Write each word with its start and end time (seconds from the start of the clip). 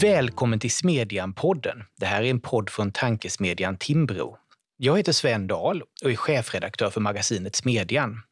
Välkommen 0.00 0.60
till 0.60 0.70
Smedjan-podden. 0.70 1.84
Det 1.96 2.06
här 2.06 2.22
är 2.22 2.30
en 2.30 2.40
podd 2.40 2.70
från 2.70 2.92
tankesmedjan 2.92 3.76
Timbro. 3.76 4.36
Jag 4.76 4.96
heter 4.96 5.12
Sven 5.12 5.46
Dahl 5.46 5.82
och 6.04 6.10
är 6.10 6.16
chefredaktör 6.16 6.90
för 6.90 7.00
magasinet 7.00 7.56
Smedjan. 7.56 8.22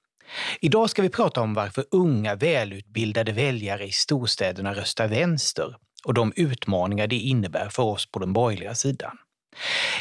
Idag 0.61 0.91
ska 0.91 1.03
vi 1.03 1.09
prata 1.09 1.41
om 1.41 1.55
varför 1.55 1.85
unga 1.91 2.35
välutbildade 2.35 3.33
väljare 3.33 3.85
i 3.85 3.91
storstäderna 3.91 4.75
röstar 4.75 5.09
vänster 5.09 5.77
och 6.05 6.15
de 6.15 6.33
utmaningar 6.37 7.07
det 7.07 7.17
innebär 7.17 7.69
för 7.69 7.83
oss 7.83 8.11
på 8.11 8.19
den 8.19 8.33
borgerliga 8.33 8.75
sidan. 8.75 9.19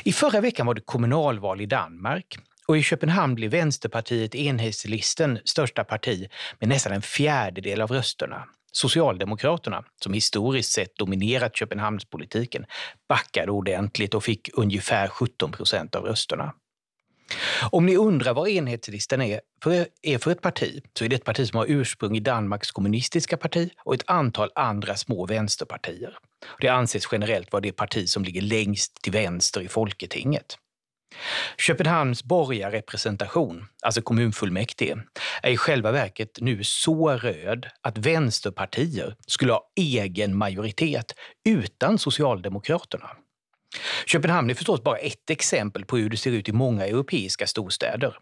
I 0.03 0.13
förra 0.13 0.41
veckan 0.41 0.65
var 0.65 0.73
det 0.73 0.81
kommunalval 0.81 1.61
i 1.61 1.65
Danmark 1.65 2.37
och 2.67 2.77
i 2.77 2.83
Köpenhamn 2.83 3.35
blev 3.35 3.51
Vänsterpartiet 3.51 4.35
enhetslisten 4.35 5.39
största 5.45 5.83
parti 5.83 6.29
med 6.59 6.69
nästan 6.69 6.93
en 6.93 7.01
fjärdedel 7.01 7.81
av 7.81 7.91
rösterna. 7.91 8.45
Socialdemokraterna, 8.75 9.83
som 10.03 10.13
historiskt 10.13 10.71
sett 10.71 10.97
dominerat 10.97 11.55
Köpenhamnspolitiken, 11.55 12.65
backade 13.09 13.51
ordentligt 13.51 14.13
och 14.13 14.23
fick 14.23 14.49
ungefär 14.53 15.07
17 15.07 15.51
procent 15.51 15.95
av 15.95 16.03
rösterna. 16.03 16.53
Om 17.69 17.85
ni 17.85 17.95
undrar 17.95 18.33
vad 18.33 18.49
enhetslistan 18.49 19.21
är 19.21 19.41
för, 19.63 19.87
är 20.01 20.17
för 20.17 20.31
ett 20.31 20.41
parti, 20.41 20.83
så 20.97 21.05
är 21.05 21.09
det 21.09 21.15
ett 21.15 21.23
parti 21.23 21.47
som 21.47 21.57
har 21.57 21.65
ursprung 21.69 22.17
i 22.17 22.19
Danmarks 22.19 22.71
kommunistiska 22.71 23.37
parti 23.37 23.69
och 23.83 23.93
ett 23.93 24.03
antal 24.07 24.49
andra 24.55 24.95
små 24.95 25.25
vänsterpartier. 25.25 26.17
Det 26.59 26.67
anses 26.67 27.07
generellt 27.11 27.51
vara 27.51 27.61
det 27.61 27.71
parti 27.71 28.09
som 28.09 28.23
ligger 28.23 28.41
längst 28.41 29.01
till 29.01 29.11
vänster 29.11 29.61
i 29.61 29.67
Folketinget. 29.67 30.57
Köpenhamns 31.57 32.23
borgarrepresentation, 32.23 33.65
alltså 33.81 34.01
kommunfullmäktige, 34.01 34.97
är 35.43 35.51
i 35.51 35.57
själva 35.57 35.91
verket 35.91 36.37
nu 36.41 36.63
så 36.63 37.09
röd 37.11 37.67
att 37.81 37.97
vänsterpartier 37.97 39.15
skulle 39.27 39.53
ha 39.53 39.71
egen 39.75 40.37
majoritet 40.37 41.13
utan 41.45 41.97
Socialdemokraterna. 41.97 43.09
Köpenhamn 44.05 44.49
är 44.49 44.53
förstås 44.53 44.83
bara 44.83 44.97
ett 44.97 45.29
exempel 45.29 45.85
på 45.85 45.97
hur 45.97 46.09
det 46.09 46.17
ser 46.17 46.31
ut 46.31 46.49
i 46.49 46.51
många 46.51 46.85
europeiska 46.85 47.47
storstäder. 47.47 48.17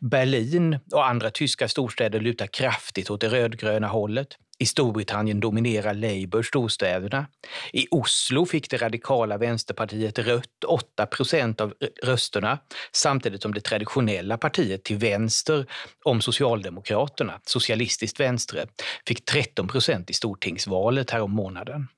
Berlin 0.00 0.78
och 0.92 1.06
andra 1.06 1.30
tyska 1.30 1.68
storstäder 1.68 2.20
lutar 2.20 2.46
kraftigt 2.46 3.10
åt 3.10 3.20
det 3.20 3.28
rödgröna 3.28 3.86
hållet. 3.86 4.28
I 4.58 4.66
Storbritannien 4.66 5.40
dominerar 5.40 5.94
Labour 5.94 6.42
storstäderna. 6.42 7.26
I 7.72 7.86
Oslo 7.90 8.46
fick 8.46 8.70
det 8.70 8.76
radikala 8.76 9.38
vänsterpartiet 9.38 10.18
Rött 10.18 10.64
8 10.66 11.06
procent 11.06 11.60
av 11.60 11.74
rösterna 12.02 12.58
samtidigt 12.92 13.42
som 13.42 13.54
det 13.54 13.60
traditionella 13.60 14.38
partiet 14.38 14.84
till 14.84 14.96
vänster 14.96 15.66
om 16.04 16.20
Socialdemokraterna, 16.20 17.40
Socialistiskt 17.44 18.20
Vänstre, 18.20 18.66
fick 19.06 19.24
13 19.24 19.68
procent 19.68 20.10
i 20.10 20.12
stortingsvalet 20.12 21.10
härom 21.10 21.32
månaden. 21.32 21.88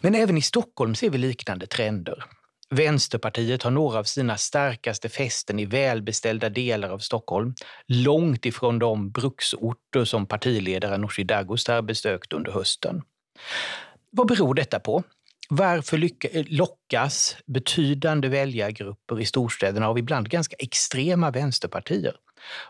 Men 0.00 0.14
även 0.14 0.38
i 0.38 0.42
Stockholm 0.42 0.94
ser 0.94 1.10
vi 1.10 1.18
liknande 1.18 1.66
trender. 1.66 2.24
Vänsterpartiet 2.74 3.62
har 3.62 3.70
några 3.70 3.98
av 3.98 4.04
sina 4.04 4.36
starkaste 4.36 5.08
fästen 5.08 5.58
i 5.58 5.64
välbeställda 5.64 6.48
delar 6.48 6.90
av 6.90 6.98
Stockholm, 6.98 7.54
långt 7.86 8.46
ifrån 8.46 8.78
de 8.78 9.10
bruksorter 9.10 10.04
som 10.04 10.26
partiledaren 10.26 11.00
Nooshi 11.00 11.24
Dadgostar 11.24 11.82
besökt 11.82 12.32
under 12.32 12.52
hösten. 12.52 13.02
Vad 14.10 14.28
beror 14.28 14.54
detta 14.54 14.80
på? 14.80 15.02
Varför 15.48 16.04
eh, 16.04 16.44
lockas 16.46 17.36
betydande 17.46 18.28
väljargrupper 18.28 19.20
i 19.20 19.24
storstäderna 19.24 19.88
av 19.88 19.98
ibland 19.98 20.28
ganska 20.28 20.56
extrema 20.58 21.30
vänsterpartier? 21.30 22.16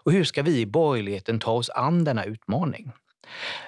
Och 0.05 0.13
hur 0.13 0.25
ska 0.25 0.43
vi 0.43 0.61
i 0.61 0.67
borgerligheten 0.67 1.39
ta 1.39 1.53
oss 1.53 1.71
an 1.71 2.05
denna 2.05 2.25
utmaning? 2.25 2.93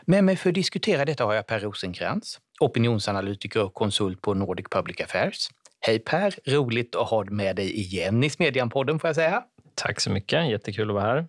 Med 0.06 0.24
mig 0.24 0.36
för 0.36 0.48
att 0.48 0.54
diskutera 0.54 1.04
detta 1.04 1.24
har 1.24 1.34
jag 1.34 1.46
Per 1.46 1.60
Rosenkrantz, 1.60 2.40
opinionsanalytiker 2.60 3.62
och 3.62 3.74
konsult 3.74 4.20
på 4.20 4.34
Nordic 4.34 4.66
Public 4.70 5.00
Affairs. 5.00 5.48
Hej 5.86 5.98
Per! 5.98 6.34
Roligt 6.44 6.96
att 6.96 7.08
ha 7.08 7.24
med 7.24 7.56
dig 7.56 7.80
igen 7.80 8.24
i 8.24 8.30
Smedjan-podden 8.30 8.98
får 8.98 9.08
jag 9.08 9.14
säga. 9.14 9.44
Tack 9.74 10.00
så 10.00 10.10
mycket, 10.10 10.50
jättekul 10.50 10.90
att 10.90 10.94
vara 10.94 11.04
här. 11.04 11.26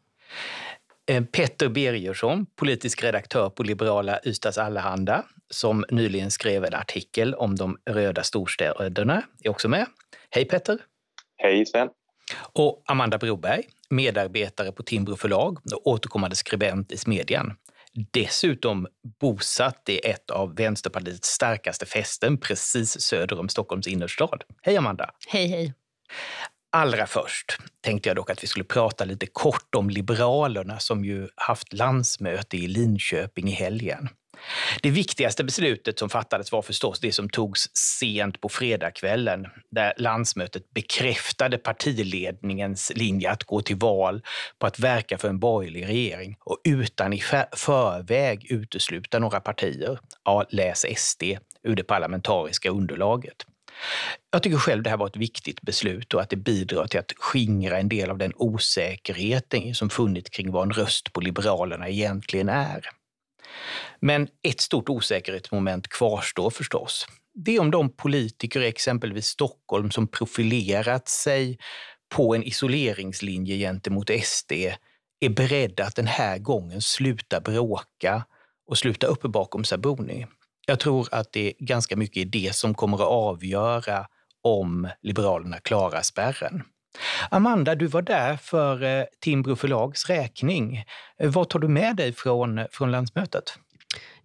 Eh, 1.09 1.23
Petter 1.23 1.69
Birgersson, 1.69 2.45
politisk 2.55 3.03
redaktör 3.03 3.49
på 3.49 3.63
liberala 3.63 4.19
Ystads 4.25 4.57
Allehanda, 4.57 5.23
som 5.49 5.85
nyligen 5.89 6.31
skrev 6.31 6.65
en 6.65 6.73
artikel 6.73 7.33
om 7.33 7.55
de 7.55 7.77
röda 7.85 8.23
storstäderna, 8.23 9.23
är 9.43 9.49
också 9.49 9.69
med. 9.69 9.85
Hej 10.29 10.45
Petter! 10.45 10.77
Hej 11.37 11.65
Sven! 11.65 11.89
Och 12.53 12.83
Amanda 12.85 13.17
Broberg, 13.17 13.63
medarbetare 13.89 14.71
på 14.71 14.83
Timbro 14.83 15.15
förlag 15.15 15.57
och 15.73 15.87
återkommande 15.87 16.35
skribent 16.35 16.91
i 16.91 16.97
Smedjan 16.97 17.53
dessutom 18.13 18.87
bosatt 19.19 19.89
i 19.89 19.99
ett 19.99 20.31
av 20.31 20.55
Vänsterpartiets 20.55 21.29
starkaste 21.29 21.85
fästen 21.85 22.37
precis 22.37 23.01
söder 23.01 23.39
om 23.39 23.49
Stockholms 23.49 23.87
innerstad. 23.87 24.43
Hej 24.61 24.77
Amanda! 24.77 25.09
Hej 25.27 25.47
hej! 25.47 25.73
Allra 26.75 27.07
först 27.07 27.57
tänkte 27.81 28.09
jag 28.09 28.15
dock 28.15 28.29
att 28.29 28.43
vi 28.43 28.47
skulle 28.47 28.65
prata 28.65 29.05
lite 29.05 29.25
kort 29.25 29.75
om 29.75 29.89
Liberalerna 29.89 30.79
som 30.79 31.05
ju 31.05 31.27
haft 31.35 31.73
landsmöte 31.73 32.57
i 32.57 32.67
Linköping 32.67 33.47
i 33.47 33.51
helgen. 33.51 34.09
Det 34.81 34.89
viktigaste 34.89 35.43
beslutet 35.43 35.99
som 35.99 36.09
fattades 36.09 36.51
var 36.51 36.61
förstås 36.61 36.99
det 36.99 37.11
som 37.11 37.29
togs 37.29 37.69
sent 37.75 38.41
på 38.41 38.49
fredagskvällen 38.49 39.47
där 39.71 39.93
landsmötet 39.97 40.73
bekräftade 40.73 41.57
partiledningens 41.57 42.91
linje 42.95 43.31
att 43.31 43.43
gå 43.43 43.61
till 43.61 43.77
val 43.77 44.21
på 44.59 44.67
att 44.67 44.79
verka 44.79 45.17
för 45.17 45.29
en 45.29 45.39
borgerlig 45.39 45.87
regering 45.87 46.35
och 46.39 46.57
utan 46.63 47.13
i 47.13 47.21
förväg 47.55 48.51
utesluta 48.51 49.19
några 49.19 49.39
partier, 49.39 49.99
ja, 50.25 50.45
läs 50.49 50.85
SD, 50.97 51.23
ur 51.63 51.75
det 51.75 51.83
parlamentariska 51.83 52.69
underlaget. 52.69 53.45
Jag 54.31 54.43
tycker 54.43 54.57
själv 54.57 54.83
det 54.83 54.89
här 54.89 54.97
var 54.97 55.07
ett 55.07 55.17
viktigt 55.17 55.61
beslut 55.61 56.13
och 56.13 56.21
att 56.21 56.29
det 56.29 56.35
bidrar 56.35 56.87
till 56.87 56.99
att 56.99 57.13
skingra 57.17 57.79
en 57.79 57.89
del 57.89 58.09
av 58.09 58.17
den 58.17 58.31
osäkerheten 58.35 59.75
som 59.75 59.89
funnits 59.89 60.29
kring 60.29 60.51
vad 60.51 60.63
en 60.63 60.73
röst 60.73 61.13
på 61.13 61.21
Liberalerna 61.21 61.89
egentligen 61.89 62.49
är. 62.49 62.89
Men 63.99 64.27
ett 64.43 64.61
stort 64.61 64.89
osäkerhetsmoment 64.89 65.87
kvarstår 65.87 66.49
förstås. 66.49 67.07
Det 67.33 67.55
är 67.55 67.59
om 67.59 67.71
de 67.71 67.89
politiker 67.89 68.61
i 68.61 68.67
exempelvis 68.67 69.25
Stockholm 69.25 69.91
som 69.91 70.07
profilerat 70.07 71.07
sig 71.07 71.57
på 72.15 72.35
en 72.35 72.43
isoleringslinje 72.43 73.57
gentemot 73.57 74.09
SD 74.23 74.51
är 75.19 75.29
beredda 75.29 75.83
att 75.83 75.95
den 75.95 76.07
här 76.07 76.37
gången 76.37 76.81
sluta 76.81 77.41
bråka 77.41 78.25
och 78.67 78.77
sluta 78.77 79.07
upp 79.07 79.21
bakom 79.21 79.63
Sabuni. 79.63 80.25
Jag 80.65 80.79
tror 80.79 81.07
att 81.11 81.31
det 81.31 81.47
är 81.47 81.53
ganska 81.59 81.95
mycket 81.95 82.31
det 82.31 82.55
som 82.55 82.73
kommer 82.73 82.97
att 82.97 83.09
avgöra 83.09 84.05
om 84.43 84.89
Liberalerna 85.01 85.59
klarar 85.59 86.01
spärren. 86.01 86.63
Amanda, 87.29 87.75
du 87.75 87.87
var 87.87 88.01
där 88.01 88.37
för 88.37 88.83
eh, 88.83 89.03
Timbro 89.21 89.55
förlags 89.55 90.09
räkning. 90.09 90.83
Eh, 91.19 91.29
vad 91.29 91.49
tar 91.49 91.59
du 91.59 91.67
med 91.67 91.95
dig 91.95 92.13
från, 92.13 92.57
eh, 92.57 92.65
från 92.71 92.91
landsmötet? 92.91 93.59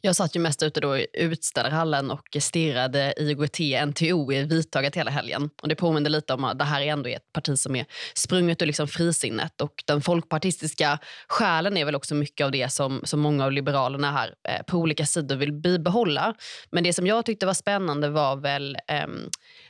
Jag 0.03 0.17
satt 0.17 0.37
ju 0.37 0.41
mest 0.41 0.63
ute 0.63 0.81
då 0.81 0.99
i 0.99 1.07
utställarhallen 1.13 2.11
och 2.11 2.37
stirrade 2.41 3.15
IOGT 3.17 3.59
NTO 3.87 4.33
i 4.33 4.45
vitögat 4.45 4.97
hela 4.97 5.11
helgen. 5.11 5.51
Och 5.63 5.69
det 5.69 5.75
påminner 5.75 6.11
lite 6.11 6.35
om 6.35 6.45
att 6.45 6.59
det 6.59 6.65
här 6.65 6.81
är 6.81 6.87
ändå 6.87 7.09
ett 7.09 7.33
parti 7.33 7.59
som 7.59 7.77
är 7.77 7.87
sprunget 8.15 8.63
ur 8.63 8.67
liksom 8.67 8.89
frisinnet. 8.89 9.61
Och 9.61 9.85
den 9.87 10.03
folkpartistiska 10.03 10.99
själen 11.29 11.77
är 11.77 11.85
väl 11.85 11.95
också 11.95 12.15
mycket 12.15 12.45
av 12.45 12.51
det 12.51 12.73
som, 12.73 13.01
som 13.05 13.21
många 13.21 13.45
av 13.45 13.53
liberalerna 13.53 14.13
här 14.13 14.35
eh, 14.49 14.63
på 14.63 14.79
olika 14.79 15.07
sidor 15.07 15.37
vill 15.37 15.53
bibehålla. 15.53 16.35
Men 16.71 16.85
det 16.85 16.93
som 16.93 17.07
jag 17.07 17.27
tyckte 17.27 17.47
var 17.47 17.55
spännande 17.55 18.09
var 18.09 18.37
väl 18.37 18.77
eh, 18.89 19.07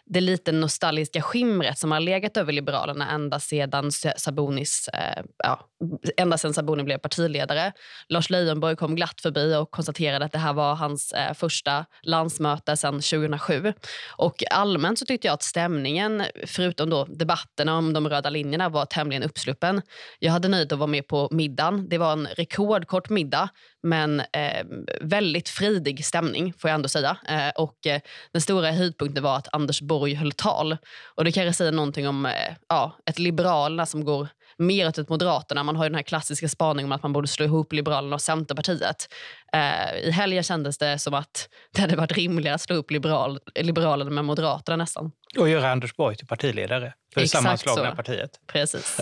det 0.06 0.20
lite 0.20 0.52
nostalgiska 0.52 1.22
skimret 1.22 1.78
som 1.78 1.92
har 1.92 2.00
legat 2.00 2.36
över 2.36 2.52
Liberalerna 2.52 3.10
ända 3.10 3.40
sedan 3.40 3.90
Sabonis, 4.16 4.88
eh, 4.88 5.22
ja, 5.38 5.69
ända 6.16 6.38
sedan 6.38 6.54
Sabuni 6.54 6.82
blev 6.82 6.98
partiledare. 6.98 7.72
Lars 8.08 8.30
Leijonborg 8.30 8.76
kom 8.76 8.96
glatt 8.96 9.20
förbi 9.20 9.54
och 9.54 9.70
konstaterade 9.70 10.24
att 10.24 10.32
det 10.32 10.38
här 10.38 10.52
var 10.52 10.74
hans 10.74 11.12
eh, 11.12 11.34
första 11.34 11.84
landsmöte 12.02 12.76
sedan 12.76 12.94
2007. 12.94 13.72
Och 14.16 14.42
allmänt 14.50 14.98
så 14.98 15.04
tyckte 15.04 15.26
jag 15.26 15.34
att 15.34 15.42
stämningen, 15.42 16.24
förutom 16.46 16.90
då 16.90 17.04
debatterna 17.04 17.78
om 17.78 17.92
de 17.92 18.08
röda 18.08 18.30
linjerna, 18.30 18.68
var 18.68 18.84
tämligen 18.86 19.22
uppsluppen. 19.22 19.82
Jag 20.18 20.32
hade 20.32 20.48
nöjet 20.48 20.72
att 20.72 20.78
vara 20.78 20.86
med 20.86 21.06
på 21.06 21.28
middagen. 21.30 21.88
Det 21.88 21.98
var 21.98 22.12
en 22.12 22.26
rekordkort 22.26 23.08
middag 23.08 23.48
men 23.82 24.20
eh, 24.20 24.64
väldigt 25.00 25.48
fridig 25.48 26.04
stämning 26.04 26.52
får 26.52 26.70
jag 26.70 26.74
ändå 26.74 26.88
säga. 26.88 27.16
Eh, 27.28 27.48
och 27.56 27.86
eh, 27.86 28.00
Den 28.32 28.42
stora 28.42 28.72
höjdpunkten 28.72 29.22
var 29.22 29.36
att 29.36 29.54
Anders 29.54 29.80
Borg 29.80 30.14
höll 30.14 30.32
tal. 30.32 30.76
Och 31.14 31.24
Det 31.24 31.32
kanske 31.32 31.52
säger 31.52 31.72
någonting 31.72 32.08
om 32.08 32.26
eh, 32.26 32.32
ja, 32.68 32.96
ett 33.06 33.18
Liberalerna 33.18 33.86
som 33.86 34.04
går 34.04 34.28
mer 34.60 34.88
åt 34.88 35.08
Moderaterna. 35.08 35.62
Man 35.62 35.76
har 35.76 35.84
ju 35.84 35.88
den 35.88 35.94
här 35.94 36.02
klassiska 36.02 36.48
spaningen 36.48 36.88
om 36.88 36.92
att 36.92 37.02
man 37.02 37.12
borde 37.12 37.28
slå 37.28 37.44
ihop 37.44 37.72
Liberalerna 37.72 38.14
och 38.14 38.20
Centerpartiet. 38.20 39.08
Eh, 39.52 39.98
I 39.98 40.10
helgen 40.10 40.42
kändes 40.42 40.78
det 40.78 40.98
som 40.98 41.14
att 41.14 41.48
det 41.74 41.80
hade 41.80 41.96
varit 41.96 42.12
rimligare 42.12 42.54
att 42.54 42.60
slå 42.60 42.74
ihop 42.74 42.90
liberal, 42.90 43.38
Liberalerna 43.54 44.10
med 44.10 44.24
Moderaterna 44.24 44.76
nästan. 44.76 45.12
Och 45.38 45.48
göra 45.48 45.70
Anders 45.70 45.96
Borg 45.96 46.16
till 46.16 46.26
partiledare 46.26 46.94
för 47.14 47.20
Exakt 47.20 47.42
sammanslagna 47.42 47.90
så. 47.90 47.96
partiet. 47.96 48.30
Precis. 48.46 49.00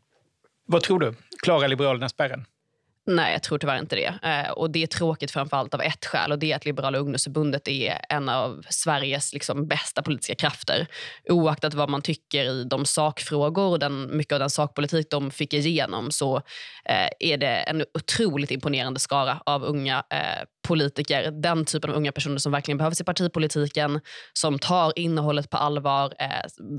Vad 0.66 0.82
tror 0.82 1.00
du? 1.00 1.14
Klarar 1.42 1.68
Liberalerna 1.68 2.08
spärren? 2.08 2.44
Nej, 3.10 3.32
jag 3.32 3.42
tror 3.42 3.58
tyvärr 3.58 3.78
inte 3.78 3.96
det. 3.96 4.14
Eh, 4.22 4.50
och 4.50 4.70
Det 4.70 4.82
är 4.82 4.86
tråkigt 4.86 5.30
framförallt 5.30 5.74
av 5.74 5.82
ett 5.82 6.06
skäl 6.06 6.32
och 6.32 6.38
det 6.38 6.52
är 6.52 6.56
att 6.56 6.64
Liberala 6.64 6.98
ungdomsförbundet 6.98 7.68
är 7.68 7.98
en 8.08 8.28
av 8.28 8.64
Sveriges 8.70 9.32
liksom, 9.32 9.68
bästa 9.68 10.02
politiska 10.02 10.34
krafter. 10.34 10.86
Oaktat 11.28 11.74
vad 11.74 11.90
man 11.90 12.02
tycker 12.02 12.44
i 12.44 12.64
de 12.64 12.84
sakfrågor 12.84 13.64
och 13.70 13.78
den, 13.78 14.16
mycket 14.16 14.32
av 14.32 14.38
den 14.38 14.50
sakpolitik 14.50 15.10
de 15.10 15.30
fick 15.30 15.54
igenom 15.54 16.10
så 16.10 16.36
eh, 16.84 17.08
är 17.20 17.36
det 17.36 17.56
en 17.56 17.84
otroligt 17.94 18.50
imponerande 18.50 19.00
skara 19.00 19.40
av 19.46 19.64
unga 19.64 20.04
eh, 20.10 20.44
politiker. 20.68 21.30
Den 21.30 21.64
typen 21.64 21.90
av 21.90 21.96
unga 21.96 22.12
personer 22.12 22.38
som 22.38 22.52
verkligen 22.52 22.78
behövs 22.78 23.00
i 23.00 23.04
partipolitiken, 23.04 24.00
som 24.32 24.58
tar 24.58 24.98
innehållet 24.98 25.50
på 25.50 25.56
allvar, 25.56 26.14
eh, 26.18 26.28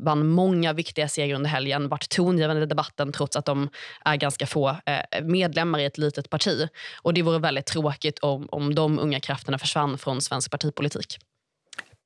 vann 0.03 0.27
många 0.27 0.73
viktiga 0.73 1.07
segrar 1.07 1.35
under 1.35 1.49
helgen, 1.49 1.89
varit 1.89 2.09
tongivande 2.09 2.63
i 2.63 2.65
debatten 2.65 3.11
trots 3.11 3.35
att 3.35 3.45
de 3.45 3.69
är 4.05 4.15
ganska 4.15 4.47
få 4.47 4.69
eh, 4.69 5.23
medlemmar 5.23 5.79
i 5.79 5.85
ett 5.85 5.97
litet 5.97 6.18
parti. 6.27 6.67
Och 7.03 7.13
Det 7.13 7.21
vore 7.21 7.39
väldigt 7.39 7.65
tråkigt 7.65 8.19
om, 8.19 8.47
om 8.51 8.75
de 8.75 8.99
unga 8.99 9.19
krafterna 9.19 9.57
försvann 9.57 9.97
från 9.97 10.21
svensk 10.21 10.51
partipolitik. 10.51 11.17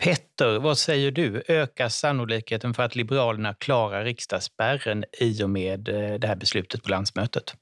Petter, 0.04 0.60
vad 0.60 0.78
säger 0.78 1.12
du? 1.12 1.44
Ökar 1.48 1.90
sannolikheten 1.90 2.74
för 2.74 2.84
att 2.84 2.96
Liberalerna 2.96 3.54
klarar 3.54 4.04
riksdagsspärren 4.04 5.04
i 5.20 5.44
och 5.44 5.50
med 5.50 5.90
eh, 5.90 6.20
det 6.20 6.28
här 6.28 6.36
beslutet 6.36 6.84
på 6.84 6.90
landsmötet? 6.90 7.54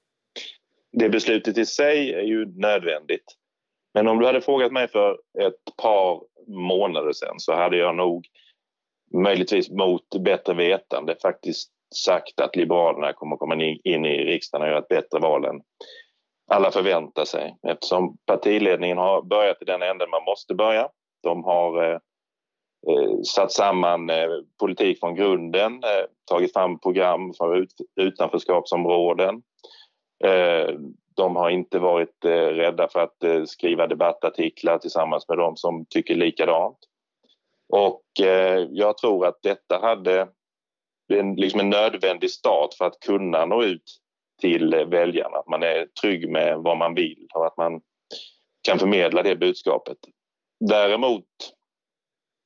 Det 0.91 1.09
beslutet 1.09 1.57
i 1.57 1.65
sig 1.65 2.13
är 2.13 2.21
ju 2.21 2.45
nödvändigt. 2.45 3.25
Men 3.93 4.07
om 4.07 4.19
du 4.19 4.25
hade 4.25 4.41
frågat 4.41 4.71
mig 4.71 4.87
för 4.87 5.11
ett 5.39 5.77
par 5.81 6.21
månader 6.47 7.13
sedan 7.13 7.35
så 7.39 7.55
hade 7.55 7.77
jag 7.77 7.95
nog 7.95 8.27
möjligtvis 9.13 9.69
mot 9.69 10.23
bättre 10.23 10.53
vetande 10.53 11.15
faktiskt 11.21 11.71
sagt 11.95 12.39
att 12.39 12.55
Liberalerna 12.55 13.13
kommer 13.13 13.37
komma 13.37 13.55
in 13.83 14.05
i 14.05 14.25
riksdagen 14.25 14.63
och 14.63 14.69
göra 14.69 14.79
ett 14.79 14.87
bättre 14.87 15.19
val 15.19 15.45
än 15.45 15.61
alla 16.51 16.71
förväntar 16.71 17.25
sig 17.25 17.57
eftersom 17.67 18.17
partiledningen 18.25 18.97
har 18.97 19.21
börjat 19.21 19.61
i 19.61 19.65
den 19.65 19.81
änden 19.81 20.09
man 20.09 20.23
måste 20.23 20.55
börja. 20.55 20.89
De 21.23 21.43
har 21.43 21.83
eh, 21.83 21.99
eh, 22.87 23.21
satt 23.35 23.51
samman 23.51 24.09
eh, 24.09 24.29
politik 24.59 24.99
från 24.99 25.15
grunden, 25.15 25.73
eh, 25.73 26.05
tagit 26.29 26.53
fram 26.53 26.79
program 26.79 27.33
för 27.33 27.55
ut, 27.57 27.73
utanförskapsområden. 28.01 29.41
Eh, 30.23 30.75
de 31.15 31.35
har 31.35 31.49
inte 31.49 31.79
varit 31.79 32.25
eh, 32.25 32.29
rädda 32.29 32.87
för 32.87 32.99
att 32.99 33.23
eh, 33.23 33.43
skriva 33.43 33.87
debattartiklar 33.87 34.77
tillsammans 34.77 35.27
med 35.29 35.37
dem 35.37 35.57
som 35.57 35.85
tycker 35.89 36.15
likadant. 36.15 36.77
Och 37.73 38.25
eh, 38.25 38.67
jag 38.71 38.97
tror 38.97 39.25
att 39.25 39.39
detta 39.43 39.79
hade 39.81 40.27
en, 41.13 41.35
liksom 41.35 41.59
en 41.59 41.69
nödvändig 41.69 42.31
start 42.31 42.73
för 42.73 42.85
att 42.85 42.99
kunna 42.99 43.45
nå 43.45 43.63
ut 43.63 44.00
till 44.41 44.85
väljarna. 44.87 45.37
Att 45.37 45.47
man 45.47 45.63
är 45.63 45.85
trygg 46.01 46.29
med 46.29 46.57
vad 46.57 46.77
man 46.77 46.95
vill 46.95 47.27
och 47.33 47.45
att 47.45 47.57
man 47.57 47.81
kan 48.61 48.79
förmedla 48.79 49.23
det 49.23 49.35
budskapet. 49.35 49.97
Däremot 50.59 51.25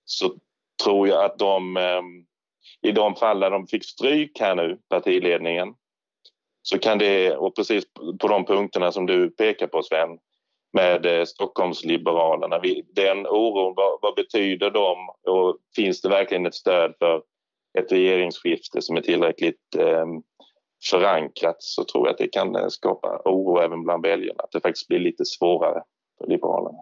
så 0.06 0.36
tror 0.84 1.08
jag 1.08 1.26
att 1.26 1.40
de 1.40 1.78
ehm, 1.78 2.26
i 2.82 2.92
de 2.92 3.16
fall 3.16 3.40
där 3.40 3.52
de 3.52 3.68
fick 3.68 3.86
stryk 3.86 4.40
här 4.40 4.56
nu, 4.56 4.80
partiledningen, 4.90 5.74
så 6.62 6.80
kan 6.80 6.98
det, 6.98 7.36
och 7.36 7.56
precis 7.56 7.86
på 8.20 8.28
de 8.28 8.46
punkterna 8.46 8.92
som 8.92 9.06
du 9.06 9.30
pekar 9.30 9.68
på 9.68 9.84
Sven, 9.84 10.10
med 10.74 11.06
eh, 11.06 11.26
Stockholmsliberalerna, 11.26 12.62
den 12.96 13.28
oron, 13.28 13.74
vad, 13.76 14.00
vad 14.02 14.16
betyder 14.16 14.72
de 14.72 15.10
och 15.28 15.58
finns 15.76 16.02
det 16.02 16.10
verkligen 16.10 16.46
ett 16.46 16.56
stöd 16.56 16.94
för 17.00 17.24
ett 17.80 17.92
regeringsskifte 17.92 18.82
som 18.82 18.98
är 18.98 19.02
tillräckligt 19.02 19.76
eh, 19.78 20.06
förankrat 20.90 21.58
så 21.60 21.84
tror 21.84 22.08
jag 22.08 22.14
att 22.14 22.18
det 22.18 22.28
kan 22.28 22.56
eh, 22.56 22.68
skapa 22.68 23.22
oro 23.26 23.62
även 23.62 23.84
bland 23.84 24.06
väljarna, 24.06 24.44
att 24.44 24.52
det 24.52 24.62
faktiskt 24.62 24.88
blir 24.88 25.00
lite 25.00 25.26
svårare 25.26 25.84
för 26.18 26.28
Liberalerna. 26.28 26.80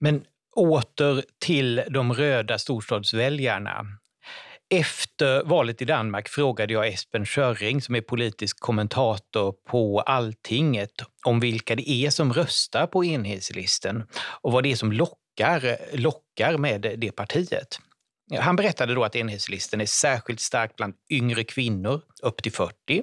Men 0.00 0.24
åter 0.56 1.22
till 1.38 1.82
de 1.88 2.12
röda 2.12 2.58
storstadsväljarna. 2.58 3.86
Efter 4.74 5.44
valet 5.44 5.82
i 5.82 5.84
Danmark 5.84 6.28
frågade 6.28 6.72
jag 6.72 6.88
Espen 6.88 7.26
Schörring 7.26 7.82
som 7.82 7.94
är 7.94 8.00
politisk 8.00 8.60
kommentator 8.60 9.52
på 9.52 10.00
Alltinget 10.00 10.92
om 11.26 11.40
vilka 11.40 11.76
det 11.76 11.90
är 11.90 12.10
som 12.10 12.32
röstar 12.32 12.86
på 12.86 13.04
enhetslisten 13.04 14.02
och 14.40 14.52
vad 14.52 14.62
det 14.62 14.72
är 14.72 14.76
som 14.76 14.92
lockar, 14.92 15.96
lockar 15.96 16.56
med 16.56 16.94
det 16.98 17.12
partiet. 17.12 17.78
Han 18.38 18.56
berättade 18.56 18.94
då 18.94 19.04
att 19.04 19.16
enhetslisten 19.16 19.80
är 19.80 19.86
särskilt 19.86 20.40
stark 20.40 20.76
bland 20.76 20.94
yngre 21.10 21.44
kvinnor 21.44 22.00
upp 22.22 22.42
till 22.42 22.52
40 22.52 23.02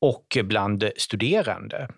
och 0.00 0.38
bland 0.44 0.90
studerande. 0.96 1.88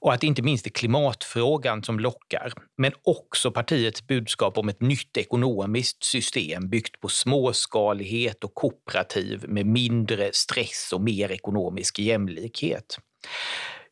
Och 0.00 0.12
att 0.12 0.20
det 0.20 0.26
inte 0.26 0.42
minst 0.42 0.66
är 0.66 0.70
klimatfrågan 0.70 1.82
som 1.82 2.00
lockar, 2.00 2.52
men 2.78 2.92
också 3.02 3.50
partiets 3.50 4.06
budskap 4.06 4.58
om 4.58 4.68
ett 4.68 4.80
nytt 4.80 5.16
ekonomiskt 5.16 6.04
system 6.04 6.68
byggt 6.68 7.00
på 7.00 7.08
småskalighet 7.08 8.44
och 8.44 8.54
kooperativ 8.54 9.44
med 9.48 9.66
mindre 9.66 10.30
stress 10.32 10.90
och 10.94 11.00
mer 11.00 11.32
ekonomisk 11.32 11.98
jämlikhet. 11.98 12.98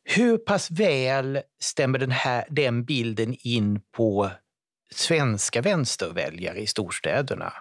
Hur 0.05 0.38
pass 0.38 0.71
väl 0.71 1.41
stämmer 1.62 1.99
den, 1.99 2.11
här, 2.11 2.45
den 2.50 2.85
bilden 2.85 3.37
in 3.38 3.81
på 3.97 4.31
svenska 4.95 5.61
vänsterväljare 5.61 6.59
i 6.59 6.67
storstäderna? 6.67 7.53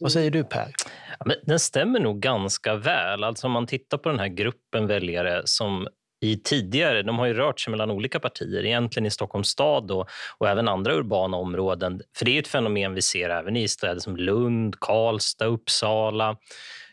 Vad 0.00 0.12
säger 0.12 0.30
du 0.30 0.44
Per? 0.44 0.72
Ja, 1.18 1.34
den 1.42 1.58
stämmer 1.58 2.00
nog 2.00 2.20
ganska 2.20 2.74
väl. 2.74 3.24
Alltså 3.24 3.46
om 3.46 3.52
man 3.52 3.66
tittar 3.66 3.98
på 3.98 4.08
den 4.08 4.18
här 4.18 4.28
gruppen 4.28 4.86
väljare 4.86 5.42
som 5.44 5.88
i 6.20 6.36
tidigare, 6.36 7.02
de 7.02 7.18
har 7.18 7.26
ju 7.26 7.34
rört 7.34 7.60
sig 7.60 7.70
mellan 7.70 7.90
olika 7.90 8.20
partier, 8.20 8.64
egentligen 8.64 9.06
i 9.06 9.10
Stockholms 9.10 9.48
stad 9.48 9.90
och, 9.90 10.08
och 10.38 10.48
även 10.48 10.68
andra 10.68 10.94
urbana 10.94 11.36
områden. 11.36 12.00
För 12.16 12.24
det 12.24 12.36
är 12.36 12.38
ett 12.38 12.48
fenomen 12.48 12.94
vi 12.94 13.02
ser 13.02 13.30
även 13.30 13.56
i 13.56 13.68
städer 13.68 14.00
som 14.00 14.16
Lund, 14.16 14.80
Karlstad, 14.80 15.46
Uppsala 15.46 16.36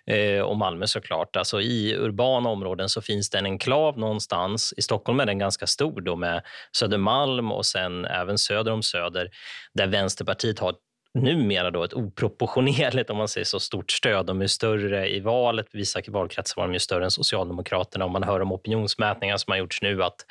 eh, 0.05 0.41
och 0.41 0.57
Malmö 0.57 0.87
såklart. 0.87 1.35
Alltså 1.35 1.61
I 1.61 1.95
urbana 1.95 2.49
områden 2.49 2.89
så 2.89 3.01
finns 3.01 3.29
det 3.29 3.37
en 3.37 3.45
enklav 3.45 3.99
någonstans. 3.99 4.73
I 4.77 4.81
Stockholm 4.81 5.19
är 5.19 5.25
den 5.25 5.39
ganska 5.39 5.67
stor 5.67 6.01
då 6.01 6.15
med 6.15 6.41
Södermalm 6.77 7.51
och 7.51 7.65
sen 7.65 8.05
även 8.05 8.37
söder 8.37 8.71
om 8.71 8.83
Söder 8.83 9.29
där 9.73 9.87
Vänsterpartiet 9.87 10.59
har 10.59 10.75
numera 11.15 11.71
då 11.71 11.83
ett 11.83 11.93
oproportionerligt 11.93 13.09
om 13.09 13.17
man 13.17 13.27
säger 13.27 13.45
så, 13.45 13.59
stort 13.59 13.91
stöd. 13.91 14.25
De 14.25 14.41
är 14.41 14.47
större 14.47 15.09
i 15.09 15.19
valet. 15.19 15.65
I 15.73 15.77
Vissa 15.77 16.01
valkretsar 16.07 16.61
var 16.61 16.67
de 16.67 16.73
ju 16.73 16.79
större 16.79 17.03
än 17.03 17.11
Socialdemokraterna. 17.11 18.05
Om 18.05 18.11
man 18.11 18.23
hör 18.23 18.39
om 18.39 18.51
opinionsmätningar 18.51 19.37
som 19.37 19.51
har 19.51 19.57
gjorts 19.57 19.81
nu 19.81 20.03
att 20.03 20.25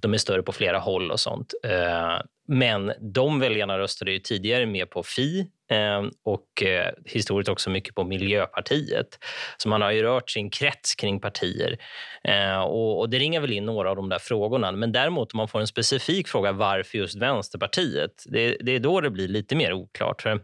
de 0.00 0.14
är 0.14 0.18
större 0.18 0.42
på 0.42 0.52
flera 0.52 0.78
håll 0.78 1.10
och 1.10 1.20
sånt. 1.20 1.54
Eh, 1.64 2.18
men 2.48 2.92
de 3.00 3.40
väljarna 3.40 3.78
röstade 3.78 4.12
ju 4.12 4.18
tidigare 4.18 4.66
mer 4.66 4.86
på 4.86 5.02
Fi 5.02 5.46
ehm, 5.70 6.10
och 6.22 6.62
eh, 6.62 6.92
historiskt 7.04 7.48
också 7.48 7.70
mycket 7.70 7.94
på 7.94 8.04
Miljöpartiet. 8.04 9.18
Så 9.56 9.68
man 9.68 9.82
har 9.82 9.90
ju 9.90 10.02
rört 10.02 10.30
sin 10.30 10.50
krets 10.50 10.94
kring 10.94 11.20
partier. 11.20 11.78
Eh, 12.24 12.60
och, 12.60 13.10
Det 13.10 13.18
ringer 13.18 13.40
väl 13.40 13.52
in 13.52 13.64
några 13.64 13.90
av 13.90 13.96
de 13.96 14.08
där 14.08 14.18
frågorna. 14.18 14.72
Men 14.72 14.92
däremot 14.92 15.32
om 15.32 15.36
man 15.36 15.48
får 15.48 15.60
en 15.60 15.66
specifik 15.66 16.28
fråga 16.28 16.52
varför 16.52 16.98
just 16.98 17.16
Vänsterpartiet, 17.16 18.24
det, 18.26 18.56
det 18.60 18.72
är 18.72 18.80
då 18.80 19.00
det 19.00 19.10
blir 19.10 19.28
lite 19.28 19.56
mer 19.56 19.72
oklart. 19.72 20.22
För 20.22 20.40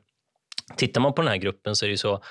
tittar 0.76 1.00
man 1.00 1.14
på 1.14 1.22
den 1.22 1.30
här 1.30 1.36
gruppen 1.36 1.76
så 1.76 1.86
är 1.86 1.90
det 1.90 1.98
så 1.98 2.22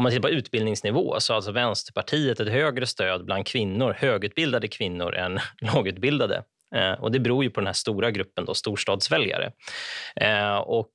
om 0.00 0.02
man 0.02 0.12
tittar 0.12 0.22
på 0.22 0.30
utbildningsnivå 0.30 1.20
så 1.20 1.32
har 1.32 1.36
alltså 1.36 1.52
Vänsterpartiet 1.52 2.40
ett 2.40 2.48
högre 2.48 2.86
stöd 2.86 3.24
bland 3.24 3.46
kvinnor, 3.46 3.96
högutbildade 3.98 4.68
kvinnor 4.68 5.14
än 5.14 5.38
lågutbildade. 5.74 6.42
Eh, 6.74 6.92
och 6.92 7.12
Det 7.12 7.20
beror 7.20 7.44
ju 7.44 7.50
på 7.50 7.60
den 7.60 7.66
här 7.66 7.74
stora 7.74 8.10
gruppen 8.10 8.44
då, 8.44 8.54
storstadsväljare. 8.54 9.52
Eh, 10.16 10.56
och 10.56 10.92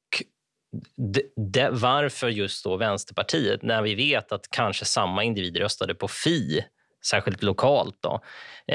de, 0.97 1.21
de, 1.51 1.69
varför 1.71 2.29
just 2.29 2.63
då 2.63 2.77
Vänsterpartiet? 2.77 3.63
När 3.63 3.81
vi 3.81 3.95
vet 3.95 4.31
att 4.31 4.47
kanske 4.49 4.85
samma 4.85 5.23
individ 5.23 5.57
röstade 5.57 5.95
på 5.95 6.07
Fi, 6.07 6.65
särskilt 7.05 7.43
lokalt, 7.43 7.97
då, 8.01 8.21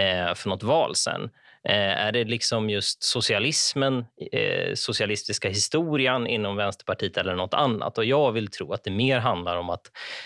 eh, 0.01 0.35
för 0.35 0.49
något 0.49 0.63
val 0.63 0.97
sen. 0.97 1.31
Eh, 1.69 2.07
är 2.07 2.13
det 2.13 2.25
liksom 2.25 2.71
just 2.71 3.03
socialismen, 3.03 4.05
eh, 4.33 4.75
socialistiska 4.75 5.49
historien 5.49 6.27
inom 6.27 6.57
Vänsterpartiet 6.57 7.17
eller 7.17 7.35
nåt 7.35 7.55
annat? 7.55 7.99
Och 7.99 8.05
jag 8.05 8.33
vill 8.33 8.49
tro 8.49 8.73
att 8.73 8.85
det 8.85 8.91
mer 8.91 9.19
handlar 9.19 9.57
om 9.57 9.71
att 9.71 9.83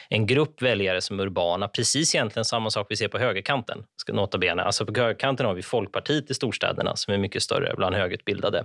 en 0.09 0.26
grupp 0.26 0.62
väljare 0.62 1.00
som 1.00 1.21
urbana, 1.21 1.69
precis 1.69 2.14
egentligen 2.14 2.45
samma 2.45 2.71
sak 2.71 2.87
vi 2.91 2.97
ser 2.97 3.09
på 3.09 3.19
högerkanten, 3.19 3.85
nota 4.12 4.38
bene. 4.38 4.62
Alltså 4.62 4.87
på 4.87 5.00
högerkanten 5.00 5.47
har 5.47 5.55
vi 5.55 5.62
Folkpartiet 5.62 6.31
i 6.31 6.35
storstäderna 6.35 6.97
som 6.97 7.14
är 7.14 7.19
mycket 7.19 7.43
större 7.43 7.75
bland 7.76 7.95
högutbildade. 7.95 8.64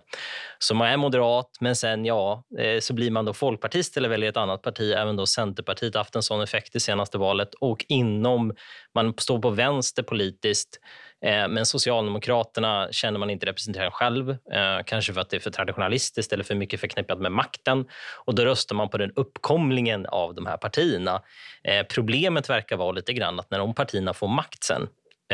Så 0.59 0.75
man 0.75 0.87
är 0.87 0.97
moderat, 0.97 1.49
men 1.59 1.75
sen 1.75 2.05
ja, 2.05 2.43
eh, 2.59 2.79
så 2.79 2.93
blir 2.93 3.11
man 3.11 3.25
då 3.25 3.33
folkpartist 3.33 3.97
eller 3.97 4.09
väljer 4.09 4.29
ett 4.29 4.37
annat 4.37 4.61
parti. 4.61 4.93
Även 4.97 5.15
då 5.15 5.25
Centerpartiet 5.25 5.93
har 5.93 5.99
haft 5.99 6.15
en 6.15 6.23
sån 6.23 6.41
effekt 6.41 6.75
i 6.75 6.79
senaste 6.79 7.17
valet 7.17 7.53
och 7.53 7.85
inom, 7.87 8.55
man 8.95 9.13
står 9.17 9.39
på 9.39 9.49
vänster 9.49 10.03
politiskt 10.03 10.79
Eh, 11.25 11.47
men 11.47 11.65
Socialdemokraterna 11.65 12.87
känner 12.91 13.19
man 13.19 13.29
inte 13.29 13.45
representerar 13.45 13.89
själv, 13.89 14.29
eh, 14.29 14.79
kanske 14.85 15.13
för 15.13 15.21
att 15.21 15.29
det 15.29 15.35
är 15.35 15.39
för 15.39 15.51
traditionalistiskt 15.51 16.33
eller 16.33 16.43
för 16.43 16.55
mycket 16.55 16.79
förknippat 16.79 17.19
med 17.19 17.31
makten. 17.31 17.85
Och 18.25 18.35
Då 18.35 18.45
röstar 18.45 18.75
man 18.75 18.89
på 18.89 18.97
den 18.97 19.11
uppkomlingen 19.15 20.05
av 20.05 20.35
de 20.35 20.45
här 20.45 20.57
partierna. 20.57 21.21
Eh, 21.63 21.83
problemet 21.83 22.49
verkar 22.49 22.77
vara 22.77 22.91
lite 22.91 23.13
grann 23.13 23.39
att 23.39 23.51
när 23.51 23.59
de 23.59 23.73
partierna 23.73 24.13
får 24.13 24.27
makt 24.27 24.63
sen 24.63 24.87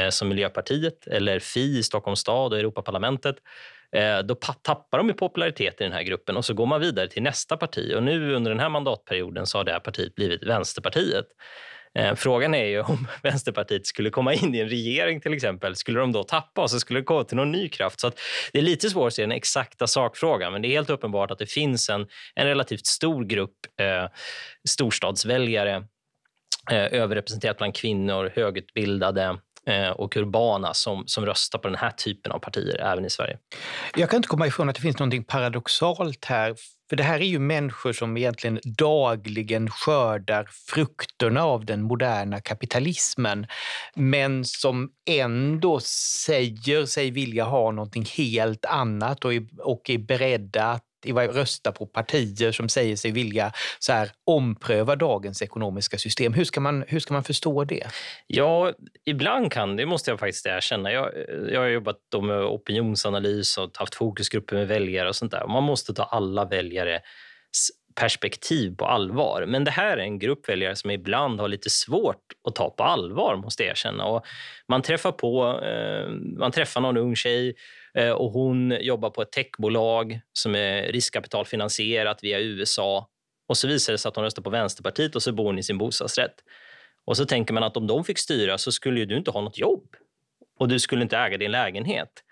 som 0.10 0.28
Miljöpartiet 0.28 1.08
eller 1.08 1.40
Fi 1.40 1.78
i 1.78 1.84
Stockholms 1.84 2.20
stad 2.20 2.54
och 2.54 2.60
Europaparlamentet 2.60 3.36
då 4.24 4.36
tappar 4.36 4.98
de 4.98 5.10
i 5.10 5.14
popularitet 5.14 5.82
i 5.82 5.84
den 5.84 5.94
här 5.94 6.04
gruppen 6.04 6.38
och 6.38 6.46
så 6.46 6.54
går 6.54 6.66
man 6.66 6.82
vidare 6.82 7.08
till 7.08 7.24
nästa 7.24 7.58
parti. 7.58 7.94
Och 7.96 8.04
nu 8.04 8.34
under 8.34 8.52
den 8.52 8.60
här 8.60 8.70
mandatperioden 8.70 9.46
så 9.46 9.58
har 9.58 9.64
det 9.64 9.72
här 9.72 9.80
partiet 9.80 10.16
blivit 10.16 10.44
Vänsterpartiet. 10.44 11.26
Eh, 11.96 12.16
frågan 12.16 12.54
är 12.54 12.66
ju 12.66 12.82
om 12.82 13.08
Vänsterpartiet 13.22 13.88
skulle 13.88 14.10
komma 14.10 14.34
in 14.34 14.56
i 14.56 14.60
en 14.60 14.70
regering 14.70 15.22
till 15.22 15.34
exempel, 15.34 15.76
skulle 15.76 16.00
de 16.00 16.12
då 16.12 16.24
tappa 16.24 16.62
och 16.62 16.72
så 16.72 16.80
skulle 16.80 17.00
det 17.00 17.06
gå 17.06 17.24
till 17.24 17.38
någon 17.38 17.52
ny 17.52 17.70
kraft? 17.70 18.00
Så 18.00 18.12
det 18.52 18.60
är 18.60 18.64
lite 18.64 18.90
svårt 18.90 19.08
att 19.08 19.14
se 19.14 19.22
den 19.22 19.32
exakta 19.32 19.88
sakfrågan, 19.88 20.54
men 20.54 20.62
det 20.62 20.68
är 20.68 20.70
helt 20.70 20.90
uppenbart 20.90 21.32
att 21.32 21.40
det 21.40 21.52
finns 21.52 21.90
en, 21.90 22.08
en 22.36 22.48
relativt 22.48 22.86
stor 22.86 23.26
grupp 23.26 23.58
eh, 23.82 24.10
storstadsväljare 24.70 25.76
eh, 26.72 26.94
överrepresenterat 27.02 27.58
bland 27.58 27.76
kvinnor, 27.76 28.32
högutbildade 28.36 29.38
eh, 29.68 29.90
och 29.90 30.18
urbana 30.18 30.74
som, 30.74 31.04
som 31.08 31.26
röstar 31.26 31.60
på 31.60 31.68
den 31.68 31.78
här 31.78 31.92
typen 31.92 32.32
av 32.32 32.40
partier 32.40 32.82
även 32.82 33.06
i 33.06 33.10
Sverige. 33.10 33.38
Jag 33.96 34.10
kan 34.10 34.18
inte 34.18 34.28
komma 34.28 34.48
ifrån 34.48 34.70
att 34.70 34.76
det 34.76 34.82
finns 34.82 35.00
något 35.00 35.28
paradoxalt 35.28 36.26
här 36.26 36.56
för 36.90 36.96
det 36.96 37.04
här 37.04 37.20
är 37.20 37.26
ju 37.26 37.40
människor 37.40 37.94
som 37.94 38.18
egentligen 38.18 38.60
dagligen 38.64 39.70
skördar 39.70 40.50
frukterna 40.52 41.44
av 41.44 41.66
den 41.66 41.82
moderna 41.82 42.42
kapitalismen, 42.42 43.48
men 43.96 44.46
som 44.46 44.90
ändå 45.10 45.80
säger 46.26 46.86
sig 46.86 47.12
vilja 47.12 47.44
ha 47.44 47.72
någonting 47.72 48.06
helt 48.18 48.66
annat 48.66 49.26
och 49.26 49.34
är, 49.34 49.48
och 49.60 49.90
är 49.90 49.98
beredda 49.98 50.66
att 50.66 50.84
rösta 51.14 51.72
på 51.72 51.86
partier 51.86 52.52
som 52.52 52.70
säger 52.70 52.96
sig 52.96 53.12
vilja 53.12 53.52
så 53.80 53.94
här, 53.94 54.10
ompröva 54.26 54.96
dagens 54.96 55.42
ekonomiska 55.42 55.98
system. 55.98 56.34
Hur 56.34 56.44
ska, 56.44 56.60
man, 56.60 56.86
hur 56.88 57.00
ska 57.00 57.14
man 57.14 57.24
förstå 57.24 57.64
det? 57.64 57.88
Ja, 58.28 58.74
ibland 59.06 59.52
kan 59.52 59.76
det, 59.76 59.86
måste 59.86 60.12
jag 60.12 60.20
faktiskt 60.20 60.46
erkänna. 60.46 60.92
Jag, 60.92 61.12
jag 61.52 61.60
har 61.60 61.68
jobbat 61.68 61.98
med 62.22 62.44
opinionsanalys 62.44 63.58
och 63.58 63.72
haft 63.74 63.96
fokusgrupper 63.96 64.56
med 64.56 64.68
väljare 64.68 65.10
och 65.10 65.16
sånt 65.16 65.32
där. 65.32 65.48
Man 65.48 65.64
måste 65.64 65.94
ta 65.94 66.04
alla 66.04 66.46
väljares 66.46 67.02
perspektiv 67.96 68.76
på 68.76 68.86
allvar. 68.86 69.46
Men 69.46 69.64
det 69.64 69.72
här 69.72 69.98
är 69.98 70.02
en 70.02 70.20
grupp 70.20 70.50
väljare 70.50 70.76
som 70.76 70.92
ibland 70.92 71.40
har 71.40 71.48
lite 71.48 71.70
svårt 71.70 72.24
att 72.48 72.56
ta 72.56 72.70
på 72.70 72.84
allvar, 72.84 73.36
måste 73.36 73.64
jag 73.64 73.72
erkänna. 73.72 74.06
Och 74.06 74.26
man 74.68 74.82
träffar 74.82 75.12
på, 75.12 75.62
eh, 75.64 76.10
man 76.40 76.52
träffar 76.52 76.82
någon 76.82 76.98
ung 76.98 77.16
tjej 77.16 77.56
Eh, 77.96 78.12
och 78.12 78.32
hon 78.32 78.78
jobbar 78.82 79.10
på 79.10 79.22
ett 79.22 79.32
techbolag 79.32 80.20
som 80.34 80.56
är 80.56 80.84
riskkapitalfinansierat 80.84 82.24
via 82.24 82.40
USA. 82.40 83.10
Och 83.48 83.58
så 83.58 83.68
visar 83.68 83.94
det 83.94 83.98
sig 83.98 84.10
att 84.10 84.16
hon 84.16 84.26
röstar 84.26 84.44
på 84.44 84.50
Vänsterpartiet 84.50 85.16
och 85.16 85.24
så 85.24 85.32
bor 85.32 85.46
hon 85.46 85.60
i 85.60 85.64
sin 85.64 85.78
bostadsrätt. 85.78 86.36
Och 87.06 87.18
så 87.18 87.26
tänker 87.26 87.54
man 87.54 87.64
att 87.64 87.78
om 87.78 87.88
de 87.88 88.04
fick 88.04 88.20
styra 88.20 88.58
så 88.58 88.72
skulle 88.72 89.06
du 89.06 89.18
inte 89.18 89.32
ha 89.32 89.42
något 89.42 89.58
jobb 89.58 89.96
och 90.60 90.68
du 90.68 90.80
skulle 90.80 91.02
inte 91.02 91.18
äga 91.18 91.38
din 91.38 91.52
lägenhet. 91.52 92.24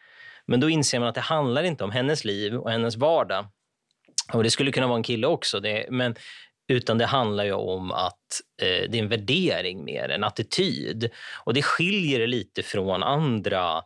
Men 0.45 0.59
då 0.59 0.69
inser 0.69 0.99
man 0.99 1.09
att 1.09 1.15
det 1.15 1.21
handlar 1.21 1.63
inte 1.63 1.83
om 1.83 1.91
hennes 1.91 2.25
liv 2.25 2.55
och 2.55 2.71
hennes 2.71 2.95
vardag. 2.95 3.47
Och 4.33 4.43
Det 4.43 4.49
skulle 4.49 4.71
kunna 4.71 4.87
vara 4.87 4.97
en 4.97 5.03
kille 5.03 5.27
också. 5.27 5.59
Det, 5.59 5.85
men, 5.89 6.15
utan 6.67 6.97
det 6.97 7.05
handlar 7.05 7.43
ju 7.43 7.53
om 7.53 7.91
att 7.91 8.41
eh, 8.61 8.89
det 8.89 8.97
är 8.97 9.01
en 9.01 9.09
värdering 9.09 9.83
mer, 9.83 10.09
en 10.09 10.23
attityd. 10.23 11.09
Och 11.45 11.53
det 11.53 11.61
skiljer 11.61 12.19
det 12.19 12.27
lite 12.27 12.63
från 12.63 13.03
andra 13.03 13.83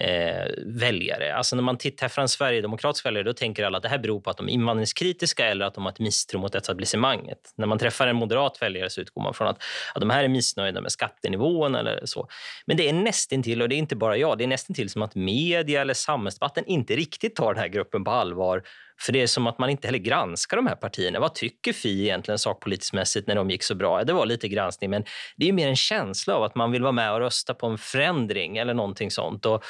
eh, 0.00 0.46
väljare. 0.66 1.34
Alltså 1.34 1.56
när 1.56 1.62
man 1.62 1.78
tittar 1.78 2.08
från 2.08 2.28
sverigedemokratiska 2.28 3.06
väljare 3.08 3.24
då 3.24 3.32
tänker 3.32 3.64
alla 3.64 3.76
att 3.76 3.82
det 3.82 3.88
här 3.88 3.98
beror 3.98 4.20
på 4.20 4.30
att 4.30 4.36
de 4.36 4.48
är 4.48 4.52
invandringskritiska 4.52 5.46
eller 5.46 5.64
att 5.64 5.74
de 5.74 5.84
har 5.84 5.92
ett 5.92 5.98
misstro 5.98 6.38
mot 6.40 6.54
etablissemanget. 6.54 7.38
När 7.56 7.66
man 7.66 7.78
träffar 7.78 8.06
en 8.06 8.16
moderat 8.16 8.62
väljare 8.62 8.90
så 8.90 9.00
utgår 9.00 9.22
man 9.22 9.34
från 9.34 9.48
att, 9.48 9.62
att 9.94 10.00
de 10.00 10.10
här 10.10 10.24
är 10.24 10.28
missnöjda 10.28 10.80
med 10.80 10.92
skattenivån 10.92 11.74
eller 11.74 12.00
så. 12.04 12.28
Men 12.66 12.76
det 12.76 12.88
är 12.88 12.92
nästintill, 12.92 13.62
och 13.62 13.68
det 13.68 13.74
är 13.74 13.78
inte 13.78 13.96
bara 13.96 14.16
jag, 14.16 14.38
det 14.38 14.44
är 14.44 14.48
nästintill 14.48 14.90
som 14.90 15.02
att 15.02 15.14
media 15.14 15.80
eller 15.80 15.94
samhällsdebatten 15.94 16.64
inte 16.66 16.96
riktigt 16.96 17.36
tar 17.36 17.54
den 17.54 17.62
här 17.62 17.68
gruppen 17.68 18.04
på 18.04 18.10
allvar 18.10 18.62
för 19.02 19.12
det 19.12 19.22
är 19.22 19.26
som 19.26 19.46
att 19.46 19.58
man 19.58 19.70
inte 19.70 19.88
heller 19.88 19.98
granskar 19.98 20.56
de 20.56 20.66
här 20.66 20.76
partierna. 20.76 21.20
Vad 21.20 21.34
tycker 21.34 21.72
Fi 21.72 22.02
egentligen 22.02 22.38
sakpolitiskt 22.38 22.94
mässigt 22.94 23.28
när 23.28 23.34
de 23.34 23.50
gick 23.50 23.62
så 23.62 23.74
bra? 23.74 24.04
Det 24.04 24.12
var 24.12 24.26
lite 24.26 24.48
granskning, 24.48 24.90
men 24.90 25.04
det 25.36 25.48
är 25.48 25.52
mer 25.52 25.68
en 25.68 25.76
känsla 25.76 26.34
av 26.34 26.42
att 26.42 26.54
man 26.54 26.72
vill 26.72 26.82
vara 26.82 26.92
med 26.92 27.12
och 27.12 27.18
rösta 27.18 27.54
på 27.54 27.66
en 27.66 27.78
förändring 27.78 28.56
eller 28.56 28.74
någonting 28.74 29.10
sånt. 29.10 29.46
Och 29.46 29.64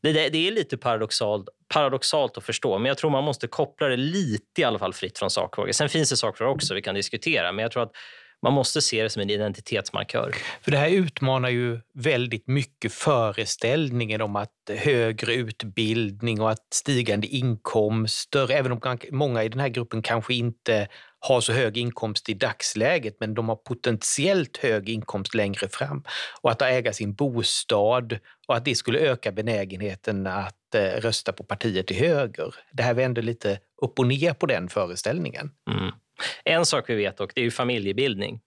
det, 0.00 0.12
det 0.12 0.48
är 0.48 0.52
lite 0.52 0.76
paradoxalt, 0.76 1.48
paradoxalt 1.68 2.38
att 2.38 2.44
förstå, 2.44 2.78
men 2.78 2.86
jag 2.86 2.98
tror 2.98 3.10
man 3.10 3.24
måste 3.24 3.46
koppla 3.46 3.88
det 3.88 3.96
lite 3.96 4.60
i 4.60 4.64
alla 4.64 4.78
fall 4.78 4.92
fritt 4.92 5.18
från 5.18 5.30
sakfrågor. 5.30 5.72
Sen 5.72 5.88
finns 5.88 6.10
det 6.10 6.16
sakfrågor 6.16 6.54
också 6.54 6.74
vi 6.74 6.82
kan 6.82 6.94
diskutera, 6.94 7.52
men 7.52 7.62
jag 7.62 7.72
tror 7.72 7.82
att 7.82 7.92
man 8.42 8.52
måste 8.52 8.82
se 8.82 9.02
det 9.02 9.10
som 9.10 9.22
en 9.22 9.30
identitetsmarkör. 9.30 10.34
För 10.60 10.70
det 10.70 10.76
här 10.76 10.90
utmanar 10.90 11.48
ju 11.48 11.80
väldigt 11.94 12.48
mycket 12.48 12.92
föreställningen 12.92 14.20
om 14.20 14.36
att 14.36 14.50
högre 14.68 15.34
utbildning 15.34 16.40
och 16.40 16.50
att 16.50 16.74
stigande 16.74 17.26
inkomster, 17.26 18.50
även 18.50 18.72
om 18.72 18.98
många 19.10 19.44
i 19.44 19.48
den 19.48 19.60
här 19.60 19.68
gruppen 19.68 20.02
kanske 20.02 20.34
inte 20.34 20.88
har 21.18 21.40
så 21.40 21.52
hög 21.52 21.78
inkomst 21.78 22.28
i 22.28 22.34
dagsläget, 22.34 23.16
men 23.20 23.34
de 23.34 23.48
har 23.48 23.56
potentiellt 23.56 24.56
hög 24.56 24.88
inkomst 24.88 25.34
längre 25.34 25.68
fram. 25.68 26.04
Och 26.40 26.50
att 26.50 26.62
äga 26.62 26.92
sin 26.92 27.14
bostad 27.14 28.18
och 28.48 28.56
att 28.56 28.64
det 28.64 28.74
skulle 28.74 28.98
öka 28.98 29.32
benägenheten 29.32 30.26
att 30.26 30.74
eh, 30.74 31.00
rösta 31.00 31.32
på 31.32 31.44
partier 31.44 31.82
till 31.82 31.96
höger. 31.96 32.54
Det 32.72 32.82
här 32.82 32.94
vänder 32.94 33.22
lite 33.22 33.58
upp 33.82 33.98
och 33.98 34.06
ner 34.06 34.34
på 34.34 34.46
den 34.46 34.68
föreställningen. 34.68 35.50
Mm. 35.70 35.92
En 36.44 36.66
sak 36.66 36.90
vi 36.90 36.94
vet 36.94 37.16
dock, 37.16 37.34
det 37.34 37.40
är 37.40 37.44
ju 37.44 37.50
familjebildning. 37.50 38.40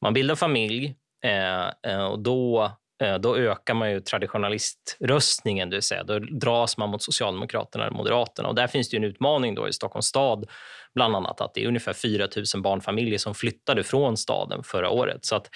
Man 0.00 0.14
bildar 0.14 0.34
familj 0.34 0.94
eh, 1.24 1.92
eh, 1.92 2.04
och 2.04 2.18
då, 2.18 2.72
eh, 3.02 3.14
då 3.14 3.36
ökar 3.36 3.74
man 3.74 3.90
ju 3.90 4.00
traditionaliströstningen, 4.00 5.70
det 5.70 5.76
vill 5.76 5.82
säga 5.82 6.04
då 6.04 6.18
dras 6.18 6.76
man 6.76 6.90
mot 6.90 7.02
Socialdemokraterna 7.02 7.84
eller 7.84 7.96
Moderaterna. 7.96 8.48
Och 8.48 8.54
där 8.54 8.66
finns 8.66 8.88
det 8.88 8.96
en 8.96 9.04
utmaning 9.04 9.54
då 9.54 9.68
i 9.68 9.72
Stockholms 9.72 10.06
stad, 10.06 10.46
bland 10.94 11.16
annat 11.16 11.40
att 11.40 11.54
det 11.54 11.62
är 11.62 11.68
ungefär 11.68 11.92
4 11.92 12.28
000 12.54 12.62
barnfamiljer 12.62 13.18
som 13.18 13.34
flyttade 13.34 13.84
från 13.84 14.16
staden 14.16 14.62
förra 14.62 14.90
året. 14.90 15.24
Så 15.24 15.36
att 15.36 15.48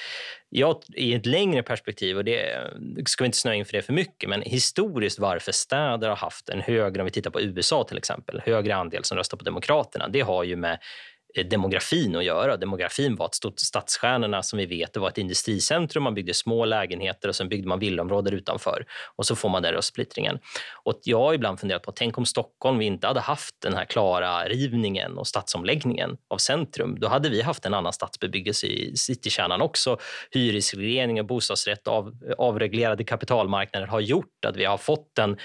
jag, 0.48 0.82
i 0.94 1.14
ett 1.14 1.26
längre 1.26 1.62
perspektiv, 1.62 2.16
och 2.16 2.24
det 2.24 2.70
ska 3.06 3.24
vi 3.24 3.26
inte 3.26 3.38
snöa 3.38 3.54
in 3.54 3.64
för 3.64 3.72
det 3.72 3.82
för 3.82 3.92
mycket, 3.92 4.30
men 4.30 4.42
historiskt 4.42 5.18
varför 5.18 5.52
städer 5.52 6.08
har 6.08 6.16
haft 6.16 6.48
en 6.48 6.60
högre, 6.60 7.02
om 7.02 7.04
vi 7.04 7.10
tittar 7.10 7.30
på 7.30 7.40
USA 7.40 7.84
till 7.84 7.98
exempel, 7.98 8.42
högre 8.44 8.76
andel 8.76 9.04
som 9.04 9.18
röstar 9.18 9.36
på 9.36 9.44
Demokraterna, 9.44 10.08
det 10.08 10.20
har 10.20 10.44
ju 10.44 10.56
med 10.56 10.78
Eh, 11.36 11.46
demografin 11.46 12.16
att 12.16 12.24
göra. 12.24 12.56
Demografin 12.56 13.16
var 13.16 13.26
att 13.26 13.60
stadsstjärnorna 13.60 14.42
som 14.42 14.56
vi 14.58 14.66
vet 14.66 14.92
det 14.92 15.00
var 15.00 15.08
ett 15.08 15.18
industricentrum. 15.18 16.04
Man 16.04 16.14
byggde 16.14 16.34
små 16.34 16.64
lägenheter 16.64 17.28
och 17.28 17.36
sen 17.36 17.48
byggde 17.48 17.68
man 17.68 17.78
villaområden 17.78 18.34
utanför. 18.34 18.86
Och 19.16 19.26
så 19.26 19.36
får 19.36 19.48
man 19.48 19.62
den 19.62 19.72
röstsplittringen. 19.72 20.38
Och 20.84 21.00
jag 21.04 21.18
har 21.18 21.34
ibland 21.34 21.60
funderat 21.60 21.82
på, 21.82 21.92
tänk 21.92 22.18
om 22.18 22.26
Stockholm 22.26 22.78
vi 22.78 22.84
inte 22.84 23.06
hade 23.06 23.20
haft 23.20 23.54
den 23.62 23.74
här 23.74 23.84
klara 23.84 24.48
rivningen 24.48 25.18
och 25.18 25.26
stadsomläggningen 25.26 26.16
av 26.28 26.38
centrum. 26.38 26.96
Då 27.00 27.08
hade 27.08 27.28
vi 27.28 27.42
haft 27.42 27.66
en 27.66 27.74
annan 27.74 27.92
stadsbebyggelse 27.92 28.66
i 28.66 28.96
citykärnan 28.96 29.62
också. 29.62 29.98
Hyresreglering 30.30 31.20
och 31.20 31.26
bostadsrätt 31.26 31.88
av 31.88 32.12
avreglerade 32.38 33.04
kapitalmarknader 33.04 33.86
har 33.86 34.00
gjort 34.00 34.44
att 34.46 34.56
vi 34.56 34.64
har 34.64 34.78
fått 34.78 35.18
en, 35.18 35.36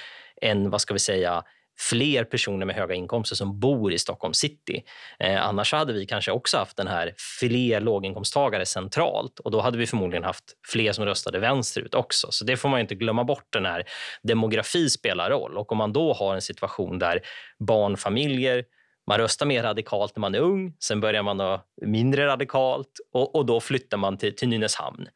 en 0.41 0.69
vad 0.69 0.81
ska 0.81 0.93
vi 0.93 0.99
säga, 0.99 1.43
fler 1.89 2.23
personer 2.23 2.65
med 2.65 2.75
höga 2.75 2.95
inkomster 2.95 3.35
som 3.35 3.59
bor 3.59 3.93
i 3.93 3.99
Stockholm 3.99 4.33
city. 4.33 4.83
Eh, 5.19 5.45
annars 5.45 5.73
hade 5.73 5.93
vi 5.93 6.05
kanske 6.05 6.31
också 6.31 6.57
haft 6.57 6.77
den 6.77 6.87
här 6.87 7.13
fler 7.39 7.79
låginkomsttagare 7.79 8.65
centralt 8.65 9.39
och 9.39 9.51
då 9.51 9.61
hade 9.61 9.77
vi 9.77 9.87
förmodligen 9.87 10.23
haft 10.23 10.43
fler 10.67 10.91
som 10.91 11.05
röstade 11.05 11.39
vänsterut 11.39 11.95
också. 11.95 12.27
Så 12.31 12.45
det 12.45 12.57
får 12.57 12.69
man 12.69 12.79
inte 12.79 12.95
glömma 12.95 13.23
bort. 13.23 13.47
den 13.49 13.65
här 13.65 13.83
Demografi 14.23 14.89
spelar 14.89 15.29
roll 15.29 15.57
och 15.57 15.71
om 15.71 15.77
man 15.77 15.93
då 15.93 16.13
har 16.13 16.35
en 16.35 16.41
situation 16.41 16.99
där 16.99 17.21
barnfamiljer 17.59 18.63
man 19.07 19.17
röstar 19.17 19.45
mer 19.45 19.63
radikalt 19.63 20.15
när 20.15 20.21
man 20.21 20.35
är 20.35 20.39
ung, 20.39 20.73
sen 20.79 20.99
börjar 20.99 21.23
man 21.23 21.59
mindre 21.81 22.27
radikalt 22.27 22.99
och, 23.13 23.35
och 23.35 23.45
då 23.45 23.59
flyttar 23.59 23.97
man 23.97 24.17
till, 24.17 24.35
till 24.35 24.49
Nynäshamn. 24.49 25.07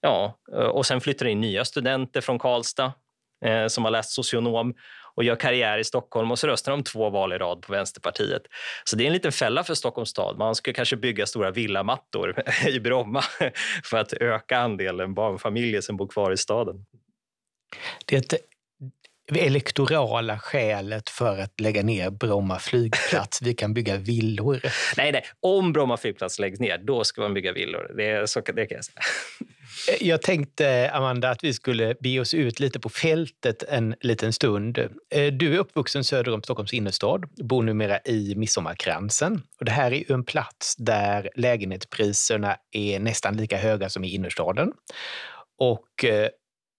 Ja, 0.00 0.38
eh, 0.52 0.58
och 0.58 0.86
sen 0.86 1.00
flyttar 1.00 1.26
in 1.26 1.40
nya 1.40 1.64
studenter 1.64 2.20
från 2.20 2.38
Karlstad 2.38 2.92
eh, 3.44 3.66
som 3.66 3.84
har 3.84 3.90
läst 3.90 4.10
socionom 4.10 4.74
och 5.16 5.24
gör 5.24 5.36
karriär 5.36 5.78
i 5.78 5.84
Stockholm 5.84 6.30
och 6.30 6.38
så 6.38 6.46
röstar 6.46 6.72
de 6.72 6.82
två 6.82 7.10
val 7.10 7.32
i 7.32 7.38
rad 7.38 7.62
på 7.62 7.72
Vänsterpartiet. 7.72 8.42
Så 8.84 8.96
det 8.96 9.04
är 9.04 9.06
en 9.06 9.12
liten 9.12 9.32
fälla 9.32 9.64
för 9.64 9.74
Stockholms 9.74 10.10
stad. 10.10 10.38
Man 10.38 10.54
skulle 10.54 10.74
kanske 10.74 10.96
bygga 10.96 11.26
stora 11.26 11.50
villamattor 11.50 12.42
i 12.68 12.80
Bromma 12.80 13.22
för 13.84 13.96
att 13.96 14.12
öka 14.12 14.58
andelen 14.58 15.14
barnfamiljer 15.14 15.80
som 15.80 15.96
bor 15.96 16.08
kvar 16.08 16.32
i 16.32 16.36
staden. 16.36 16.86
Det 18.06 18.32
är 18.32 18.38
elektorala 19.32 20.38
skälet 20.38 21.10
för 21.10 21.38
att 21.38 21.60
lägga 21.60 21.82
ner 21.82 22.10
Bromma 22.10 22.58
flygplats. 22.58 23.42
Vi 23.42 23.54
kan 23.54 23.74
bygga 23.74 23.96
villor. 23.96 24.60
Nej, 24.96 25.12
nej. 25.12 25.24
Om 25.40 25.72
Bromma 25.72 25.96
flygplats 25.96 26.38
läggs 26.38 26.60
ner, 26.60 26.78
då 26.78 27.04
ska 27.04 27.20
man 27.20 27.34
bygga 27.34 27.52
villor. 27.52 27.92
Det, 27.96 28.10
är, 28.10 28.26
så, 28.26 28.40
det 28.40 28.66
kan 28.66 28.76
jag 28.76 28.84
säga. 28.84 29.00
Eh, 29.88 30.08
jag 30.08 30.22
tänkte, 30.22 30.90
Amanda, 30.92 31.30
att 31.30 31.44
vi 31.44 31.52
skulle 31.52 31.94
be 32.00 32.20
oss 32.20 32.34
ut 32.34 32.60
lite 32.60 32.80
på 32.80 32.88
fältet 32.88 33.62
en 33.62 33.94
liten 34.00 34.32
stund. 34.32 34.78
Eh, 35.10 35.32
du 35.32 35.54
är 35.54 35.58
uppvuxen 35.58 36.04
söder 36.04 36.34
om 36.34 36.42
Stockholms 36.42 36.72
innerstad, 36.72 37.24
bor 37.36 37.62
numera 37.62 37.98
i 38.04 38.34
Midsommarkransen. 38.36 39.42
Och 39.58 39.64
det 39.64 39.72
här 39.72 39.92
är 39.92 40.12
en 40.12 40.24
plats 40.24 40.76
där 40.76 41.30
lägenhetspriserna 41.34 42.56
är 42.72 42.98
nästan 42.98 43.36
lika 43.36 43.56
höga 43.56 43.88
som 43.88 44.04
i 44.04 44.14
innerstaden. 44.14 44.72
Och 45.58 46.04
eh, 46.04 46.28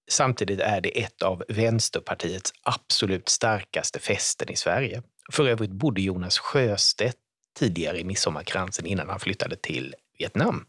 Samtidigt 0.07 0.59
är 0.59 0.81
det 0.81 1.01
ett 1.01 1.21
av 1.21 1.43
Vänsterpartiets 1.47 2.53
absolut 2.63 3.29
starkaste 3.29 3.99
fästen 3.99 4.49
i 4.51 4.55
Sverige. 4.55 5.03
För 5.31 5.47
övrigt 5.47 5.71
bodde 5.71 6.01
Jonas 6.01 6.37
Sjöstedt 6.37 7.17
tidigare 7.59 7.99
i 7.99 8.03
Midsommarkransen 8.03 8.85
innan 8.85 9.09
han 9.09 9.19
flyttade 9.19 9.55
till 9.55 9.95
Vietnam. 10.19 10.65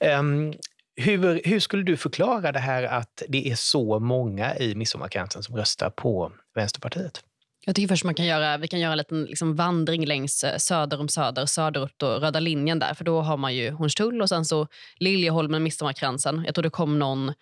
Um, 0.00 0.52
hur, 0.96 1.40
hur, 1.44 1.60
skulle 1.60 1.82
du 1.82 1.96
förklara 1.96 2.52
det 2.52 2.58
här 2.58 2.82
att 2.82 3.22
det 3.28 3.50
är 3.50 3.54
så 3.54 3.98
många 3.98 4.56
i 4.56 4.74
Midsommarkransen 4.74 5.42
som 5.42 5.56
röstar 5.56 5.90
på 5.90 6.32
Vänsterpartiet? 6.54 7.22
Jag 7.64 7.74
tycker 7.74 7.88
först 7.88 8.04
man 8.04 8.14
kan 8.14 8.26
göra, 8.26 8.56
vi 8.56 8.68
kan 8.68 8.80
göra 8.80 8.92
en 8.92 8.98
liten 8.98 9.24
liksom 9.24 9.56
vandring 9.56 10.06
längs 10.06 10.44
eh, 10.44 10.56
söder 10.56 11.00
om 11.00 11.08
Söder, 11.08 11.46
söderut 11.46 12.02
och 12.02 12.20
röda 12.20 12.40
linjen 12.40 12.78
där. 12.78 12.94
För 12.94 13.04
då 13.04 13.20
har 13.20 13.36
man 13.36 13.54
ju 13.54 13.70
Hornstull 13.70 14.22
och 14.22 14.28
sen 14.28 14.44
så 14.44 14.68
Liljeholmen, 14.96 15.62
Midsommarkransen. 15.62 16.42
Jag 16.46 16.54
tror 16.54 16.62
det 16.62 16.70
kom 16.70 16.98
någon 16.98 17.32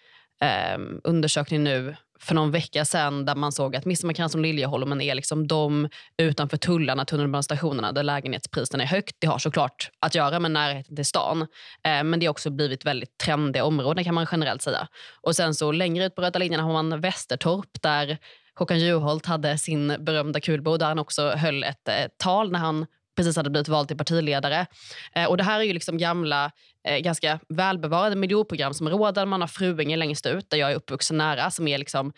eh, 0.43 0.79
undersökning 1.05 1.65
nu 1.65 1.97
för 2.21 2.35
någon 2.35 2.51
vecka 2.51 2.85
sedan 2.85 3.25
där 3.25 3.35
man 3.35 3.53
såg 3.53 3.77
att 3.77 3.85
Midsommarkransen 3.85 4.41
och 4.41 4.43
Liljeholmen 4.43 5.01
är 5.01 5.15
liksom 5.15 5.47
de 5.47 5.89
utanför 6.19 6.57
tullarna, 6.57 7.05
tunnelbanestationerna 7.05 7.93
där 7.93 8.03
lägenhetspriserna 8.03 8.83
är 8.83 8.87
högt. 8.87 9.17
Det 9.19 9.27
har 9.27 9.39
såklart 9.39 9.91
att 9.99 10.15
göra 10.15 10.41
med 10.41 10.51
närheten 10.51 10.97
till 10.97 11.05
stan. 11.05 11.43
Eh, 11.85 12.05
men 12.05 12.21
det 12.21 12.27
har 12.27 12.31
också 12.31 12.51
blivit 12.51 12.85
väldigt 12.85 13.19
trendiga 13.19 13.65
områden 13.65 14.05
kan 14.05 14.15
man 14.15 14.27
generellt 14.33 14.63
säga. 14.63 14.89
Och 15.21 15.37
sen 15.37 15.55
så 15.55 15.73
längre 15.73 16.05
ut 16.05 16.15
på 16.15 16.23
röda 16.23 16.39
linjen 16.39 16.61
har 16.61 16.73
man 16.73 17.01
Västertorp 17.01 17.83
där 17.83 18.19
Håkan 18.55 18.79
Juholt 18.79 19.27
hade 19.27 19.59
sin 19.59 19.97
berömda 19.99 20.41
kulbo 20.41 20.77
där 20.77 20.87
han 20.87 20.99
också 20.99 21.31
höll 21.31 21.65
ett 21.65 21.89
eh, 21.89 21.95
tal 22.19 22.53
när 22.53 22.59
han 22.59 22.87
precis 23.17 23.37
hade 23.37 23.51
blivit 23.51 23.69
vald 23.69 23.89
till 23.89 23.97
partiledare. 23.97 24.67
Eh, 25.15 25.25
och 25.25 25.37
det 25.37 25.45
här 25.45 25.61
är 25.61 25.65
ju 25.65 25.73
liksom 25.73 25.99
gamla, 25.99 26.51
eh, 26.85 26.99
ganska 26.99 27.41
välbevarade 27.49 28.17
miljonprogramsområden. 28.17 29.29
Man 29.29 29.41
har 29.41 29.49
Fruänge 29.49 29.97
längst 29.97 30.27
ut, 30.27 30.51
där 30.51 30.59
jag 30.59 30.71
är 30.71 30.75
uppvuxen 30.75 31.19
nära, 31.19 31.51
som 31.51 31.69
är 31.69 31.79
liksom 31.79 32.13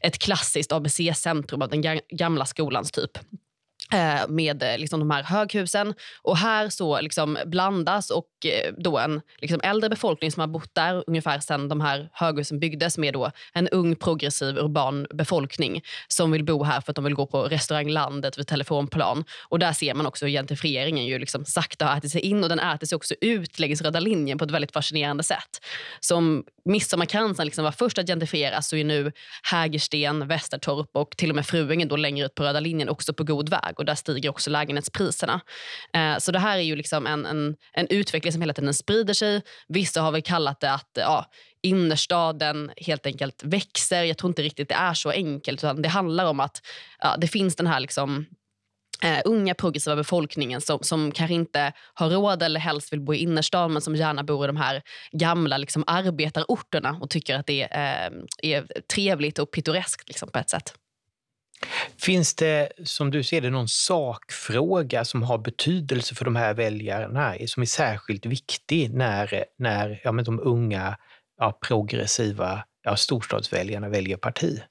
ett 0.00 0.18
klassiskt 0.18 0.72
ABC-centrum 0.72 1.62
av 1.62 1.68
den 1.68 2.00
gamla 2.08 2.44
skolans 2.44 2.92
typ. 2.92 3.18
Eh, 3.92 4.28
med 4.28 4.62
eh, 4.62 4.78
liksom 4.78 5.00
de 5.00 5.10
här 5.10 5.22
höghusen. 5.22 5.94
Och 6.22 6.36
här 6.36 6.68
så 6.68 7.00
liksom 7.00 7.38
blandas 7.46 8.10
och 8.10 8.28
eh, 8.44 8.72
då 8.78 8.98
en 8.98 9.20
liksom 9.38 9.60
äldre 9.62 9.90
befolkning 9.90 10.32
som 10.32 10.40
har 10.40 10.46
bott 10.46 10.74
där 10.74 11.04
ungefär 11.06 11.40
sedan 11.40 11.68
de 11.68 11.80
här 11.80 12.08
höghusen 12.12 12.60
byggdes 12.60 12.98
med 12.98 13.14
då 13.14 13.30
en 13.52 13.68
ung 13.68 13.96
progressiv 13.96 14.58
urban 14.58 15.06
befolkning 15.14 15.82
som 16.08 16.30
vill 16.30 16.44
bo 16.44 16.64
här 16.64 16.80
för 16.80 16.92
att 16.92 16.96
de 16.96 17.04
vill 17.04 17.14
gå 17.14 17.26
på 17.26 17.42
restauranglandet 17.42 18.38
vid 18.38 18.46
telefonplan. 18.46 19.24
Och 19.48 19.58
där 19.58 19.72
ser 19.72 19.94
man 19.94 20.06
också 20.06 20.26
hur 20.26 20.32
gentrifieringen 20.32 21.06
ju 21.06 21.18
liksom 21.18 21.44
sakta 21.44 21.86
har 21.86 21.96
ätit 21.96 22.12
sig 22.12 22.20
in 22.20 22.42
och 22.42 22.48
den 22.48 22.60
äter 22.60 22.86
sig 22.86 22.96
också 22.96 23.14
ut 23.20 23.58
längs 23.58 23.82
röda 23.82 24.00
linjen 24.00 24.38
på 24.38 24.44
ett 24.44 24.50
väldigt 24.50 24.72
fascinerande 24.72 25.22
sätt. 25.22 25.60
Som 26.00 26.44
Midsommarkransen 26.64 27.46
liksom 27.46 27.64
var 27.64 27.72
först 27.72 27.98
att 27.98 28.06
gentrifieras 28.06 28.68
så 28.68 28.76
är 28.76 28.84
nu 28.84 29.12
Hägersten, 29.42 30.28
Västertorp 30.28 30.90
och 30.92 31.16
till 31.16 31.30
och 31.30 31.36
med 31.36 31.46
Fruängen 31.46 31.88
då 31.88 31.96
längre 31.96 32.26
ut 32.26 32.34
på 32.34 32.42
röda 32.42 32.60
linjen 32.60 32.88
också 32.88 33.14
på 33.14 33.24
god 33.24 33.48
väg 33.48 33.74
och 33.78 33.84
där 33.84 33.94
stiger 33.94 34.30
också 34.30 34.50
lägenhetspriserna. 34.50 35.40
Eh, 35.92 36.18
så 36.18 36.32
det 36.32 36.38
här 36.38 36.58
är 36.58 36.62
ju 36.62 36.76
liksom 36.76 37.06
en, 37.06 37.26
en, 37.26 37.56
en 37.72 37.86
utveckling 37.88 38.32
som 38.32 38.42
hela 38.42 38.54
tiden 38.54 38.74
sprider 38.74 39.14
sig. 39.14 39.42
Vissa 39.68 40.00
har 40.00 40.12
väl 40.12 40.22
kallat 40.22 40.60
det 40.60 40.72
att 40.72 40.90
ja, 40.94 41.26
innerstaden 41.62 42.70
helt 42.76 43.06
enkelt 43.06 43.44
växer. 43.44 44.02
Jag 44.02 44.18
tror 44.18 44.30
inte 44.30 44.42
riktigt 44.42 44.68
det 44.68 44.74
är 44.74 44.94
så 44.94 45.10
enkelt. 45.10 45.64
Utan 45.64 45.82
det 45.82 45.88
handlar 45.88 46.24
om 46.24 46.40
att 46.40 46.62
ja, 46.98 47.16
det 47.18 47.28
finns 47.28 47.56
den 47.56 47.66
här 47.66 47.80
liksom 47.80 48.26
Uh, 49.04 49.20
unga 49.24 49.54
progressiva 49.54 49.96
befolkningen 49.96 50.60
som, 50.60 50.78
som 50.82 51.12
kanske 51.12 51.34
inte 51.34 51.72
har 51.94 52.10
råd 52.10 52.42
eller 52.42 52.60
helst 52.60 52.92
vill 52.92 53.00
bo 53.00 53.14
i 53.14 53.18
innerstan 53.18 53.72
men 53.72 53.82
som 53.82 53.96
gärna 53.96 54.22
bor 54.22 54.44
i 54.44 54.46
de 54.46 54.56
här 54.56 54.82
gamla 55.12 55.58
liksom, 55.58 55.84
arbetarorterna 55.86 56.98
och 57.00 57.10
tycker 57.10 57.36
att 57.36 57.46
det 57.46 57.68
är, 57.70 58.10
uh, 58.10 58.24
är 58.42 58.66
trevligt 58.94 59.38
och 59.38 59.50
pittoreskt 59.50 60.08
liksom, 60.08 60.28
på 60.28 60.38
ett 60.38 60.50
sätt. 60.50 60.74
Finns 62.00 62.34
det, 62.34 62.68
som 62.84 63.10
du 63.10 63.22
ser 63.22 63.40
det, 63.40 63.50
någon 63.50 63.68
sakfråga 63.68 65.04
som 65.04 65.22
har 65.22 65.38
betydelse 65.38 66.14
för 66.14 66.24
de 66.24 66.36
här 66.36 66.54
väljarna, 66.54 67.34
som 67.46 67.60
är 67.60 67.66
särskilt 67.66 68.26
viktig 68.26 68.94
när, 68.94 69.44
när 69.58 70.00
ja, 70.04 70.12
men 70.12 70.24
de 70.24 70.40
unga 70.40 70.96
ja, 71.38 71.58
progressiva 71.68 72.64
ja, 72.82 72.96
storstadsväljarna 72.96 73.88
väljer 73.88 74.16
parti? 74.16 74.62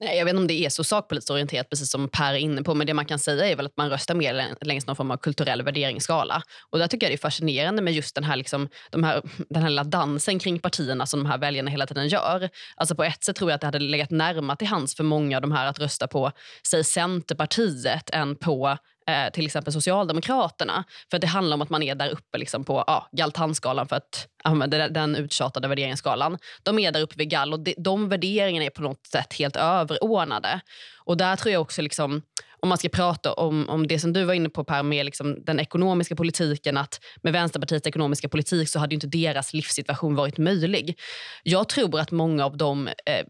Nej, 0.00 0.18
jag 0.18 0.24
vet 0.24 0.32
inte 0.32 0.40
om 0.40 0.46
det 0.46 0.64
är 0.64 0.68
så 0.68 0.84
sakpolitiskt 0.84 1.30
orienterat, 1.30 1.70
precis 1.70 1.90
som 1.90 2.08
Per 2.08 2.34
är 2.34 2.38
inne 2.38 2.62
på. 2.62 2.74
Men 2.74 2.86
det 2.86 2.94
man 2.94 3.04
kan 3.04 3.18
säga 3.18 3.46
är 3.48 3.56
väl 3.56 3.66
att 3.66 3.76
man 3.76 3.90
röstar 3.90 4.14
mer 4.14 4.54
längs 4.60 4.86
någon 4.86 4.96
form 4.96 5.10
av 5.10 5.16
kulturell 5.16 5.62
värderingsskala. 5.62 6.42
Och 6.70 6.78
där 6.78 6.86
tycker 6.86 7.06
jag 7.06 7.10
det 7.10 7.14
är 7.14 7.18
fascinerande 7.18 7.82
med 7.82 7.92
just 7.92 8.14
den 8.14 8.24
här, 8.24 8.36
liksom, 8.36 8.68
de 8.90 9.04
här, 9.04 9.22
den 9.48 9.62
här 9.62 9.70
lilla 9.70 9.84
dansen 9.84 10.38
kring 10.38 10.58
partierna 10.58 11.06
som 11.06 11.22
de 11.22 11.30
här 11.30 11.38
väljarna 11.38 11.70
hela 11.70 11.86
tiden 11.86 12.08
gör. 12.08 12.48
Alltså 12.76 12.94
på 12.94 13.04
ett 13.04 13.24
sätt 13.24 13.36
tror 13.36 13.50
jag 13.50 13.54
att 13.54 13.60
det 13.60 13.66
hade 13.66 13.78
legat 13.78 14.10
närmare 14.10 14.56
till 14.56 14.68
hands 14.68 14.96
för 14.96 15.04
många 15.04 15.36
av 15.36 15.42
de 15.42 15.52
här 15.52 15.66
att 15.66 15.78
rösta 15.78 16.06
på, 16.06 16.32
säg 16.70 16.84
Centerpartiet 16.84 18.10
än 18.10 18.36
på 18.36 18.78
eh, 19.08 19.30
till 19.32 19.46
exempel 19.46 19.72
Socialdemokraterna. 19.72 20.84
För 21.10 21.18
det 21.18 21.26
handlar 21.26 21.54
om 21.54 21.62
att 21.62 21.70
man 21.70 21.82
är 21.82 21.94
där 21.94 22.08
uppe 22.08 22.38
liksom 22.38 22.64
på 22.64 22.84
ja, 22.86 23.08
Galtanskalan 23.12 23.88
för 23.88 23.96
att 23.96 24.28
använda 24.44 24.88
den 24.88 25.16
uttjatade 25.16 25.68
värderingsskalan. 25.68 26.38
De 26.62 26.78
är 26.78 26.92
där 26.92 27.00
uppe 27.00 27.14
vid 27.18 27.30
gall 27.30 27.52
och 27.52 27.60
de, 27.60 27.74
de 27.78 28.08
värderingarna 28.08 28.66
är 28.66 28.70
på 28.70 28.82
något 28.82 29.06
sätt 29.06 29.34
helt 29.34 29.56
överordnade. 29.56 30.60
Och 31.04 31.16
där 31.16 31.36
tror 31.36 31.52
jag 31.52 31.62
också 31.62 31.82
liksom 31.82 32.22
om 32.60 32.68
man 32.68 32.78
ska 32.78 32.88
prata 32.88 33.32
om, 33.32 33.68
om 33.68 33.86
det 33.86 33.98
som 33.98 34.12
du 34.12 34.24
var 34.24 34.34
inne 34.34 34.48
på 34.48 34.64
Per, 34.64 34.82
med 34.82 35.04
liksom 35.04 35.44
den 35.44 35.60
ekonomiska 35.60 36.16
politiken, 36.16 36.76
att 36.76 37.00
med 37.22 37.32
Vänsterpartiets 37.32 37.86
ekonomiska 37.86 38.28
politik 38.28 38.68
så 38.68 38.78
hade 38.78 38.94
inte 38.94 39.06
deras 39.06 39.54
livssituation 39.54 40.14
varit 40.14 40.38
möjlig. 40.38 40.98
Jag 41.42 41.68
tror 41.68 42.00
att 42.00 42.10
många 42.10 42.44
av 42.44 42.56
dem 42.56 42.88
eh, 42.88 43.24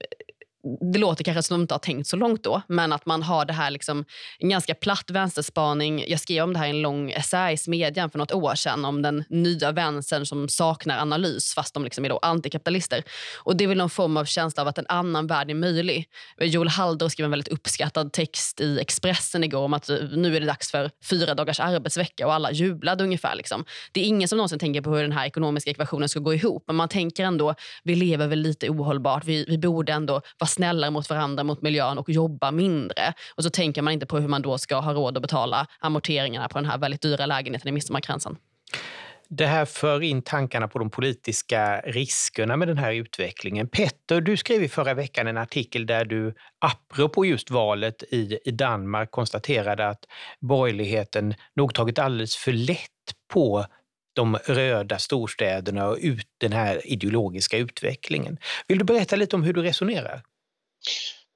det 0.93 0.99
låter 0.99 1.25
kanske 1.25 1.43
som 1.43 1.55
att 1.55 1.59
de 1.59 1.63
inte 1.63 1.75
har 1.75 1.79
tänkt 1.79 2.07
så 2.07 2.17
långt 2.17 2.43
då, 2.43 2.63
men 2.69 2.93
att 2.93 3.07
man 3.07 3.23
har 3.23 3.45
det 3.45 3.53
här 3.53 3.71
liksom, 3.71 4.05
en 4.39 4.49
ganska 4.49 4.75
platt 4.75 5.11
vänsterspaning. 5.11 6.05
Jag 6.09 6.21
skrev 6.21 6.45
om 6.45 6.53
det 6.53 6.59
här 6.59 6.67
i 6.67 6.71
en 6.71 6.83
lång 6.83 7.11
essä 7.11 7.51
i 7.51 7.57
Smedjan 7.57 8.11
för 8.11 8.19
något 8.19 8.33
år 8.33 8.55
sedan 8.55 8.85
om 8.85 9.03
den 9.03 9.25
nya 9.29 9.73
vänstern 9.73 10.27
som 10.27 10.49
saknar 10.49 10.99
analys 10.99 11.55
fast 11.55 11.75
de 11.75 11.85
liksom 11.85 12.05
är 12.05 12.09
då 12.09 12.19
antikapitalister. 12.23 13.03
Och 13.37 13.57
det 13.57 13.65
är 13.65 13.69
väl 13.69 13.79
någon 13.79 13.91
form 13.91 14.17
av 14.17 14.25
känsla 14.25 14.63
av 14.63 14.69
att 14.69 14.79
en 14.79 14.87
annan 14.89 15.27
värld 15.27 15.51
är 15.51 15.55
möjlig. 15.55 16.09
Joel 16.41 16.69
Halldor 16.69 17.09
skrev 17.09 17.25
en 17.25 17.31
väldigt 17.31 17.49
uppskattad 17.49 18.13
text 18.13 18.61
i 18.61 18.79
Expressen 18.81 19.45
igår 19.45 19.61
om 19.61 19.75
att 19.75 19.89
nu 20.13 20.37
är 20.37 20.41
det 20.41 20.47
dags 20.47 20.71
för 20.71 20.91
fyra 21.11 21.35
dagars 21.35 21.61
arbetsvecka 21.61 22.27
och 22.27 22.35
alla 22.35 22.53
jublade 22.53 23.05
ungefär. 23.05 23.35
Liksom. 23.35 23.65
Det 23.93 24.01
är 24.01 24.05
ingen 24.05 24.29
som 24.29 24.39
någonsin 24.39 24.59
tänker 24.59 24.81
på 24.81 24.91
hur 24.91 25.03
den 25.03 25.13
här 25.13 25.27
ekonomiska 25.27 25.71
ekvationen 25.71 26.09
ska 26.09 26.21
gå 26.21 26.35
ihop, 26.35 26.65
men 26.67 26.77
man 26.77 26.89
tänker 26.89 27.25
ändå, 27.25 27.55
vi 27.85 27.95
lever 27.95 28.27
väl 28.27 28.39
lite 28.39 28.71
ohållbart, 28.71 29.25
vi, 29.25 29.45
vi 29.49 29.59
borde 29.59 29.93
ändå 29.93 30.23
vara 30.39 30.48
snällare 30.49 30.91
mot 30.91 31.11
varandra, 31.11 31.45
mot 31.45 31.63
miljön 31.63 31.99
och 31.99 32.11
jobba 32.11 32.51
mindre. 32.51 33.13
Och 33.35 33.45
så 33.45 33.51
tänker 33.51 33.83
man 33.83 33.93
inte 33.93 34.07
på 34.07 34.19
hur 34.19 34.29
man 34.29 34.43
då 34.43 34.59
ska 34.59 34.77
ha 34.77 34.93
råd 34.93 35.17
att 35.17 35.23
betala 35.23 35.67
amorteringarna 35.81 36.49
på 36.49 36.59
den 36.59 36.71
här 36.71 36.79
väldigt 36.79 37.03
dyra 37.03 37.27
lägenheten 37.27 37.69
i 37.69 37.73
Midsommarkransen. 37.73 38.37
Det 39.31 39.47
här 39.47 39.65
för 39.65 40.03
in 40.03 40.23
tankarna 40.23 40.69
på 40.69 40.79
de 40.79 40.91
politiska 40.91 41.81
riskerna 41.81 42.57
med 42.57 42.69
den 42.69 42.79
här 42.79 42.93
utvecklingen. 42.93 43.69
Petter, 43.69 44.21
du 44.21 44.37
skrev 44.37 44.63
i 44.63 44.69
förra 44.69 44.95
veckan 44.95 45.27
en 45.27 45.37
artikel 45.37 45.87
där 45.87 46.05
du 46.05 46.35
apropå 46.59 47.25
just 47.25 47.51
valet 47.51 48.03
i, 48.03 48.39
i 48.45 48.51
Danmark 48.51 49.11
konstaterade 49.11 49.89
att 49.89 50.05
borgerligheten 50.41 51.35
nog 51.57 51.75
tagit 51.75 51.99
alldeles 51.99 52.37
för 52.37 52.53
lätt 52.53 53.15
på 53.33 53.67
de 54.13 54.37
röda 54.37 54.99
storstäderna 54.99 55.89
och 55.89 55.99
ut 56.01 56.27
den 56.39 56.53
här 56.53 56.81
ideologiska 56.85 57.59
utvecklingen. 57.59 58.39
Vill 58.69 58.79
du 58.79 58.85
berätta 58.85 59.17
lite 59.17 59.37
om 59.37 59.43
hur 59.43 59.53
du 59.53 59.63
resonerar? 59.63 60.23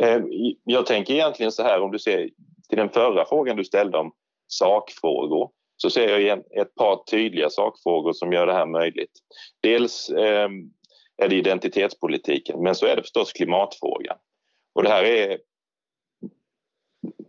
Eh, 0.02 0.20
jag 0.64 0.86
tänker 0.86 1.14
egentligen 1.14 1.52
så 1.52 1.62
här, 1.62 1.80
om 1.80 1.92
du 1.92 1.98
ser 1.98 2.30
till 2.68 2.78
den 2.78 2.90
förra 2.90 3.24
frågan 3.24 3.56
du 3.56 3.64
ställde 3.64 3.98
om 3.98 4.12
sakfrågor 4.46 5.50
så 5.76 5.90
ser 5.90 6.08
jag 6.08 6.22
igen 6.22 6.42
ett 6.60 6.74
par 6.74 7.04
tydliga 7.10 7.50
sakfrågor 7.50 8.12
som 8.12 8.32
gör 8.32 8.46
det 8.46 8.52
här 8.52 8.66
möjligt. 8.66 9.12
Dels 9.62 10.10
ehm, 10.10 10.70
är 11.22 11.28
det 11.28 11.36
identitetspolitiken, 11.36 12.62
men 12.62 12.74
så 12.74 12.86
är 12.86 12.96
det 12.96 13.02
förstås 13.02 13.32
klimatfrågan. 13.32 14.16
Och 14.74 14.82
det 14.82 14.88
här 14.88 15.04
är 15.04 15.38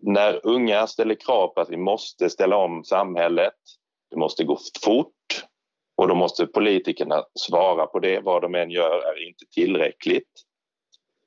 när 0.02 0.46
unga 0.48 0.88
ställer 0.88 1.16
krav 1.16 1.48
på 1.48 1.62
att 1.62 1.70
vi 1.70 1.78
måste 1.78 2.30
ställa 2.30 2.58
om 2.58 2.84
samhället, 2.84 3.54
det 4.12 4.18
måste 4.18 4.44
gå 4.44 4.58
fort 4.86 5.10
och 5.96 6.08
då 6.08 6.16
måste 6.16 6.48
politikerna 6.48 7.24
svara 7.40 7.86
på 7.86 8.00
det. 8.00 8.20
Vad 8.20 8.42
de 8.42 8.56
än 8.56 8.72
gör 8.72 8.98
är 8.98 9.28
inte 9.28 9.46
tillräckligt. 9.52 10.32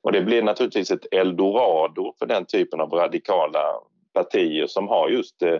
Och 0.03 0.11
det 0.11 0.21
blir 0.21 0.41
naturligtvis 0.41 0.91
ett 0.91 1.13
eldorado 1.13 2.13
för 2.19 2.25
den 2.25 2.45
typen 2.45 2.81
av 2.81 2.89
radikala 2.89 3.63
partier 4.13 4.67
som 4.67 4.87
har 4.87 5.09
just 5.09 5.41
eh, 5.41 5.57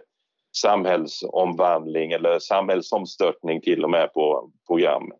samhällsomvandling 0.57 2.11
eller 2.11 2.39
samhällsomstörtning 2.39 3.61
till 3.61 3.83
och 3.83 3.89
med 3.89 4.13
på 4.13 4.51
programmet. 4.67 5.19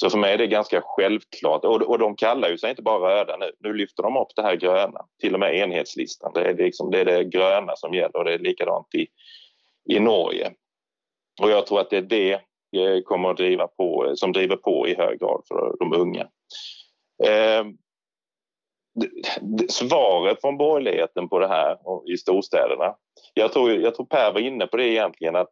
Så 0.00 0.10
för 0.10 0.18
mig 0.18 0.34
är 0.34 0.38
det 0.38 0.46
ganska 0.46 0.82
självklart. 0.84 1.64
Och, 1.64 1.82
och 1.82 1.98
de 1.98 2.16
kallar 2.16 2.48
ju 2.48 2.58
sig 2.58 2.70
inte 2.70 2.82
bara 2.82 3.10
röda 3.10 3.36
nu. 3.36 3.50
Nu 3.60 3.72
lyfter 3.72 4.02
de 4.02 4.16
upp 4.16 4.28
det 4.36 4.42
här 4.42 4.56
gröna, 4.56 5.00
till 5.20 5.34
och 5.34 5.40
med 5.40 5.54
enhetslistan. 5.54 6.32
Det 6.34 6.40
är, 6.40 6.54
liksom, 6.54 6.90
det, 6.90 7.00
är 7.00 7.04
det 7.04 7.24
gröna 7.24 7.76
som 7.76 7.94
gäller 7.94 8.16
och 8.16 8.24
det 8.24 8.34
är 8.34 8.38
likadant 8.38 8.94
i, 8.94 9.06
i 9.94 10.00
Norge. 10.00 10.52
Och 11.42 11.50
jag 11.50 11.66
tror 11.66 11.80
att 11.80 11.90
det 11.90 11.96
är 11.96 12.02
det 12.02 12.32
eh, 12.76 13.02
kommer 13.04 13.30
att 13.30 13.36
driva 13.36 13.66
på, 13.66 14.12
som 14.16 14.32
driver 14.32 14.56
på 14.56 14.88
i 14.88 14.94
hög 14.94 15.20
grad 15.20 15.42
för 15.48 15.74
de 15.78 15.92
unga. 15.92 16.28
Eh, 17.24 17.64
svaret 19.68 20.40
från 20.40 20.56
borgerligheten 20.56 21.28
på 21.28 21.38
det 21.38 21.48
här 21.48 21.78
i 22.12 22.16
storstäderna. 22.16 22.94
Jag 23.34 23.52
tror, 23.52 23.72
jag 23.72 23.94
tror 23.94 24.06
Per 24.06 24.32
var 24.32 24.40
inne 24.40 24.66
på 24.66 24.76
det 24.76 24.88
egentligen 24.88 25.36
att 25.36 25.50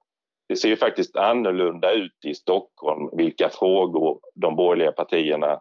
det 0.49 0.57
ser 0.57 0.69
ju 0.69 0.77
faktiskt 0.77 1.17
annorlunda 1.17 1.93
ut 1.93 2.25
i 2.25 2.35
Stockholm 2.35 3.11
vilka 3.13 3.49
frågor 3.49 4.21
de 4.35 4.57
borgerliga 4.57 4.93
partierna 4.93 5.61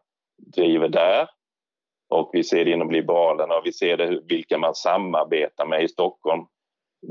driver 0.56 0.90
där. 0.90 1.28
Och 2.10 2.30
vi 2.34 2.44
ser 2.44 2.66
det 2.66 2.72
inom 2.72 2.92
Liberalerna 2.92 3.56
och 3.56 3.66
vi 3.66 3.74
ser 3.74 3.98
det 3.98 4.22
vilka 4.28 4.58
man 4.58 4.76
samarbetar 4.76 5.66
med 5.66 5.84
i 5.84 5.88
Stockholm. 5.88 6.46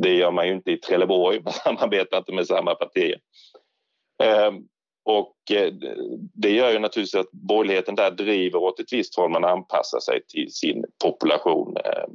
Det 0.02 0.14
gör 0.14 0.30
man 0.30 0.46
ju 0.46 0.54
inte 0.54 0.70
i 0.70 0.76
Trelleborg, 0.76 1.40
man 1.44 1.52
samarbetar 1.52 2.18
inte 2.18 2.32
med 2.32 2.46
samma 2.46 2.74
partier. 2.74 3.18
Ehm, 4.22 4.54
och 5.05 5.37
eh, 5.51 5.73
det 6.35 6.51
gör 6.51 6.73
ju 6.73 6.79
naturligtvis 6.79 7.21
att 7.21 7.33
borgerligheten 7.33 7.95
där 7.95 8.11
driver 8.11 8.59
åt 8.59 8.81
ett 8.81 8.93
visst 8.93 9.17
håll, 9.17 9.31
man 9.31 9.45
anpassar 9.45 10.01
sig 10.01 10.21
till 10.27 10.53
sin 10.53 10.85
population 11.05 11.77
eh, 11.85 12.09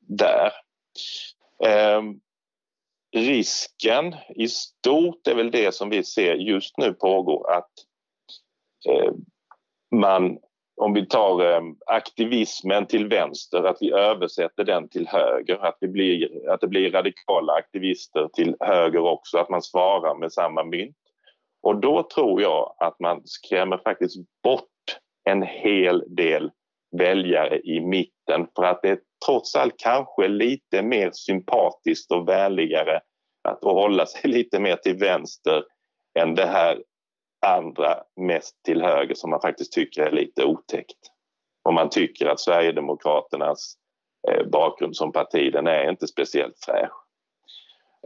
där. 0.00 0.52
Eh, 1.64 2.02
risken 3.16 4.14
i 4.28 4.48
stort 4.48 5.26
är 5.26 5.34
väl 5.34 5.50
det 5.50 5.74
som 5.74 5.90
vi 5.90 6.04
ser 6.04 6.34
just 6.34 6.78
nu 6.78 6.92
pågår 6.92 7.52
att 7.52 7.70
man, 9.94 10.38
om 10.76 10.92
vi 10.94 11.06
tar 11.06 11.62
aktivismen 11.86 12.86
till 12.86 13.08
vänster, 13.08 13.64
att 13.64 13.76
vi 13.80 13.92
översätter 13.92 14.64
den 14.64 14.88
till 14.88 15.08
höger, 15.08 15.66
att, 15.66 15.76
vi 15.80 15.88
blir, 15.88 16.48
att 16.50 16.60
det 16.60 16.68
blir 16.68 16.90
radikala 16.90 17.52
aktivister 17.52 18.28
till 18.32 18.56
höger 18.60 19.00
också, 19.00 19.38
att 19.38 19.50
man 19.50 19.62
svarar 19.62 20.14
med 20.14 20.32
samma 20.32 20.64
mynt. 20.64 20.96
Och 21.62 21.80
då 21.80 22.02
tror 22.02 22.42
jag 22.42 22.74
att 22.78 23.00
man 23.00 23.22
skrämmer 23.24 23.78
faktiskt 23.78 24.16
bort 24.42 24.62
en 25.24 25.42
hel 25.42 26.04
del 26.16 26.50
väljare 26.98 27.60
i 27.60 27.80
mitten 27.80 28.46
för 28.56 28.64
att 28.64 28.82
det 28.82 28.88
är 28.88 28.98
trots 29.26 29.54
allt 29.54 29.74
kanske 29.76 30.28
lite 30.28 30.82
mer 30.82 31.10
sympatiskt 31.12 32.12
och 32.12 32.28
vänligare 32.28 33.00
att 33.48 33.64
hålla 33.64 34.06
sig 34.06 34.30
lite 34.30 34.60
mer 34.60 34.76
till 34.76 34.96
vänster 34.96 35.64
än 36.18 36.34
det 36.34 36.46
här 36.46 36.82
andra 37.46 38.02
mest 38.20 38.62
till 38.64 38.82
höger 38.82 39.14
som 39.14 39.30
man 39.30 39.40
faktiskt 39.40 39.72
tycker 39.72 40.02
är 40.02 40.12
lite 40.12 40.44
otäckt. 40.44 40.98
Om 41.62 41.74
man 41.74 41.90
tycker 41.90 42.26
att 42.26 42.40
Sverigedemokraternas 42.40 43.74
eh, 44.28 44.46
bakgrund 44.46 44.96
som 44.96 45.12
parti 45.12 45.52
den 45.52 45.66
är 45.66 45.90
inte 45.90 46.06
speciellt 46.06 46.64
fräsch. 46.66 46.92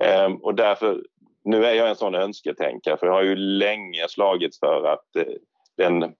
Ehm, 0.00 0.36
och 0.36 0.54
därför, 0.54 1.02
nu 1.44 1.64
är 1.64 1.74
jag 1.74 1.88
en 1.88 1.96
sån 1.96 2.14
önsketänkare 2.14 2.96
för 2.96 3.06
jag 3.06 3.14
har 3.14 3.22
ju 3.22 3.36
länge 3.36 4.08
slagits 4.08 4.60
för 4.60 4.84
att 4.84 5.16
eh, 5.16 5.34
den 5.76 6.14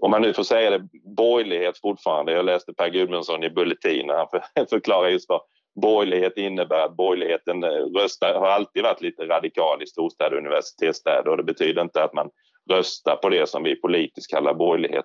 om 0.00 0.10
man 0.10 0.22
nu 0.22 0.32
får 0.32 0.42
säga 0.42 0.70
det, 0.70 0.88
borgerlighet 1.16 1.78
fortfarande. 1.78 2.32
Jag 2.32 2.44
läste 2.44 2.74
Per 2.74 2.88
Gudmundsson 2.88 3.44
i 3.44 3.50
Bulletin 3.50 4.10
och 4.10 4.16
han 4.54 4.66
förklarar 4.70 5.08
just 5.08 5.28
vad 5.28 5.40
borgerlighet 5.80 6.36
innebär. 6.36 6.84
Att 6.84 6.96
borgerligheten 6.96 7.64
eh, 7.64 7.68
röstar, 7.70 8.34
har 8.34 8.46
alltid 8.46 8.82
varit 8.82 9.00
lite 9.00 9.26
radikal 9.26 9.82
i 9.82 9.86
storstäder 9.86 10.32
och 10.32 10.38
universitetsstäder 10.38 11.28
och 11.28 11.36
det 11.36 11.42
betyder 11.42 11.82
inte 11.82 12.04
att 12.04 12.14
man 12.14 12.30
röstar 12.70 13.16
på 13.16 13.28
det 13.28 13.48
som 13.48 13.62
vi 13.62 13.80
politiskt 13.80 14.30
kallar 14.30 14.54
borgerlighet. 14.54 15.04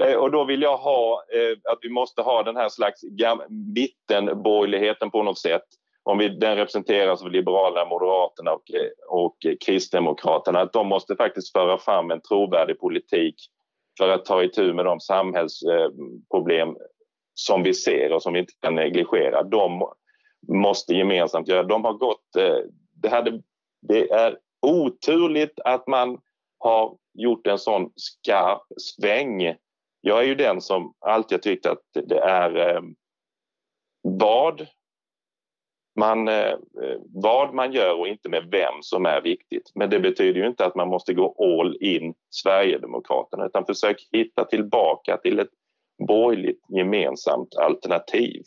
Eh, 0.00 0.14
och 0.14 0.30
då 0.30 0.44
vill 0.44 0.62
jag 0.62 0.76
ha 0.76 1.24
eh, 1.34 1.72
att 1.72 1.78
vi 1.82 1.90
måste 1.90 2.22
ha 2.22 2.42
den 2.42 2.56
här 2.56 2.68
slags 2.68 3.00
mittenborgerligheten 3.74 5.10
på 5.10 5.22
något 5.22 5.38
sätt 5.38 5.64
om 6.02 6.18
vi, 6.18 6.28
den 6.28 6.56
representeras 6.56 7.22
av 7.22 7.30
Liberalerna, 7.30 7.84
Moderaterna 7.84 8.52
och, 8.52 8.62
och 9.08 9.36
Kristdemokraterna, 9.66 10.60
att 10.60 10.72
de 10.72 10.86
måste 10.86 11.16
faktiskt 11.16 11.52
föra 11.52 11.78
fram 11.78 12.10
en 12.10 12.20
trovärdig 12.20 12.80
politik 12.80 13.34
för 13.98 14.08
att 14.08 14.24
ta 14.24 14.42
itu 14.42 14.72
med 14.72 14.84
de 14.84 15.00
samhällsproblem 15.00 16.76
som 17.34 17.62
vi 17.62 17.74
ser 17.74 18.12
och 18.12 18.22
som 18.22 18.32
vi 18.32 18.38
inte 18.38 18.52
kan 18.60 18.74
negligera. 18.74 19.42
De 19.42 19.88
måste 20.48 20.94
gemensamt 20.94 21.48
göra. 21.48 21.62
De 21.62 21.84
har 21.84 21.92
gått... 21.92 22.36
Eh, 22.38 22.58
det, 23.02 23.08
hade, 23.08 23.42
det 23.88 24.10
är 24.10 24.38
oturligt 24.62 25.60
att 25.64 25.86
man 25.86 26.18
har 26.58 26.96
gjort 27.14 27.46
en 27.46 27.58
sån 27.58 27.92
skarp 27.96 28.62
sväng. 28.76 29.56
Jag 30.00 30.18
är 30.18 30.26
ju 30.26 30.34
den 30.34 30.60
som 30.60 30.94
alltid 31.00 31.42
tyckt 31.42 31.66
att 31.66 31.82
det 31.92 32.18
är 32.18 32.74
eh, 32.74 32.82
vad 34.02 34.66
man, 35.96 36.28
eh, 36.28 36.54
vad 37.14 37.54
man 37.54 37.72
gör 37.72 37.98
och 37.98 38.08
inte 38.08 38.28
med 38.28 38.48
vem 38.50 38.74
som 38.82 39.06
är 39.06 39.20
viktigt. 39.20 39.70
Men 39.74 39.90
det 39.90 40.00
betyder 40.00 40.40
ju 40.40 40.46
inte 40.46 40.66
att 40.66 40.74
man 40.74 40.88
måste 40.88 41.14
gå 41.14 41.34
all 41.38 41.76
in 41.80 42.14
Sverigedemokraterna 42.30 43.46
utan 43.46 43.66
försök 43.66 44.08
hitta 44.12 44.44
tillbaka 44.44 45.16
till 45.16 45.38
ett 45.38 45.50
borgerligt 46.08 46.60
gemensamt 46.68 47.54
alternativ. 47.54 48.42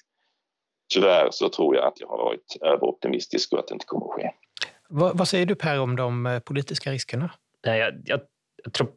Tyvärr 0.93 1.27
så 1.31 1.49
tror 1.49 1.75
jag 1.75 1.85
att 1.85 1.99
jag 1.99 2.07
har 2.07 2.17
varit 2.17 2.57
överoptimistisk 2.61 3.53
och 3.53 3.59
att 3.59 3.67
det 3.67 3.73
inte 3.73 3.85
kommer 3.85 4.05
att 4.05 4.11
ske. 4.11 4.31
Vad, 4.89 5.17
vad 5.17 5.27
säger 5.27 5.45
du 5.45 5.55
Per 5.55 5.79
om 5.79 5.95
de 5.95 6.25
eh, 6.25 6.39
politiska 6.39 6.91
riskerna? 6.91 7.31
Nej, 7.65 7.79
jag, 7.79 7.93
jag, 8.05 8.19
jag 8.63 8.73
tror 8.73 8.87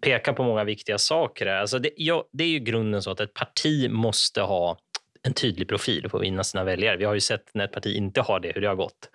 pekar 0.00 0.32
på 0.32 0.42
många 0.42 0.64
viktiga 0.64 0.98
saker. 0.98 1.46
Alltså 1.46 1.78
det, 1.78 1.90
ja, 1.96 2.24
det 2.32 2.44
är 2.44 2.48
ju 2.48 2.58
grunden 2.58 3.02
så 3.02 3.10
att 3.10 3.20
ett 3.20 3.34
parti 3.34 3.90
måste 3.90 4.40
ha 4.40 4.76
en 5.22 5.34
tydlig 5.34 5.68
profil 5.68 6.08
för 6.10 6.18
att 6.18 6.24
vinna 6.24 6.44
sina 6.44 6.64
väljare. 6.64 6.96
Vi 6.96 7.04
har 7.04 7.14
ju 7.14 7.20
sett 7.20 7.54
när 7.54 7.64
ett 7.64 7.72
parti 7.72 7.96
inte 7.96 8.20
har 8.20 8.40
det, 8.40 8.52
hur 8.54 8.60
det 8.60 8.68
har 8.68 8.74
gått. 8.74 9.10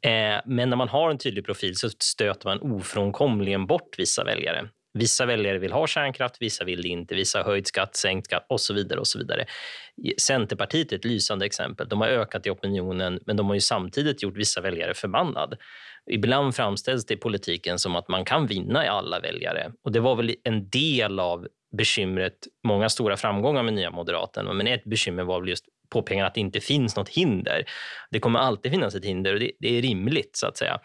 Eh, 0.00 0.40
men 0.46 0.70
när 0.70 0.76
man 0.76 0.88
har 0.88 1.10
en 1.10 1.18
tydlig 1.18 1.44
profil 1.44 1.76
så 1.76 1.90
stöter 1.90 2.48
man 2.48 2.60
ofrånkomligen 2.60 3.66
bort 3.66 3.94
vissa 3.98 4.24
väljare. 4.24 4.68
Vissa 4.94 5.26
väljare 5.26 5.58
vill 5.58 5.72
ha 5.72 5.86
kärnkraft, 5.86 6.36
vissa 6.40 6.64
vill 6.64 6.82
det 6.82 6.88
inte. 6.88 7.14
Vissa 7.14 7.38
har 7.38 7.44
höjd 7.44 7.66
skatt, 7.66 7.96
sänkt 7.96 8.26
skatt 8.26 8.46
och 8.48 8.60
så 8.60 8.74
vidare. 8.74 9.00
och 9.00 9.06
så 9.06 9.18
vidare. 9.18 9.46
Centerpartiet 10.18 10.92
är 10.92 10.96
ett 10.96 11.04
lysande 11.04 11.46
exempel. 11.46 11.88
De 11.88 12.00
har 12.00 12.08
ökat 12.08 12.46
i 12.46 12.50
opinionen, 12.50 13.20
men 13.26 13.36
de 13.36 13.46
har 13.46 13.54
ju 13.54 13.60
samtidigt 13.60 14.22
gjort 14.22 14.36
vissa 14.36 14.60
väljare 14.60 14.94
förbannad. 14.94 15.56
Ibland 16.10 16.54
framställs 16.54 17.06
det 17.06 17.14
i 17.14 17.16
politiken 17.16 17.78
som 17.78 17.96
att 17.96 18.08
man 18.08 18.24
kan 18.24 18.46
vinna 18.46 18.84
i 18.84 18.88
alla 18.88 19.20
väljare. 19.20 19.72
Och 19.84 19.92
Det 19.92 20.00
var 20.00 20.16
väl 20.16 20.34
en 20.44 20.68
del 20.68 21.20
av 21.20 21.46
bekymret, 21.76 22.34
många 22.64 22.88
stora 22.88 23.16
framgångar 23.16 23.62
med 23.62 23.74
Nya 23.74 23.90
Moderaterna, 23.90 24.52
men 24.52 24.66
ett 24.66 24.84
bekymmer 24.84 25.22
var 25.22 25.40
väl 25.40 25.48
just 25.48 25.64
påpekande 25.92 26.26
att 26.26 26.34
det 26.34 26.40
inte 26.40 26.60
finns 26.60 26.96
något 26.96 27.08
hinder. 27.08 27.64
Det 28.10 28.20
kommer 28.20 28.38
alltid 28.38 28.72
finnas 28.72 28.94
ett 28.94 29.04
hinder 29.04 29.34
och 29.34 29.40
det, 29.40 29.52
det, 29.60 29.78
är 29.78 29.82
rimligt. 29.82 30.36
så 30.36 30.46
att 30.46 30.56
säga. 30.56 30.80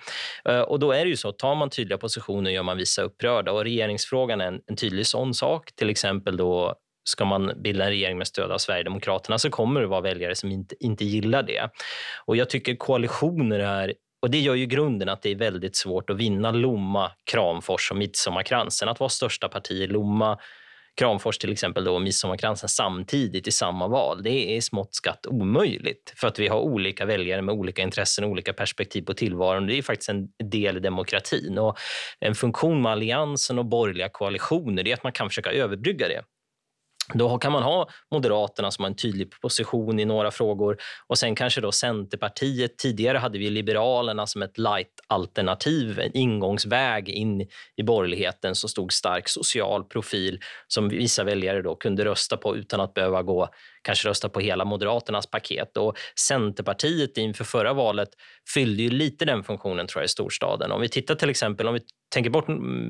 Eh, 0.50 0.62
och 0.62 0.80
då 0.80 0.91
är 0.91 1.04
det 1.06 1.10
ju 1.10 1.17
så, 1.17 1.32
tar 1.32 1.56
man 1.56 1.69
tydliga 1.69 1.97
positioner 1.97 2.52
gör 2.52 2.63
man 2.63 2.78
vissa 2.78 3.02
upprörda 3.02 3.52
och 3.52 3.63
regeringsfrågan 3.63 4.41
är 4.41 4.47
en, 4.47 4.62
en 4.65 4.76
tydlig 4.76 5.08
sån 5.08 5.34
sak. 5.34 5.71
Till 5.76 5.89
exempel 5.89 6.38
då 6.38 6.76
ska 7.10 7.26
man 7.26 7.52
bilda 7.63 7.84
en 7.84 7.89
regering 7.89 8.17
med 8.17 8.28
stöd 8.28 8.52
av 8.52 8.58
Sverigedemokraterna 8.58 9.38
så 9.38 9.50
kommer 9.50 9.82
det 9.82 9.88
vara 9.88 10.02
väljare 10.02 10.36
som 10.36 10.52
inte, 10.52 10.76
inte 10.80 11.06
gillar 11.06 11.43
det. 11.43 11.69
Och 12.26 12.38
jag 12.38 12.50
tycker 12.50 12.76
koalitioner 12.76 13.60
är 13.60 13.93
och 14.21 14.32
Det 14.32 14.39
gör 14.39 14.56
ju 14.56 14.65
grunden 14.65 15.10
att 15.10 15.21
det 15.21 15.32
är 15.32 15.36
väldigt 15.36 15.76
svårt 15.76 16.10
att 16.10 16.17
vinna 16.17 16.52
Lomma, 16.52 17.12
Kramfors 17.32 17.91
och 17.91 17.97
Midsommarkransen. 17.97 18.89
Att 18.89 19.00
vara 19.00 19.10
största 19.10 19.50
parti 19.50 19.71
i 19.71 19.88
Lomma 19.88 20.39
Kramfors 20.97 21.38
till 21.38 21.51
exempel 21.51 21.83
då, 21.83 21.93
och 21.93 22.01
Midsommarkransen 22.01 22.69
samtidigt 22.69 23.47
i 23.47 23.51
samma 23.51 23.88
val. 23.88 24.23
Det 24.23 24.57
är 24.57 24.62
smått 24.62 24.95
skatt 24.95 25.25
omöjligt 25.25 26.13
för 26.15 26.27
att 26.27 26.39
vi 26.39 26.47
har 26.47 26.60
olika 26.60 27.05
väljare 27.05 27.41
med 27.41 27.55
olika 27.55 27.81
intressen 27.81 28.25
och 28.25 28.31
olika 28.31 28.53
perspektiv 28.53 29.01
på 29.01 29.13
tillvaron. 29.13 29.67
Det 29.67 29.77
är 29.77 29.81
faktiskt 29.81 30.10
en 30.10 30.27
del 30.51 30.77
i 30.77 30.79
demokratin. 30.79 31.57
Och 31.57 31.77
en 32.19 32.36
funktion 32.36 32.81
med 32.81 32.91
Alliansen 32.91 33.60
och 33.60 33.65
borgerliga 33.65 34.10
koalitioner 34.10 34.88
är 34.88 34.93
att 34.93 35.03
man 35.03 35.12
kan 35.12 35.29
försöka 35.29 35.51
överbrygga 35.51 36.07
det. 36.07 36.21
Då 37.13 37.38
kan 37.38 37.52
man 37.52 37.63
ha 37.63 37.89
Moderaterna 38.12 38.72
som 38.72 38.84
har 38.84 38.89
en 38.89 38.96
tydlig 38.96 39.32
position 39.41 40.00
i 40.00 40.06
några 40.06 40.32
frågor 40.32 40.78
och 41.08 41.17
sen 41.17 41.36
kanske 41.36 41.62
då 41.62 41.72
Centerpartiet. 41.72 42.78
Tidigare 42.78 43.17
hade 43.17 43.38
vi 43.39 43.50
Liberalerna 43.50 44.28
som 44.28 44.41
ett 44.41 44.58
light-alternativ, 44.58 46.00
en 46.00 46.17
ingångsväg 46.17 47.10
in 47.10 47.48
i 47.76 47.84
borgerligheten 47.84 48.56
som 48.56 48.70
stod 48.70 48.93
stark 48.93 49.30
social 49.30 49.84
profil 49.84 50.39
som 50.67 50.89
vissa 50.89 51.24
väljare 51.24 51.62
då 51.62 51.76
kunde 51.76 52.06
rösta 52.06 52.38
på 52.38 52.56
utan 52.56 52.80
att 52.80 52.93
behöva 52.93 53.24
gå 53.24 53.50
kanske 53.82 54.10
rösta 54.10 54.30
på 54.30 54.39
hela 54.39 54.65
Moderaternas 54.65 55.28
paket. 55.28 55.78
Och 55.78 55.98
Centerpartiet 56.20 57.17
inför 57.17 57.43
förra 57.43 57.74
valet 57.74 58.10
fyllde 58.54 58.84
ju 58.84 58.89
lite 58.89 59.26
den 59.26 59.43
funktionen 59.43 59.88
tror 59.88 60.02
jag 60.02 60.06
i 60.06 60.10
storstaden. 60.10 60.72
Om 60.72 60.82
vi 60.82 60.89
tittar 60.89 61.15
till 61.15 61.30
exempel, 61.30 61.67
om 61.67 61.74
vi 61.74 61.82
tänker 62.13 62.30
bort 62.30 62.48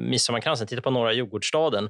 Midsommarkransen, 0.10 0.68
tittar 0.68 0.82
på 0.82 0.92
norra 0.92 1.14
Djurgårdsstaden 1.14 1.90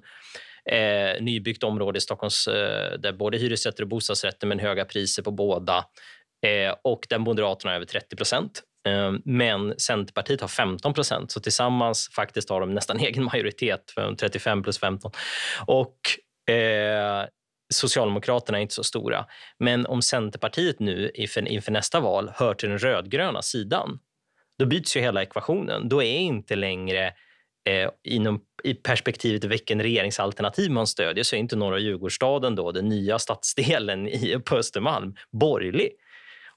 eh, 0.72 1.22
nybyggt 1.22 1.64
område 1.64 1.98
i 1.98 2.02
Stockholms 2.02 2.48
eh, 2.48 3.00
där 3.00 3.14
både 3.14 3.38
hyresrätter 3.38 3.84
och 3.84 3.90
bostadsrätter 3.90 4.48
men 4.48 4.60
höga 4.60 4.86
priser 4.86 5.24
på 5.24 5.32
båda. 5.32 5.86
Eh, 6.46 6.76
och 6.84 7.08
där 7.10 7.18
Moderaterna 7.18 7.72
har 7.72 7.76
över 7.76 7.86
30 7.86 8.16
procent. 8.16 8.64
Eh, 8.88 9.14
men 9.26 9.80
Centerpartiet 9.80 10.42
har 10.42 10.48
15 10.48 10.94
procent, 10.94 11.32
så 11.32 11.40
tillsammans 11.40 12.10
faktiskt 12.16 12.50
har 12.50 12.60
de 12.60 12.74
nästan 12.74 13.00
egen 13.00 13.24
majoritet, 13.24 13.94
35 14.20 14.64
plus 14.64 14.80
15. 14.80 15.12
Och 15.66 15.98
eh, 16.54 17.26
Socialdemokraterna 17.74 18.58
är 18.58 18.62
inte 18.62 18.74
så 18.74 18.84
stora. 18.84 19.26
Men 19.60 19.86
om 19.86 20.02
Centerpartiet 20.02 20.80
nu 20.80 21.12
inför, 21.14 21.48
inför 21.48 21.72
nästa 21.72 22.00
val 22.00 22.32
hör 22.36 22.54
till 22.54 22.70
den 22.70 22.78
rödgröna 22.78 23.42
sidan, 23.42 24.00
då 24.60 24.66
byts 24.66 24.98
ju 24.98 25.02
hela 25.02 25.22
ekvationen. 25.22 25.90
Då 25.90 26.04
är 26.04 26.18
inte 26.18 26.56
längre 26.56 27.14
eh, 27.68 27.90
inom, 28.04 28.42
i 28.64 28.74
perspektivet 28.74 29.44
vilken 29.44 29.82
regeringsalternativ 29.82 30.72
man 30.72 30.88
stödjer 30.88 31.24
så 31.24 31.36
är 31.36 31.40
inte 31.40 31.56
Norra 31.56 31.80
Djurgårdsstaden, 31.80 32.56
då, 32.56 32.72
den 32.72 32.90
nya 32.90 33.20
stadsdelen 33.20 34.08
i, 34.08 34.40
på 34.46 34.56
Östermalm, 34.56 35.16
borgerlig. 35.32 35.90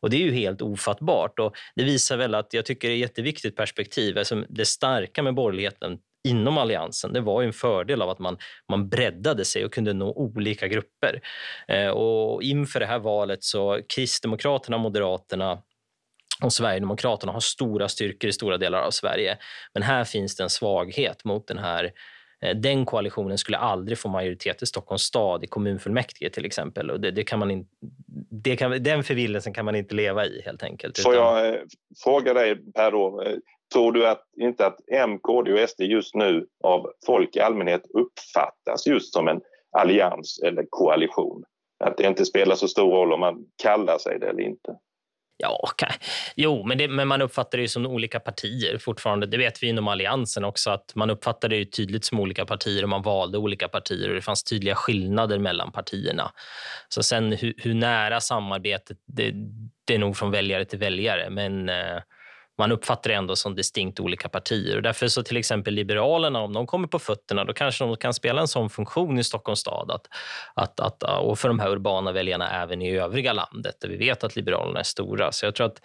Och 0.00 0.10
Det 0.10 0.16
är 0.16 0.20
ju 0.20 0.32
helt 0.32 0.62
ofattbart. 0.62 1.38
Och 1.38 1.54
det 1.76 1.84
visar 1.84 2.16
väl 2.16 2.34
att 2.34 2.54
jag 2.54 2.64
tycker 2.64 2.88
det 2.88 2.94
är 2.94 2.96
ett 2.96 3.00
jätteviktigt 3.00 3.56
perspektiv. 3.56 4.18
Alltså 4.18 4.44
det 4.48 4.64
starka 4.64 5.22
med 5.22 5.34
borgerligheten 5.34 5.98
inom 6.28 6.58
Alliansen 6.58 7.12
det 7.12 7.20
var 7.20 7.40
ju 7.40 7.46
en 7.46 7.52
fördel 7.52 8.02
av 8.02 8.10
att 8.10 8.18
man, 8.18 8.38
man 8.68 8.88
breddade 8.88 9.44
sig 9.44 9.64
och 9.64 9.72
kunde 9.72 9.92
nå 9.92 10.12
olika 10.12 10.68
grupper. 10.68 11.20
Eh, 11.68 11.88
och 11.88 12.42
inför 12.42 12.80
det 12.80 12.86
här 12.86 12.98
valet 12.98 13.44
så 13.44 13.80
Kristdemokraterna, 13.94 14.78
Moderaterna 14.78 15.58
och 16.42 16.52
Sverigedemokraterna 16.52 17.32
har 17.32 17.40
stora 17.40 17.88
styrkor 17.88 18.30
i 18.30 18.32
stora 18.32 18.58
delar 18.58 18.82
av 18.82 18.90
Sverige. 18.90 19.38
Men 19.74 19.82
här 19.82 20.04
finns 20.04 20.36
det 20.36 20.42
en 20.42 20.50
svaghet 20.50 21.24
mot 21.24 21.46
den 21.46 21.58
här 21.58 21.92
eh, 22.42 22.56
den 22.56 22.86
koalitionen 22.86 23.38
skulle 23.38 23.58
aldrig 23.58 23.98
få 23.98 24.08
majoritet 24.08 24.62
i 24.62 24.66
Stockholms 24.66 25.02
stad, 25.02 25.44
i 25.44 25.46
kommunfullmäktige 25.46 26.30
till 26.30 26.44
exempel. 26.44 26.90
Och 26.90 27.00
det, 27.00 27.10
det 27.10 27.24
kan 27.24 27.38
man 27.38 27.50
in, 27.50 27.66
det 28.30 28.56
kan, 28.56 28.82
den 28.82 29.04
förvillelsen 29.04 29.52
kan 29.52 29.64
man 29.64 29.76
inte 29.76 29.94
leva 29.94 30.26
i 30.26 30.42
helt 30.44 30.62
enkelt. 30.62 30.98
Får 30.98 31.14
jag 31.14 31.48
eh, 31.48 31.60
fråga 32.04 32.34
dig 32.34 32.56
Per 32.72 32.90
då, 32.90 33.22
eh, 33.22 33.36
tror 33.72 33.92
du 33.92 34.06
att, 34.06 34.22
inte 34.40 34.66
att 34.66 34.76
M, 34.92 35.18
KD 35.18 35.52
och 35.52 35.68
SD 35.68 35.80
just 35.80 36.14
nu 36.14 36.46
av 36.64 36.92
folk 37.06 37.36
i 37.36 37.40
allmänhet 37.40 37.82
uppfattas 37.94 38.86
just 38.86 39.12
som 39.12 39.28
en 39.28 39.40
allians 39.78 40.40
eller 40.44 40.66
koalition? 40.70 41.44
Att 41.84 41.96
det 41.96 42.06
inte 42.06 42.24
spelar 42.24 42.54
så 42.54 42.68
stor 42.68 42.90
roll 42.90 43.12
om 43.12 43.20
man 43.20 43.44
kallar 43.62 43.98
sig 43.98 44.18
det 44.18 44.28
eller 44.28 44.42
inte? 44.42 44.76
Ja, 45.42 45.60
okay. 45.62 45.90
jo, 46.36 46.66
men, 46.66 46.78
det, 46.78 46.88
men 46.88 47.08
man 47.08 47.22
uppfattar 47.22 47.58
det 47.58 47.68
som 47.68 47.86
olika 47.86 48.20
partier 48.20 48.78
fortfarande. 48.78 49.26
Det 49.26 49.38
vet 49.38 49.62
vi 49.62 49.66
inom 49.66 49.88
Alliansen 49.88 50.44
också, 50.44 50.70
att 50.70 50.94
man 50.94 51.10
uppfattade 51.10 51.58
det 51.58 51.64
tydligt 51.64 52.04
som 52.04 52.20
olika 52.20 52.46
partier 52.46 52.82
och 52.82 52.88
man 52.88 53.02
valde 53.02 53.38
olika 53.38 53.68
partier 53.68 54.08
och 54.08 54.14
det 54.14 54.22
fanns 54.22 54.44
tydliga 54.44 54.74
skillnader 54.74 55.38
mellan 55.38 55.72
partierna. 55.72 56.32
Så 56.88 57.02
sen 57.02 57.32
hur, 57.32 57.54
hur 57.56 57.74
nära 57.74 58.20
samarbetet, 58.20 58.98
det, 59.06 59.32
det, 59.86 59.94
är 59.94 59.98
nog 59.98 60.16
från 60.16 60.30
väljare 60.30 60.64
till 60.64 60.78
väljare, 60.78 61.30
men 61.30 61.68
eh, 61.68 61.98
man 62.60 62.72
uppfattar 62.72 63.10
det 63.10 63.16
ändå 63.16 63.36
som 63.36 63.54
distinkt 63.54 64.00
olika 64.00 64.28
partier. 64.28 64.76
Och 64.76 64.82
därför 64.82 65.08
så 65.08 65.22
till 65.22 65.36
exempel 65.36 65.74
Liberalerna, 65.74 66.40
om 66.40 66.52
de 66.52 66.66
kommer 66.66 66.88
på 66.88 66.98
fötterna, 66.98 67.44
då 67.44 67.52
kanske 67.52 67.84
de 67.84 67.96
kan 67.96 68.14
spela 68.14 68.40
en 68.40 68.48
sån 68.48 68.70
funktion 68.70 69.18
i 69.18 69.24
Stockholms 69.24 69.60
stad 69.60 69.90
att, 69.90 70.06
att, 70.54 70.80
att, 70.80 71.02
och 71.02 71.38
för 71.38 71.48
de 71.48 71.58
här 71.60 71.70
urbana 71.70 72.12
väljarna 72.12 72.62
även 72.62 72.82
i 72.82 72.96
övriga 72.96 73.32
landet, 73.32 73.74
där 73.80 73.88
vi 73.88 73.96
vet 73.96 74.24
att 74.24 74.36
Liberalerna 74.36 74.78
är 74.78 74.84
stora. 74.84 75.32
Så 75.32 75.46
jag 75.46 75.54
tror 75.54 75.66
att 75.66 75.80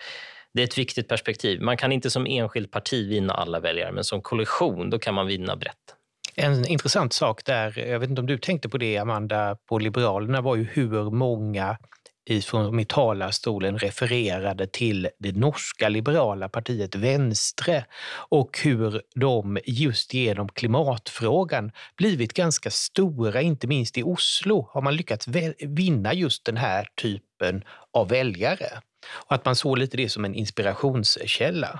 det 0.53 0.61
är 0.61 0.67
ett 0.67 0.77
viktigt 0.77 1.07
perspektiv. 1.07 1.61
Man 1.61 1.77
kan 1.77 1.91
inte 1.91 2.09
som 2.09 2.25
enskilt 2.25 2.71
parti 2.71 3.09
vinna 3.09 3.33
alla 3.33 3.59
väljare, 3.59 3.91
men 3.91 4.03
som 4.03 4.21
koalition 4.21 4.89
då 4.89 4.99
kan 4.99 5.13
man 5.13 5.27
vinna 5.27 5.55
brett. 5.55 5.95
En 6.35 6.67
intressant 6.67 7.13
sak 7.13 7.45
där, 7.45 7.79
jag 7.79 7.99
vet 7.99 8.09
inte 8.09 8.21
om 8.21 8.27
du 8.27 8.38
tänkte 8.38 8.69
på 8.69 8.77
det 8.77 8.97
Amanda, 8.97 9.57
på 9.69 9.79
Liberalerna 9.79 10.41
var 10.41 10.55
ju 10.55 10.63
hur 10.63 11.11
många 11.11 11.77
ifrån 12.25 12.79
i 12.79 12.85
talarstolen 12.85 13.79
refererade 13.79 14.67
till 14.67 15.09
det 15.19 15.35
norska 15.35 15.89
liberala 15.89 16.49
partiet 16.49 16.95
Venstre 16.95 17.85
och 18.29 18.59
hur 18.63 19.01
de 19.15 19.59
just 19.65 20.13
genom 20.13 20.49
klimatfrågan 20.49 21.71
blivit 21.97 22.33
ganska 22.33 22.71
stora, 22.71 23.41
inte 23.41 23.67
minst 23.67 23.97
i 23.97 24.03
Oslo 24.03 24.69
har 24.73 24.81
man 24.81 24.95
lyckats 24.95 25.27
vinna 25.59 26.13
just 26.13 26.45
den 26.45 26.57
här 26.57 26.88
typen 27.01 27.63
av 27.93 28.09
väljare. 28.09 28.69
Och 29.11 29.31
att 29.31 29.45
man 29.45 29.55
såg 29.55 29.77
lite 29.77 29.97
det 29.97 30.09
som 30.09 30.25
en 30.25 30.35
inspirationskälla. 30.35 31.79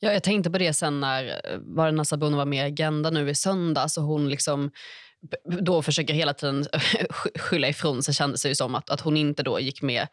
Ja, 0.00 0.12
jag 0.12 0.22
tänkte 0.22 0.50
på 0.50 0.58
det 0.58 0.72
sen 0.72 1.00
när 1.00 1.24
eh, 1.24 1.58
Varna 1.58 2.04
Sabuni 2.04 2.36
var 2.36 2.44
med 2.44 2.68
i 2.68 2.72
Agenda 2.72 3.10
nu 3.10 3.30
i 3.30 3.34
söndags 3.34 3.98
och 3.98 4.04
hon 4.04 4.28
liksom 4.28 4.70
då 5.44 5.82
försöker 5.82 6.14
hela 6.14 6.34
tiden 6.34 6.66
skylla 7.34 7.68
ifrån 7.68 8.02
sig 8.02 8.14
kändes 8.14 8.42
det 8.42 8.54
som 8.54 8.74
att, 8.74 8.90
att 8.90 9.00
hon 9.00 9.16
inte 9.16 9.42
då 9.42 9.60
gick 9.60 9.82
med 9.82 10.06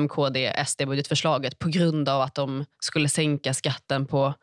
MKD, 0.00 0.64
SD-budgetförslaget 0.66 1.58
på 1.58 1.68
grund 1.68 2.08
av 2.08 2.20
att 2.20 2.34
de 2.34 2.64
skulle 2.80 3.08
sänka 3.08 3.54
skatten 3.54 4.06
på 4.06 4.34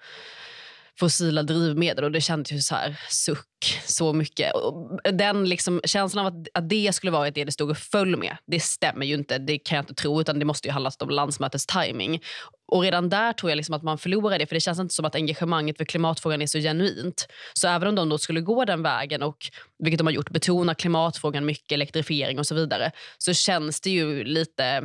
fossila 1.00 1.44
drivmedel 1.44 2.04
och 2.04 2.12
det 2.12 2.22
kändes 2.22 2.52
ju 2.52 2.60
så 2.60 2.76
här 2.76 3.00
suck 3.10 3.82
så 3.86 4.14
mycket. 4.14 4.54
Och 4.54 5.00
Den 5.14 5.50
liksom, 5.50 5.82
känslan 5.84 6.26
av 6.26 6.34
att, 6.34 6.48
att 6.54 6.70
det 6.70 6.96
skulle 6.96 7.12
vara 7.12 7.32
det 7.32 7.44
det 7.44 7.52
stod 7.52 7.70
och 7.70 7.78
föll 7.78 8.18
med, 8.18 8.38
det 8.48 8.60
stämmer 8.60 9.06
ju 9.06 9.14
inte. 9.14 9.38
Det 9.38 9.58
kan 9.58 9.76
jag 9.76 9.84
inte 9.84 9.94
tro, 9.94 10.22
utan 10.22 10.40
det 10.40 10.46
måste 10.46 10.68
ju 10.68 10.72
handla 10.72 10.92
om 11.00 11.10
landsmötets 11.10 11.66
timing. 11.66 12.22
Och 12.68 12.82
redan 12.82 13.10
där 13.10 13.34
tror 13.34 13.52
jag 13.52 13.58
liksom 13.58 13.76
att 13.76 13.84
man 13.84 13.98
förlorar 13.98 14.40
det, 14.40 14.46
för 14.46 14.56
det 14.56 14.60
känns 14.60 14.80
inte 14.80 14.94
som 14.94 15.06
att 15.06 15.16
engagemanget 15.16 15.78
för 15.78 15.86
klimatfrågan 15.86 16.42
är 16.42 16.48
så 16.48 16.60
genuint. 16.60 17.28
Så 17.54 17.68
även 17.68 17.88
om 17.88 17.96
de 17.96 18.10
då 18.10 18.18
skulle 18.18 18.42
gå 18.42 18.66
den 18.66 18.84
vägen 18.84 19.24
och, 19.24 19.38
vilket 19.80 19.98
de 19.98 20.08
har 20.08 20.14
gjort, 20.14 20.30
betona 20.30 20.76
klimatfrågan 20.76 21.46
mycket, 21.46 21.72
elektrifiering 21.72 22.40
och 22.40 22.48
så 22.48 22.56
vidare, 22.56 22.92
så 23.18 23.34
känns 23.34 23.82
det 23.82 23.90
ju 23.90 24.24
lite 24.24 24.84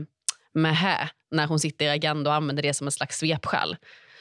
med 0.54 1.08
när 1.30 1.46
hon 1.46 1.58
sitter 1.58 1.84
i 1.84 1.88
Agenda 1.88 2.30
och 2.30 2.36
använder 2.36 2.62
det 2.62 2.74
som 2.74 2.86
en 2.86 2.92
slags 2.92 3.18
svepskäl. 3.18 3.76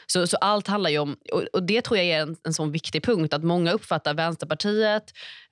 Så, 0.07 0.27
så 0.27 0.37
allt 0.37 0.67
handlar 0.67 0.89
ju 0.89 0.99
om, 0.99 1.17
och, 1.31 1.43
och 1.53 1.63
det 1.63 1.81
tror 1.81 1.97
jag 1.97 2.05
är 2.05 2.21
en, 2.21 2.35
en 2.43 2.53
sån 2.53 2.71
viktig 2.71 3.03
punkt, 3.03 3.33
att 3.33 3.43
många 3.43 3.71
uppfattar 3.71 4.13
Vänsterpartiet, 4.13 5.03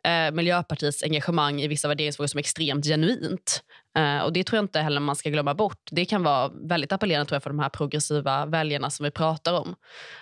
eh, 0.06 0.32
Miljöpartiets 0.32 1.04
engagemang 1.04 1.62
i 1.62 1.68
vissa 1.68 1.88
värderingsfrågor 1.88 2.28
som 2.28 2.40
extremt 2.40 2.86
genuint. 2.86 3.64
Eh, 3.98 4.20
och 4.20 4.34
Det 4.34 4.44
tror 4.44 4.58
jag 4.58 4.64
inte 4.64 4.80
heller 4.80 5.00
man 5.00 5.16
ska 5.16 5.30
glömma 5.30 5.54
bort. 5.54 5.88
Det 5.92 6.06
kan 6.06 6.24
vara 6.24 6.52
väldigt 6.64 6.92
appellerande 6.92 7.30
tror 7.30 7.36
jag, 7.36 7.44
för 7.44 7.50
de 7.50 7.60
här 7.60 7.70
progressiva 7.70 8.46
väljarna 8.46 8.90
som 8.90 9.04
vi 9.04 9.12
pratar 9.12 9.54
om. 9.54 9.76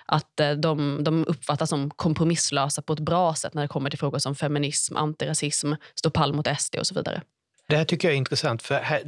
Att 0.05 0.39
eh, 0.39 0.51
de, 0.51 1.03
de 1.03 1.25
uppfattas 1.27 1.69
som 1.69 1.89
kompromisslösa 1.89 2.81
på 2.81 2.93
ett 2.93 2.99
bra 2.99 3.35
sätt 3.35 3.53
när 3.53 3.61
det 3.61 3.67
kommer 3.67 3.89
till 3.89 3.99
frågor 3.99 4.19
som 4.19 4.35
feminism, 4.35 4.95
antirasism, 4.95 5.73
stå 5.95 6.09
pall 6.09 6.33
mot 6.33 6.47
SD 6.59 6.75
och 6.75 6.87
så 6.87 6.95
vidare. 6.95 7.21
Det 7.69 7.77
här 7.77 7.85
tycker 7.85 8.07
jag 8.07 8.13
är 8.13 8.17
intressant 8.17 8.63
för 8.63 8.75
här, 8.75 9.01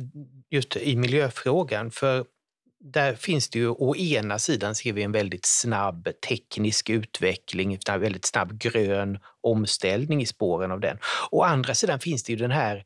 just 0.50 0.78
i 0.78 0.96
miljöfrågan. 0.96 1.92
För 1.92 2.26
där 2.80 3.16
finns 3.16 3.50
det 3.50 3.60
ju, 3.60 3.70
å 3.70 3.96
ena 3.96 4.40
sidan 4.40 4.76
ser 4.76 4.94
vi 4.94 5.04
en 5.04 5.12
väldigt 5.12 5.46
snabb 5.46 6.10
teknisk 6.28 6.90
utveckling, 6.90 7.80
en 7.90 8.02
väldigt 8.02 8.26
snabb 8.26 8.60
grön 8.60 9.20
omställning 9.42 10.22
i 10.22 10.26
spåren 10.26 10.72
av 10.72 10.80
den. 10.80 10.98
Å 11.32 11.44
andra 11.44 11.76
sidan 11.76 12.00
finns 12.00 12.24
det 12.24 12.34
ju 12.34 12.40
den 12.40 12.52
här 12.52 12.84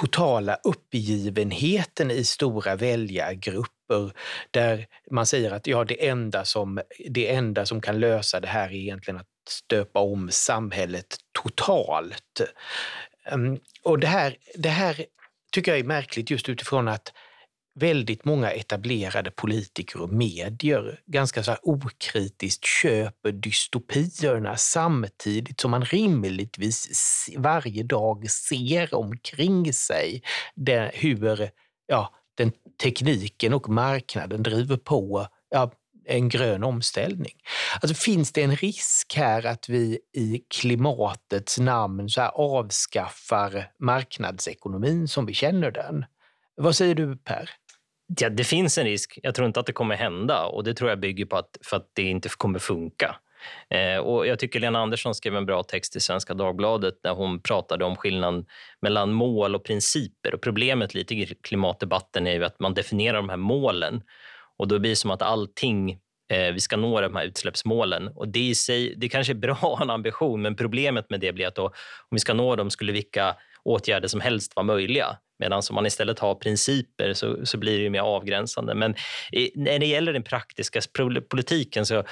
totala 0.00 0.54
uppgivenheten 0.64 2.10
i 2.10 2.24
stora 2.24 2.76
väljargrupper 2.76 4.12
där 4.50 4.86
man 5.10 5.26
säger 5.26 5.50
att 5.50 5.66
ja, 5.66 5.84
det, 5.84 6.08
enda 6.08 6.44
som, 6.44 6.80
det 7.08 7.34
enda 7.34 7.66
som 7.66 7.80
kan 7.80 8.00
lösa 8.00 8.40
det 8.40 8.48
här 8.48 8.68
är 8.68 8.74
egentligen 8.74 9.20
att 9.20 9.26
stöpa 9.48 10.00
om 10.00 10.28
samhället 10.30 11.16
totalt. 11.42 12.40
Ehm, 13.24 13.58
och 13.82 13.98
det 13.98 14.06
här, 14.06 14.36
det 14.54 14.68
här 14.68 15.06
tycker 15.52 15.72
jag 15.72 15.78
är 15.78 15.84
märkligt 15.84 16.30
just 16.30 16.48
utifrån 16.48 16.88
att 16.88 17.12
väldigt 17.78 18.24
många 18.24 18.50
etablerade 18.50 19.30
politiker 19.30 20.02
och 20.02 20.12
medier 20.12 21.00
ganska 21.06 21.42
så 21.42 21.56
okritiskt 21.62 22.64
köper 22.64 23.32
dystopierna 23.32 24.56
samtidigt 24.56 25.60
som 25.60 25.70
man 25.70 25.84
rimligtvis 25.84 27.30
varje 27.36 27.82
dag 27.82 28.30
ser 28.30 28.94
omkring 28.94 29.72
sig 29.72 30.22
det, 30.54 30.90
hur 30.94 31.50
ja, 31.86 32.14
den 32.34 32.52
tekniken 32.82 33.54
och 33.54 33.68
marknaden 33.68 34.42
driver 34.42 34.76
på 34.76 35.26
ja, 35.50 35.72
en 36.06 36.28
grön 36.28 36.64
omställning. 36.64 37.34
Alltså 37.80 37.94
finns 37.94 38.32
det 38.32 38.42
en 38.42 38.56
risk 38.56 39.14
här 39.16 39.46
att 39.46 39.68
vi 39.68 39.98
i 40.12 40.42
klimatets 40.54 41.58
namn 41.58 42.08
så 42.08 42.22
avskaffar 42.22 43.70
marknadsekonomin 43.78 45.08
som 45.08 45.26
vi 45.26 45.34
känner 45.34 45.70
den? 45.70 46.04
Vad 46.56 46.76
säger 46.76 46.94
du 46.94 47.16
Per? 47.16 47.50
Ja, 48.20 48.28
det 48.28 48.44
finns 48.44 48.78
en 48.78 48.84
risk. 48.84 49.18
Jag 49.22 49.34
tror 49.34 49.46
inte 49.46 49.60
att 49.60 49.66
det 49.66 49.72
kommer 49.72 49.96
hända 49.96 50.46
och 50.46 50.64
det 50.64 50.74
tror 50.74 50.90
jag 50.90 51.00
bygger 51.00 51.26
på 51.26 51.36
att, 51.36 51.58
för 51.64 51.76
att 51.76 51.90
det 51.94 52.02
inte 52.02 52.28
kommer 52.28 52.58
funka. 52.58 53.16
Eh, 53.70 53.98
och 53.98 54.26
jag 54.26 54.38
tycker 54.38 54.60
Lena 54.60 54.78
Andersson 54.78 55.14
skrev 55.14 55.36
en 55.36 55.46
bra 55.46 55.62
text 55.62 55.96
i 55.96 56.00
Svenska 56.00 56.34
Dagbladet 56.34 56.94
där 57.02 57.14
hon 57.14 57.42
pratade 57.42 57.84
om 57.84 57.96
skillnaden 57.96 58.46
mellan 58.82 59.12
mål 59.12 59.54
och 59.54 59.64
principer. 59.64 60.34
Och 60.34 60.40
problemet 60.40 60.94
lite 60.94 61.14
i 61.14 61.26
klimatdebatten 61.26 62.26
är 62.26 62.34
ju 62.34 62.44
att 62.44 62.60
man 62.60 62.74
definierar 62.74 63.16
de 63.16 63.28
här 63.28 63.36
målen 63.36 64.02
och 64.58 64.68
då 64.68 64.78
blir 64.78 64.90
det 64.90 64.96
som 64.96 65.10
att 65.10 65.22
allting 65.22 65.90
eh, 66.32 66.52
vi 66.52 66.60
ska 66.60 66.76
nå 66.76 67.00
de 67.00 67.16
här 67.16 67.24
utsläppsmålen. 67.24 68.08
Och 68.08 68.28
det, 68.28 68.48
i 68.48 68.54
sig, 68.54 68.94
det 68.96 69.08
kanske 69.08 69.32
är 69.32 69.34
bra 69.34 69.52
att 69.52 69.60
ha 69.60 69.82
en 69.82 69.90
ambition, 69.90 70.42
men 70.42 70.56
problemet 70.56 71.10
med 71.10 71.20
det 71.20 71.32
blir 71.32 71.46
att 71.46 71.54
då, 71.54 71.64
om 71.64 71.72
vi 72.10 72.18
ska 72.18 72.34
nå 72.34 72.56
dem 72.56 72.70
skulle 72.70 72.92
vilka 72.92 73.36
åtgärder 73.64 74.08
som 74.08 74.20
helst 74.20 74.56
vara 74.56 74.66
möjliga. 74.66 75.18
Medan 75.38 75.62
om 75.70 75.74
man 75.74 75.86
istället 75.86 76.18
har 76.18 76.34
principer 76.34 77.12
så, 77.12 77.46
så 77.46 77.58
blir 77.58 77.78
det 77.78 77.90
mer 77.90 78.00
avgränsande. 78.00 78.74
Men 78.74 78.94
i, 79.32 79.50
när 79.54 79.78
det 79.78 79.86
gäller 79.86 80.12
den 80.12 80.22
praktiska 80.22 80.80
politiken 81.28 81.86
så 81.86 82.04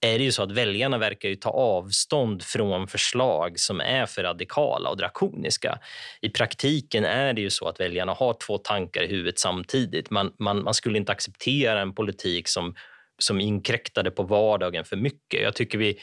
är 0.00 0.18
det 0.18 0.24
ju 0.24 0.32
så 0.32 0.42
att 0.42 0.52
väljarna 0.52 0.98
verkar 0.98 1.28
ju 1.28 1.36
ta 1.36 1.50
avstånd 1.50 2.42
från 2.42 2.88
förslag 2.88 3.60
som 3.60 3.80
är 3.80 4.06
för 4.06 4.22
radikala 4.22 4.90
och 4.90 4.96
drakoniska. 4.96 5.78
I 6.20 6.28
praktiken 6.28 7.04
är 7.04 7.32
det 7.32 7.40
ju 7.40 7.50
så 7.50 7.68
att 7.68 7.80
väljarna 7.80 8.12
har 8.12 8.36
två 8.46 8.58
tankar 8.58 9.02
i 9.02 9.06
huvudet 9.06 9.38
samtidigt. 9.38 10.10
Man, 10.10 10.32
man, 10.38 10.64
man 10.64 10.74
skulle 10.74 10.98
inte 10.98 11.12
acceptera 11.12 11.80
en 11.80 11.94
politik 11.94 12.48
som, 12.48 12.74
som 13.18 13.40
inkräktade 13.40 14.10
på 14.10 14.22
vardagen 14.22 14.84
för 14.84 14.96
mycket. 14.96 15.42
Jag 15.42 15.54
tycker 15.54 15.78
vi 15.78 15.98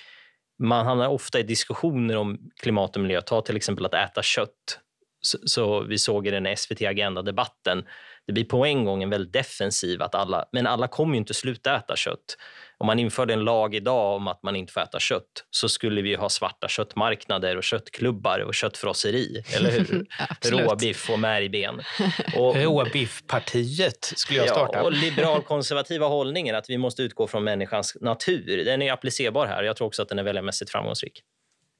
man 0.59 0.85
hamnar 0.85 1.07
ofta 1.07 1.39
i 1.39 1.43
diskussioner 1.43 2.17
om 2.17 2.39
klimat 2.61 2.95
och 2.95 3.01
miljö. 3.01 3.21
Ta 3.21 3.41
till 3.41 3.55
exempel 3.55 3.85
att 3.85 3.93
äta 3.93 4.23
kött. 4.23 4.79
Så, 5.25 5.37
så 5.45 5.79
vi 5.81 5.97
såg 5.97 6.27
i 6.27 6.31
den 6.31 6.57
SVT 6.57 6.81
Agenda-debatten, 6.81 7.85
det 8.27 8.33
blir 8.33 8.43
på 8.43 8.65
en 8.65 8.85
gång 8.85 9.03
en 9.03 9.09
väldigt 9.09 9.33
defensiv 9.33 10.01
att 10.01 10.15
alla, 10.15 10.45
men 10.51 10.67
alla 10.67 10.87
kommer 10.87 11.13
ju 11.13 11.17
inte 11.17 11.33
sluta 11.33 11.75
äta 11.75 11.95
kött. 11.95 12.37
Om 12.77 12.87
man 12.87 12.99
införde 12.99 13.33
en 13.33 13.43
lag 13.43 13.75
idag 13.75 14.15
om 14.15 14.27
att 14.27 14.43
man 14.43 14.55
inte 14.55 14.73
får 14.73 14.81
äta 14.81 14.99
kött 14.99 15.45
så 15.51 15.69
skulle 15.69 16.01
vi 16.01 16.15
ha 16.15 16.29
svarta 16.29 16.67
köttmarknader 16.67 17.57
och 17.57 17.63
köttklubbar 17.63 18.39
och 18.39 18.53
köttfrosseri, 18.53 19.43
eller 19.55 19.71
hur? 19.71 20.05
Råbiff 20.51 21.09
och 21.09 21.19
märgben. 21.19 21.81
Råbiffpartiet 22.35 24.13
skulle 24.15 24.39
jag 24.39 24.49
starta. 24.49 24.77
Ja, 24.77 24.83
och 24.83 24.91
liberal-konservativa 24.91 26.07
hållningen 26.07 26.55
att 26.55 26.69
vi 26.69 26.77
måste 26.77 27.03
utgå 27.03 27.27
från 27.27 27.43
människans 27.43 27.97
natur. 28.01 28.65
Den 28.65 28.81
är 28.81 28.91
applicerbar 28.91 29.47
här. 29.47 29.63
Jag 29.63 29.75
tror 29.75 29.87
också 29.87 30.01
att 30.01 30.09
den 30.09 30.19
är 30.19 30.23
väldigt 30.23 30.69
framgångsrik. 30.69 31.21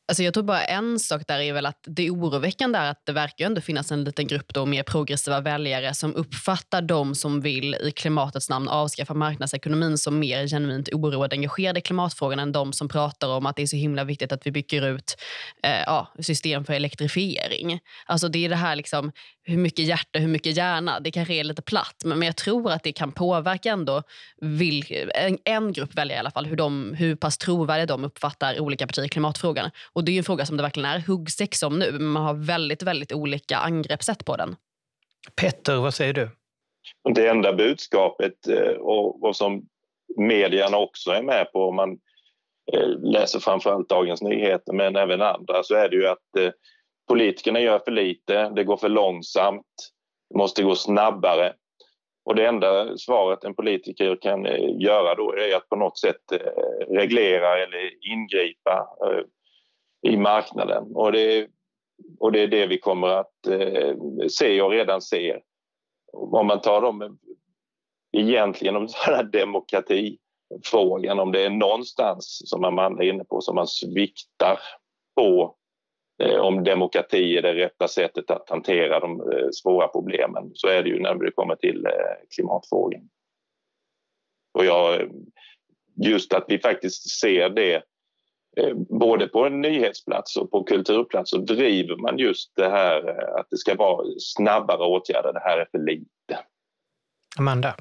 Alltså 0.08 0.24
jag 0.24 0.34
tror 0.34 0.44
bara 0.44 0.64
en 0.64 1.00
sak 1.00 1.28
där 1.28 1.40
är 1.40 1.54
väl 1.54 1.66
att 1.66 1.80
det 1.88 2.10
oroväckande 2.10 2.80
är 2.80 2.92
att 2.92 3.06
det 3.06 3.12
verkar 3.12 3.46
ändå 3.46 3.62
finnas 3.62 3.92
en 3.92 4.04
liten 4.04 4.28
grupp 4.28 4.54
då 4.54 4.66
mer 4.66 4.84
progressiva 4.84 5.42
väljare 5.42 5.94
som 5.94 6.16
uppfattar 6.16 6.82
de 6.82 7.16
som 7.16 7.42
vill 7.42 7.76
i 7.76 7.92
klimatets 7.92 8.50
namn 8.50 8.68
avskaffa 8.68 9.14
marknadsekonomin 9.14 9.98
som 9.98 10.20
mer 10.20 10.48
genuint 10.48 10.90
oroade 10.94 11.18
och 11.18 11.34
engagerade 11.34 11.80
i 11.80 11.82
klimatfrågan 11.82 12.40
än 12.40 12.52
de 12.52 12.74
som 12.74 12.88
pratar 12.88 13.28
om 13.28 13.46
att 13.46 13.56
det 13.56 13.62
är 13.62 13.68
så 13.68 13.76
himla 13.76 14.04
viktigt 14.04 14.32
att 14.32 14.48
vi 14.48 14.52
bygger 14.52 14.88
ut 14.88 15.16
eh, 15.64 15.82
ja, 15.86 16.14
system 16.20 16.66
för 16.66 16.74
elektrifiering. 16.74 17.80
Alltså 18.06 18.28
det 18.28 18.46
är 18.46 18.50
det 18.50 18.56
här 18.56 18.76
liksom, 18.76 19.12
hur 19.46 19.58
mycket 19.58 19.86
hjärta, 19.86 20.20
hur 20.20 20.28
mycket 20.28 20.58
hjärna. 20.58 21.00
Det 21.00 21.12
kanske 21.12 21.34
är 21.34 21.44
lite 21.44 21.62
platt, 21.62 22.02
men, 22.06 22.20
men 22.20 22.26
jag 22.26 22.36
tror 22.36 22.72
att 22.72 22.84
det 22.84 22.92
kan 22.92 23.12
påverka 23.12 23.72
ändå 23.72 24.04
vil, 24.42 25.10
en, 25.16 25.38
en 25.44 25.74
grupp 25.74 25.96
väljare 25.96 26.18
i 26.18 26.20
alla 26.20 26.32
fall, 26.32 26.46
hur, 26.46 26.56
de, 26.56 26.94
hur 26.94 27.16
pass 27.16 27.38
trovärdiga 27.38 27.86
de 27.86 28.04
uppfattar 28.06 28.60
olika 28.60 28.88
partier 28.88 29.06
i 29.06 29.10
klimatfrågan. 29.10 29.72
Och 29.94 30.04
det 30.04 30.12
är 30.12 30.18
en 30.18 30.24
fråga 30.24 30.46
som 30.46 30.58
det 30.58 30.64
verkligen 30.64 30.90
är 30.90 31.00
huggsex 31.00 31.64
om 31.64 31.80
nu, 31.80 31.92
men 31.92 32.08
man 32.08 32.24
har 32.24 32.34
väldigt, 32.34 32.84
väldigt 32.84 33.14
olika 33.14 33.58
angreppssätt 33.58 34.26
på 34.26 34.36
den. 34.36 34.56
Petter, 35.36 35.76
vad 35.76 35.94
säger 35.94 36.14
du? 36.14 36.30
Det 37.14 37.28
enda 37.28 37.54
budskapet 37.54 38.48
eh, 38.48 38.78
och, 38.80 39.24
och 39.24 39.36
som 39.36 39.66
medierna 40.18 40.78
också 40.78 41.12
är 41.12 41.24
med 41.24 41.52
på, 41.52 41.68
om 41.68 41.76
man 41.76 41.92
eh, 42.74 42.88
läser 43.12 43.40
framförallt 43.40 43.90
Dagens 43.90 44.22
Nyheter 44.22 44.74
men 44.74 44.96
även 44.96 45.22
andra, 45.22 45.64
så 45.64 45.76
är 45.76 45.90
det 45.90 45.96
ju 45.96 46.08
att 46.08 46.38
eh, 46.38 46.52
politikerna 47.08 47.60
gör 47.60 47.80
för 47.80 47.92
lite, 47.92 48.50
det 48.50 48.64
går 48.64 48.78
för 48.78 48.90
långsamt, 48.90 49.92
det 50.30 50.38
måste 50.38 50.64
gå 50.64 50.76
snabbare. 50.76 51.54
Och 52.26 52.36
det 52.36 52.48
enda 52.48 52.98
svaret 52.98 53.44
en 53.44 53.56
politiker 53.56 54.18
kan 54.22 54.46
eh, 54.46 54.80
göra 54.80 55.16
då 55.16 55.34
är 55.36 55.56
att 55.56 55.70
på 55.70 55.76
något 55.76 56.00
sätt 56.00 56.32
eh, 56.32 56.38
reglera 56.90 57.64
eller 57.64 58.12
ingripa 58.12 58.88
eh, 59.06 59.24
i 60.12 60.18
marknaden. 60.18 60.84
Och 60.96 61.12
det, 61.12 61.48
och 62.20 62.32
det 62.32 62.40
är 62.40 62.48
det 62.48 62.68
vi 62.68 62.78
kommer 62.80 63.08
att 63.08 63.32
se 64.30 64.62
och 64.62 64.72
redan 64.72 65.02
ser. 65.02 65.42
Om 66.14 66.48
man 66.48 66.62
tar 66.62 66.82
dem 66.82 67.18
egentligen 68.18 68.76
om 68.76 68.88
demokratifrågan, 69.32 71.20
om 71.20 71.32
det 71.32 71.46
är 71.46 71.50
någonstans 71.50 72.42
som 72.46 72.66
Amanda 72.66 73.04
är 73.04 73.10
inne 73.10 73.24
på 73.24 73.42
som 73.42 73.56
man 73.56 73.68
sviktar 73.68 74.60
på 75.16 75.56
om 76.40 76.64
demokrati 76.64 77.38
är 77.38 77.42
det 77.42 77.54
rätta 77.54 77.88
sättet 77.88 78.32
att 78.32 78.50
hantera 78.50 79.00
de 79.00 79.22
eh, 79.22 79.48
svåra 79.52 79.88
problemen 79.88 80.52
så 80.54 80.68
är 80.68 80.84
det 80.84 80.90
ju 80.90 81.00
när 81.00 81.16
det 81.16 81.32
kommer 81.32 81.56
till 81.56 81.86
eh, 81.86 81.92
klimatfrågan. 82.36 83.10
Och 84.54 84.66
jag, 84.66 85.12
just 86.06 86.34
att 86.34 86.46
vi 86.48 86.60
faktiskt 86.60 87.20
ser 87.20 87.50
det 87.50 87.84
Eh, 88.58 88.74
både 89.00 89.28
på 89.28 89.46
en 89.46 89.62
nyhetsplats 89.62 90.38
och 90.38 90.52
på 90.52 90.64
kulturplats 90.64 91.32
så 91.32 91.38
driver 91.38 91.96
man 91.96 92.18
just 92.18 92.56
det 92.56 92.70
här 92.70 93.10
eh, 93.10 93.40
att 93.40 93.48
det 93.50 93.58
ska 93.58 93.76
vara 93.76 94.06
snabbare 94.20 94.86
åtgärder. 94.88 95.34
Det 95.34 95.40
här 95.40 95.58
är 95.58 95.68
för 95.72 95.80
lite. 95.80 96.46
Amanda? 97.38 97.76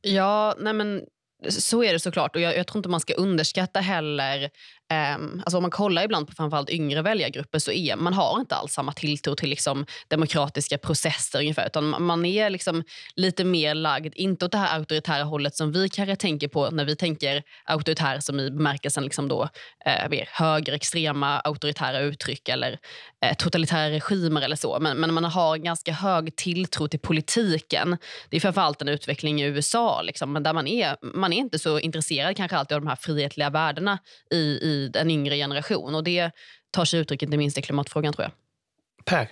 Ja, 0.00 0.54
nej 0.58 0.72
men 0.72 1.02
så 1.48 1.84
är 1.84 1.92
det 1.92 1.98
såklart. 1.98 2.36
Och 2.36 2.42
jag, 2.42 2.56
jag 2.56 2.66
tror 2.66 2.78
inte 2.78 2.88
man 2.88 3.00
ska 3.00 3.14
underskatta 3.14 3.80
heller 3.80 4.50
Um, 4.92 5.42
alltså 5.44 5.56
om 5.56 5.62
man 5.62 5.70
kollar 5.70 6.04
ibland 6.04 6.28
på 6.28 6.34
framförallt 6.34 6.70
yngre 6.70 7.02
väljargrupper 7.02 7.58
så 7.58 7.72
är 7.72 7.96
man 7.96 8.14
har 8.14 8.40
inte 8.40 8.54
alls 8.54 8.72
samma 8.72 8.92
tilltro 8.92 9.34
till 9.34 9.50
liksom 9.50 9.86
demokratiska 10.08 10.78
processer 10.78 11.38
ungefär. 11.38 11.66
Utan 11.66 12.02
man 12.02 12.24
är 12.24 12.50
liksom 12.50 12.84
lite 13.16 13.44
mer 13.44 13.74
lagd, 13.74 14.14
inte 14.16 14.44
åt 14.44 14.52
det 14.52 14.58
här 14.58 14.78
auktoritära 14.78 15.24
hållet 15.24 15.56
som 15.56 15.72
vi 15.72 15.88
kanske 15.88 16.16
tänker 16.16 16.48
på 16.48 16.70
när 16.70 16.84
vi 16.84 16.96
tänker 16.96 17.42
auktoritär 17.64 18.20
som 18.20 18.40
i 18.40 18.50
bemärkelsen 18.50 19.04
liksom 19.04 19.28
då, 19.28 19.48
eh, 19.86 20.08
mer 20.10 20.28
högerextrema 20.32 21.40
auktoritära 21.40 22.00
uttryck 22.00 22.48
eller 22.48 22.78
eh, 23.24 23.34
totalitära 23.36 23.90
regimer 23.90 24.42
eller 24.42 24.56
så. 24.56 24.78
Men, 24.80 24.96
men 24.96 25.14
man 25.14 25.24
har 25.24 25.56
ganska 25.56 25.92
hög 25.92 26.36
tilltro 26.36 26.88
till 26.88 27.00
politiken. 27.00 27.96
Det 28.30 28.36
är 28.36 28.40
framförallt 28.40 28.82
en 28.82 28.88
utveckling 28.88 29.42
i 29.42 29.44
USA 29.44 30.02
liksom, 30.02 30.32
men 30.32 30.42
där 30.42 30.52
man 30.52 30.66
är, 30.66 30.96
man 31.02 31.32
är 31.32 31.36
inte 31.36 31.58
så 31.58 31.78
intresserad 31.78 32.36
kanske 32.36 32.56
alltid 32.56 32.74
av 32.74 32.80
de 32.80 32.88
här 32.88 32.96
frihetliga 32.96 33.50
värdena 33.50 33.98
i, 34.30 34.58
i 34.62 34.73
en 34.96 35.10
yngre 35.10 35.36
generation. 35.36 35.94
Och 35.94 36.04
Det 36.04 36.30
tar 36.70 36.84
sig 36.84 37.00
uttryck 37.00 37.22
inte 37.22 37.36
minst 37.36 37.58
i 37.58 37.62
klimatfrågan, 37.62 38.12
tror 38.12 38.22
jag. 38.24 38.32
Per? 39.04 39.28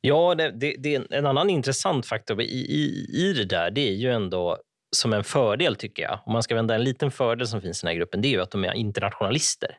Ja, 0.00 0.34
det, 0.34 0.50
det, 0.50 0.74
det 0.78 0.94
är 0.94 1.14
en 1.14 1.26
annan 1.26 1.50
intressant 1.50 2.06
faktor 2.06 2.40
i, 2.40 2.44
i, 2.44 3.06
i 3.12 3.32
det 3.32 3.44
där. 3.44 3.70
Det 3.70 3.88
är 3.88 3.92
ju 3.92 4.12
ändå 4.12 4.58
som 4.96 5.12
en 5.12 5.24
fördel, 5.24 5.76
tycker 5.76 6.02
jag. 6.02 6.20
Om 6.26 6.32
man 6.32 6.42
ska 6.42 6.54
vända 6.54 6.74
en 6.74 6.84
liten 6.84 7.10
fördel 7.10 7.46
som 7.46 7.60
finns 7.60 7.82
i 7.82 7.86
den 7.86 7.88
här 7.92 7.98
gruppen, 7.98 8.22
det 8.22 8.28
är 8.28 8.30
ju 8.30 8.40
att 8.40 8.50
de 8.50 8.64
är 8.64 8.72
internationalister. 8.72 9.78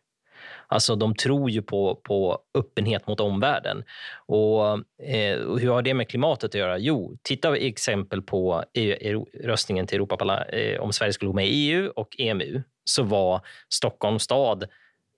Alltså, 0.67 0.95
de 0.95 1.15
tror 1.15 1.49
ju 1.49 1.61
på, 1.61 1.95
på 2.03 2.39
öppenhet 2.57 3.07
mot 3.07 3.19
omvärlden. 3.19 3.83
Och, 4.25 4.63
eh, 5.07 5.39
och 5.39 5.59
hur 5.59 5.69
har 5.69 5.81
det 5.81 5.93
med 5.93 6.09
klimatet 6.09 6.49
att 6.49 6.55
göra? 6.55 6.77
Jo, 6.77 7.17
titta 7.21 7.57
exempel 7.57 8.21
på 8.21 8.63
EU, 8.73 9.25
röstningen 9.43 9.87
till 9.87 9.95
Europa 9.95 10.45
eh, 10.45 10.79
om 10.79 10.93
Sverige 10.93 11.13
skulle 11.13 11.29
gå 11.29 11.35
med 11.35 11.47
i 11.47 11.71
EU 11.71 11.91
och 11.95 12.15
EMU 12.19 12.61
så 12.83 13.03
var 13.03 13.41
Stockholms 13.69 14.23
stad 14.23 14.67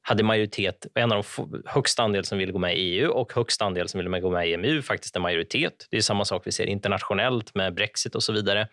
hade 0.02 0.24
majoritet, 0.24 0.88
en 0.96 1.12
av 1.12 1.26
de 1.38 1.64
högsta 1.66 2.04
andel 2.04 2.26
som 2.26 2.38
ville 2.38 2.52
gå 2.52 2.60
med 2.60 2.78
i 2.78 2.80
EU 2.80 3.12
och 3.12 3.34
högsta 3.34 3.66
andel 3.66 3.88
som 3.88 3.98
ville 3.98 4.20
gå 4.20 4.32
med 4.32 4.50
i 4.50 4.54
EMU 4.54 4.82
faktiskt 4.82 5.16
en 5.16 5.22
majoritet. 5.22 5.88
Det 5.92 5.98
är 5.98 6.02
samma 6.02 6.26
sak 6.26 6.42
vi 6.46 6.52
ser 6.52 6.66
internationellt 6.66 7.56
med 7.56 7.74
Brexit 7.74 8.16
och 8.16 8.24
så 8.24 8.34
vidare. 8.34 8.68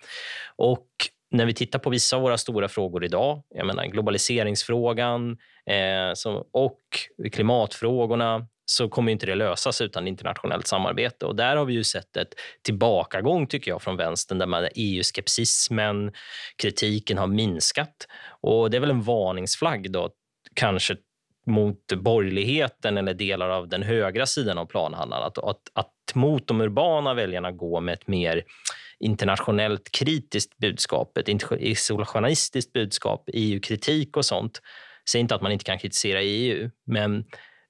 Och 0.57 0.87
när 1.31 1.47
vi 1.47 1.55
tittar 1.55 1.79
på 1.79 1.91
vissa 1.91 2.17
av 2.17 2.23
våra 2.23 2.39
stora 2.39 2.69
frågor 2.69 3.05
idag, 3.05 3.43
jag 3.49 3.67
menar 3.67 3.87
globaliseringsfrågan 3.87 5.39
eh, 5.67 6.15
som, 6.15 6.45
och 6.53 6.81
klimatfrågorna, 7.33 8.47
så 8.71 8.89
kommer 8.89 9.13
inte 9.13 9.27
det 9.27 9.35
lösas 9.35 9.81
utan 9.81 10.09
internationellt 10.09 10.67
samarbete. 10.67 11.27
Och 11.27 11.37
där 11.37 11.57
har 11.57 11.65
vi 11.65 11.73
ju 11.73 11.85
sett 11.85 12.17
ett 12.17 12.35
tillbakagång 12.63 13.47
tycker 13.47 13.71
jag 13.71 13.83
från 13.83 13.97
vänstern 13.97 14.39
där 14.39 14.71
EU-skepsismen, 14.75 16.13
kritiken 16.63 17.19
har 17.19 17.27
minskat. 17.27 18.07
Och 18.41 18.71
det 18.71 18.77
är 18.77 18.81
väl 18.81 18.91
en 18.91 19.03
varningsflagg 19.03 19.93
då, 19.93 20.11
kanske 20.55 20.97
mot 21.49 21.93
borgerligheten 21.93 22.99
eller 22.99 23.15
delar 23.15 23.49
av 23.49 23.69
den 23.69 23.83
högra 23.83 24.27
sidan 24.27 24.59
av 24.59 24.67
planhalvan. 24.67 25.23
Att, 25.23 25.39
att, 25.39 25.63
att 25.73 26.15
mot 26.15 26.47
de 26.47 26.61
urbana 26.61 27.15
väljarna 27.15 27.53
gå 27.53 27.81
med 27.81 27.95
ett 27.95 28.09
mer 28.09 28.45
internationellt 29.01 29.91
kritiskt 29.93 30.59
budskap, 30.59 31.19
ett 31.19 31.29
isolationistiskt 31.61 32.73
budskap, 32.73 33.29
EU-kritik 33.33 34.17
och 34.17 34.25
sånt. 34.25 34.63
Säg 35.11 35.21
inte 35.21 35.35
att 35.35 35.43
man 35.43 35.53
inte 35.53 35.65
kan 35.65 35.79
kritisera 35.79 36.23
EU, 36.23 36.71
men 36.87 37.25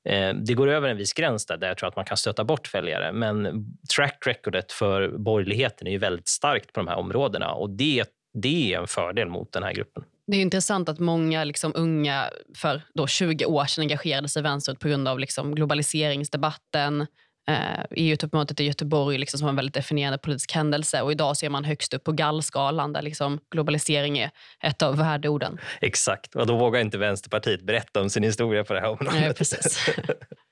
eh, 0.08 0.34
det 0.34 0.54
går 0.54 0.68
över 0.68 0.88
en 0.88 0.96
viss 0.96 1.12
gräns 1.12 1.46
där, 1.46 1.56
där 1.56 1.68
jag 1.68 1.78
tror 1.78 1.88
att 1.88 1.96
man 1.96 2.04
kan 2.04 2.16
stöta 2.16 2.44
bort 2.44 2.74
väljare. 2.74 3.12
Men 3.12 3.64
track 3.96 4.22
recordet 4.26 4.72
för 4.72 5.08
borgerligheten 5.18 5.86
är 5.86 5.90
ju 5.90 5.98
väldigt 5.98 6.28
starkt 6.28 6.72
på 6.72 6.80
de 6.80 6.88
här 6.88 6.96
områdena 6.96 7.52
och 7.52 7.70
det, 7.70 8.04
det 8.34 8.74
är 8.74 8.80
en 8.80 8.86
fördel 8.86 9.28
mot 9.28 9.52
den 9.52 9.62
här 9.62 9.72
gruppen. 9.72 10.04
Det 10.28 10.36
är 10.36 10.40
intressant 10.40 10.88
att 10.88 10.98
många 10.98 11.44
liksom, 11.44 11.72
unga 11.74 12.30
för 12.54 12.82
då 12.94 13.06
20 13.06 13.44
år 13.44 13.64
sedan 13.64 13.82
engagerade 13.82 14.28
sig 14.28 14.42
vänsterut 14.42 14.78
på 14.78 14.88
grund 14.88 15.08
av 15.08 15.18
liksom, 15.18 15.54
globaliseringsdebatten, 15.54 17.06
eh, 17.48 17.84
EU-toppmötet 17.90 18.60
i 18.60 18.64
Göteborg 18.64 19.18
liksom, 19.18 19.38
som 19.38 19.48
en 19.48 19.56
väldigt 19.56 19.74
definierande 19.74 20.18
politisk 20.18 20.52
händelse. 20.52 21.02
Och 21.02 21.12
idag 21.12 21.36
ser 21.36 21.50
man 21.50 21.64
högst 21.64 21.94
upp 21.94 22.04
på 22.04 22.12
gallskalan 22.12 22.92
där 22.92 23.02
liksom, 23.02 23.40
globalisering 23.50 24.18
är 24.18 24.30
ett 24.62 24.82
av 24.82 24.96
värdeorden. 24.96 25.58
Exakt, 25.80 26.34
och 26.34 26.46
då 26.46 26.56
vågar 26.56 26.80
inte 26.80 26.98
Vänsterpartiet 26.98 27.62
berätta 27.62 28.00
om 28.00 28.10
sin 28.10 28.22
historia 28.22 28.64
på 28.64 28.74
det 28.74 28.80
här 28.80 28.88
området. 28.88 29.14
Nej, 29.14 29.34
precis. 29.34 29.90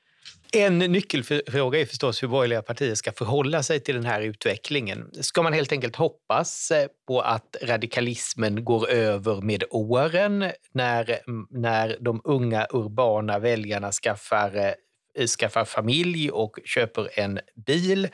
En 0.52 0.78
nyckelfråga 0.78 1.80
är 1.80 1.86
förstås 1.86 2.22
hur 2.22 2.28
borgerliga 2.28 2.62
partier 2.62 2.94
ska 2.94 3.12
förhålla 3.12 3.62
sig 3.62 3.80
till 3.80 3.94
den 3.94 4.04
här 4.04 4.20
utvecklingen. 4.20 5.10
Ska 5.20 5.42
man 5.42 5.52
helt 5.52 5.72
enkelt 5.72 5.96
hoppas 5.96 6.70
eh, 6.70 6.86
på 7.08 7.20
att 7.20 7.56
radikalismen 7.62 8.64
går 8.64 8.90
över 8.90 9.40
med 9.40 9.64
åren 9.70 10.44
när, 10.72 11.18
mm, 11.28 11.46
när 11.50 11.96
de 12.00 12.20
unga 12.24 12.66
urbana 12.70 13.38
väljarna 13.38 13.92
skaffar 13.92 14.56
eh, 14.56 15.26
skaffar 15.26 15.64
familj 15.64 16.30
och 16.30 16.58
köper 16.64 17.08
en 17.18 17.40
bil 17.66 18.08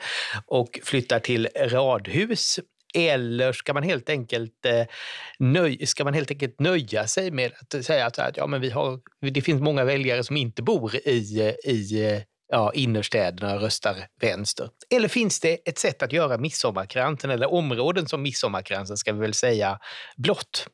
och 0.45 0.79
flyttar 0.83 1.19
till 1.19 1.47
radhus? 1.55 2.59
Eller 2.93 3.53
ska 3.53 3.73
man 3.73 3.83
helt 3.83 4.09
enkelt, 4.09 4.65
eh, 4.65 4.85
nöj, 5.39 5.85
ska 5.85 6.03
man 6.03 6.13
helt 6.13 6.31
enkelt 6.31 6.59
nöja 6.59 7.07
sig 7.07 7.31
med 7.31 7.51
att 7.61 7.85
säga 7.85 8.05
att, 8.05 8.19
att 8.19 8.37
ja, 8.37 8.47
men 8.47 8.61
vi 8.61 8.69
har, 8.69 8.99
det 9.31 9.41
finns 9.41 9.61
många 9.61 9.83
väljare 9.83 10.23
som 10.23 10.37
inte 10.37 10.61
bor 10.61 10.95
i, 10.95 11.55
i 11.65 12.23
ja, 12.51 12.71
innerstäderna 12.73 13.55
och 13.55 13.61
röstar 13.61 13.95
vänster? 14.21 14.69
Eller 14.89 15.07
finns 15.07 15.39
det 15.39 15.69
ett 15.69 15.77
sätt 15.77 16.03
att 16.03 16.11
göra 16.11 16.37
midsommarkransen, 16.37 17.29
eller 17.29 17.53
områden 17.53 18.07
som 18.07 18.21
midsommarkransen 18.21 18.97
ska 18.97 19.13
vi 19.13 19.19
väl 19.19 19.33
säga, 19.33 19.79
blått? 20.17 20.67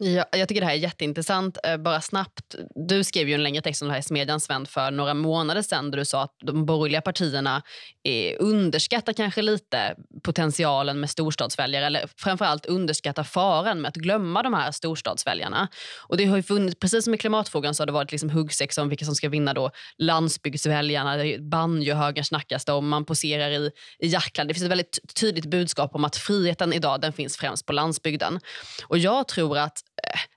Ja, 0.00 0.24
jag 0.32 0.48
tycker 0.48 0.60
det 0.60 0.66
här 0.66 0.74
är 0.74 0.78
jätteintressant. 0.78 1.58
Eh, 1.64 1.76
bara 1.76 2.00
snabbt, 2.00 2.54
du 2.88 3.04
skrev 3.04 3.28
ju 3.28 3.34
en 3.34 3.42
längre 3.42 3.62
text 3.62 3.82
om 3.82 3.88
det 3.88 3.92
här 3.92 4.00
i 4.00 4.02
Smedjan, 4.02 4.40
Sven, 4.40 4.66
för 4.66 4.90
några 4.90 5.14
månader 5.14 5.62
sedan 5.62 5.90
där 5.90 5.98
du 5.98 6.04
sa 6.04 6.22
att 6.22 6.34
de 6.42 6.66
borgerliga 6.66 7.00
partierna 7.00 7.62
eh, 8.04 8.36
underskattar 8.38 9.12
kanske 9.12 9.42
lite 9.42 9.94
potentialen 10.22 11.00
med 11.00 11.10
storstadsväljare 11.10 11.86
eller 11.86 12.08
framförallt 12.16 12.66
underskattar 12.66 13.24
faran 13.24 13.80
med 13.80 13.88
att 13.88 13.94
glömma 13.94 14.42
de 14.42 14.54
här 14.54 14.72
storstadsväljarna. 14.72 15.68
Och 16.08 16.16
det 16.16 16.24
har 16.24 16.36
ju 16.36 16.42
funnits, 16.42 16.78
precis 16.80 17.04
som 17.04 17.14
i 17.14 17.18
klimatfrågan 17.18 17.74
så 17.74 17.82
har 17.82 17.86
det 17.86 17.92
varit 17.92 18.12
liksom 18.12 18.30
huggsexa 18.30 18.82
om 18.82 18.88
vilka 18.88 19.04
som 19.04 19.14
ska 19.14 19.28
vinna 19.28 19.54
då 19.54 19.70
landsbygdsväljarna. 19.96 21.16
Banjohögern 21.40 22.24
snackas 22.24 22.64
det 22.64 22.72
om, 22.72 22.88
man 22.88 23.04
poserar 23.04 23.50
i, 23.50 23.70
i 23.98 24.06
Jackland. 24.06 24.50
Det 24.50 24.54
finns 24.54 24.64
ett 24.64 24.70
väldigt 24.70 24.98
tydligt 25.20 25.46
budskap 25.46 25.94
om 25.94 26.04
att 26.04 26.16
friheten 26.16 26.72
idag 26.72 27.00
den 27.00 27.12
finns 27.12 27.36
främst 27.36 27.66
på 27.66 27.72
landsbygden. 27.72 28.40
Och 28.88 28.98
jag 28.98 29.28
tror 29.28 29.58
att 29.58 29.82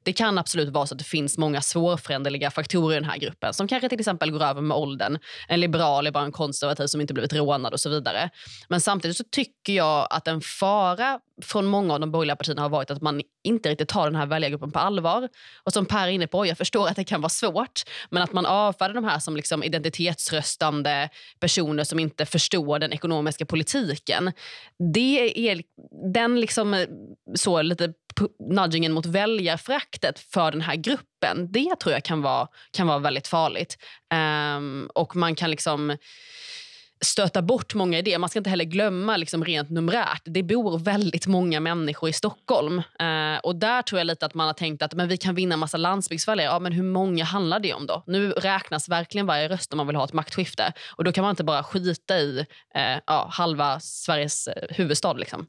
det 0.03 0.13
kan 0.13 0.37
absolut 0.37 0.69
vara 0.69 0.87
så 0.87 0.93
att 0.93 0.99
det 0.99 1.05
finns 1.05 1.37
många 1.37 1.61
svårföränderliga 1.61 2.51
faktorer 2.51 2.97
i 2.97 2.99
den 2.99 3.09
här 3.09 3.17
gruppen 3.17 3.53
som 3.53 3.67
kanske 3.67 3.89
till 3.89 3.99
exempel 3.99 4.31
går 4.31 4.43
över 4.43 4.61
med 4.61 4.77
åldern. 4.77 5.17
En 5.47 5.59
liberal 5.59 6.07
är 6.07 6.11
bara 6.11 6.23
en 6.23 6.31
konservativ 6.31 6.87
som 6.87 7.01
inte 7.01 7.13
blivit 7.13 7.33
rånad 7.33 7.73
och 7.73 7.79
så 7.79 7.89
vidare. 7.89 8.29
Men 8.69 8.81
samtidigt 8.81 9.17
så 9.17 9.23
tycker 9.31 9.73
jag 9.73 10.07
att 10.09 10.27
en 10.27 10.41
fara 10.41 11.19
från 11.41 11.65
många 11.65 11.93
av 11.93 11.99
de 11.99 12.11
borgerliga 12.11 12.35
partierna 12.35 12.61
har 12.61 12.69
varit 12.69 12.91
att 12.91 13.01
man 13.01 13.21
inte 13.43 13.69
riktigt 13.69 13.89
tar 13.89 14.05
den 14.05 14.15
här 14.15 14.25
väljargruppen 14.25 14.71
på 14.71 14.79
allvar. 14.79 15.29
Och 15.63 15.73
som 15.73 15.85
Per 15.85 16.07
är 16.07 16.11
inne 16.11 16.27
på, 16.27 16.45
jag 16.45 16.57
förstår 16.57 16.87
att 16.87 16.95
det 16.95 17.03
kan 17.03 17.21
vara 17.21 17.29
svårt, 17.29 17.81
men 18.09 18.23
att 18.23 18.33
man 18.33 18.45
avfärdar 18.45 18.93
de 18.93 19.03
här 19.03 19.19
som 19.19 19.35
liksom 19.35 19.63
identitetsröstande 19.63 21.09
personer 21.39 21.83
som 21.83 21.99
inte 21.99 22.25
förstår 22.25 22.79
den 22.79 22.93
ekonomiska 22.93 23.45
politiken. 23.45 24.31
Det 24.93 25.49
är 25.49 25.63
den 26.13 26.39
liksom 26.39 26.73
eh, 26.73 26.87
så 27.35 27.61
lite 27.61 27.93
nudgingen 28.49 28.91
mot 28.91 29.05
väljarfraktet 29.05 30.19
för 30.19 30.51
den 30.51 30.61
här 30.61 30.75
gruppen, 30.75 31.51
det 31.51 31.75
tror 31.79 31.93
jag 31.93 32.03
kan 32.03 32.21
vara, 32.21 32.47
kan 32.71 32.87
vara 32.87 32.99
väldigt 32.99 33.27
farligt. 33.27 33.77
Um, 34.57 34.89
och 34.95 35.15
man 35.15 35.35
kan 35.35 35.51
liksom 35.51 35.97
stöta 37.05 37.41
bort 37.41 37.73
många 37.73 37.99
idéer. 37.99 38.17
Man 38.17 38.29
ska 38.29 38.39
inte 38.39 38.49
heller 38.49 38.65
glömma 38.65 39.17
liksom 39.17 39.45
rent 39.45 39.69
numerärt. 39.69 40.21
Det 40.25 40.43
bor 40.43 40.79
väldigt 40.79 41.27
många 41.27 41.59
människor 41.59 42.09
i 42.09 42.13
Stockholm. 42.13 42.77
Eh, 42.77 43.39
och 43.43 43.55
där 43.55 43.81
tror 43.81 43.99
jag 43.99 44.05
lite 44.05 44.25
att 44.25 44.33
man 44.33 44.47
har 44.47 44.53
tänkt 44.53 44.81
att 44.81 44.93
men 44.93 45.07
vi 45.07 45.17
kan 45.17 45.35
vinna 45.35 45.57
massa 45.57 45.77
landsbygdsväljare. 45.77 46.47
Ja, 46.47 46.59
men 46.59 46.71
hur 46.71 46.83
många 46.83 47.23
handlar 47.23 47.59
det 47.59 47.73
om 47.73 47.87
då? 47.87 48.03
Nu 48.07 48.31
räknas 48.31 48.89
verkligen 48.89 49.27
varje 49.27 49.49
röst 49.49 49.73
om 49.73 49.77
man 49.77 49.87
vill 49.87 49.95
ha 49.95 50.05
ett 50.05 50.13
maktskifte. 50.13 50.73
Och 50.95 51.03
då 51.03 51.11
kan 51.11 51.21
man 51.21 51.29
inte 51.29 51.43
bara 51.43 51.63
skita 51.63 52.17
i 52.17 52.39
eh, 52.75 52.97
ja, 53.07 53.27
halva 53.31 53.79
Sveriges 53.79 54.47
eh, 54.47 54.75
huvudstad. 54.75 55.13
Liksom. 55.13 55.47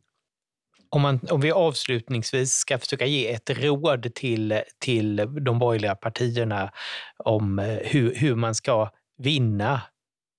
Om, 0.90 1.02
man, 1.02 1.20
om 1.30 1.40
vi 1.40 1.52
avslutningsvis 1.52 2.52
ska 2.52 2.78
försöka 2.78 3.06
ge 3.06 3.32
ett 3.32 3.50
råd 3.50 4.14
till, 4.14 4.60
till 4.78 5.16
de 5.16 5.58
borgerliga 5.58 5.94
partierna 5.94 6.70
om 7.18 7.58
eh, 7.58 7.64
hur, 7.66 8.14
hur 8.14 8.34
man 8.34 8.54
ska 8.54 8.90
vinna, 9.18 9.80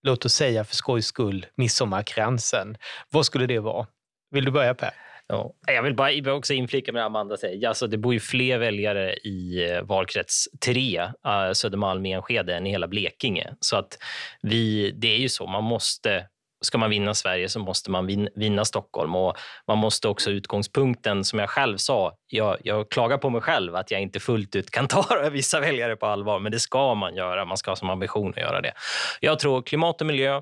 låt 0.03 0.25
oss 0.25 0.33
säga 0.33 0.63
för 0.63 0.75
skojs 0.75 1.05
skull, 1.05 1.45
midsommarkransen. 1.55 2.77
Vad 3.09 3.25
skulle 3.25 3.45
det 3.45 3.59
vara? 3.59 3.87
Vill 4.31 4.45
du 4.45 4.51
börja 4.51 4.73
Per? 4.73 4.93
Ja, 5.27 5.53
jag 5.67 5.83
vill 5.83 5.95
bara 5.95 6.33
också 6.33 6.53
inflika 6.53 6.91
med 6.91 7.01
det 7.01 7.05
Amanda 7.05 7.37
säger. 7.37 7.67
Alltså, 7.67 7.87
det 7.87 7.97
bor 7.97 8.13
ju 8.13 8.19
fler 8.19 8.57
väljare 8.57 9.13
i 9.13 9.69
eh, 9.71 9.81
valkrets 9.81 10.47
3, 10.65 10.97
eh, 10.97 11.11
Södermalm 11.53 12.05
Enskede, 12.05 12.55
än 12.55 12.67
i 12.67 12.71
hela 12.71 12.87
Blekinge. 12.87 13.53
Så 13.59 13.77
att 13.77 13.97
vi, 14.41 14.91
det 14.91 15.07
är 15.07 15.17
ju 15.17 15.29
så, 15.29 15.47
man 15.47 15.63
måste 15.63 16.27
ska 16.65 16.77
man 16.77 16.89
vinna 16.89 17.13
Sverige 17.13 17.49
så 17.49 17.59
måste 17.59 17.91
man 17.91 18.27
vinna 18.35 18.65
Stockholm. 18.65 19.15
Och 19.15 19.37
man 19.67 19.77
måste 19.77 20.07
också 20.07 20.31
utgångspunkten, 20.31 21.23
som 21.23 21.39
jag 21.39 21.49
själv 21.49 21.77
sa, 21.77 22.13
jag, 22.27 22.57
jag 22.63 22.91
klagar 22.91 23.17
på 23.17 23.29
mig 23.29 23.41
själv 23.41 23.75
att 23.75 23.91
jag 23.91 24.01
inte 24.01 24.19
fullt 24.19 24.55
ut 24.55 24.71
kan 24.71 24.87
ta 24.87 25.29
vissa 25.31 25.59
väljare 25.59 25.95
på 25.95 26.05
allvar, 26.05 26.39
men 26.39 26.51
det 26.51 26.59
ska 26.59 26.95
man 26.95 27.15
göra. 27.15 27.45
Man 27.45 27.57
ska 27.57 27.71
ha 27.71 27.75
som 27.75 27.89
ambition 27.89 28.29
att 28.29 28.37
göra 28.37 28.61
det. 28.61 28.73
Jag 29.19 29.39
tror 29.39 29.61
klimat 29.61 30.01
och 30.01 30.07
miljö, 30.07 30.41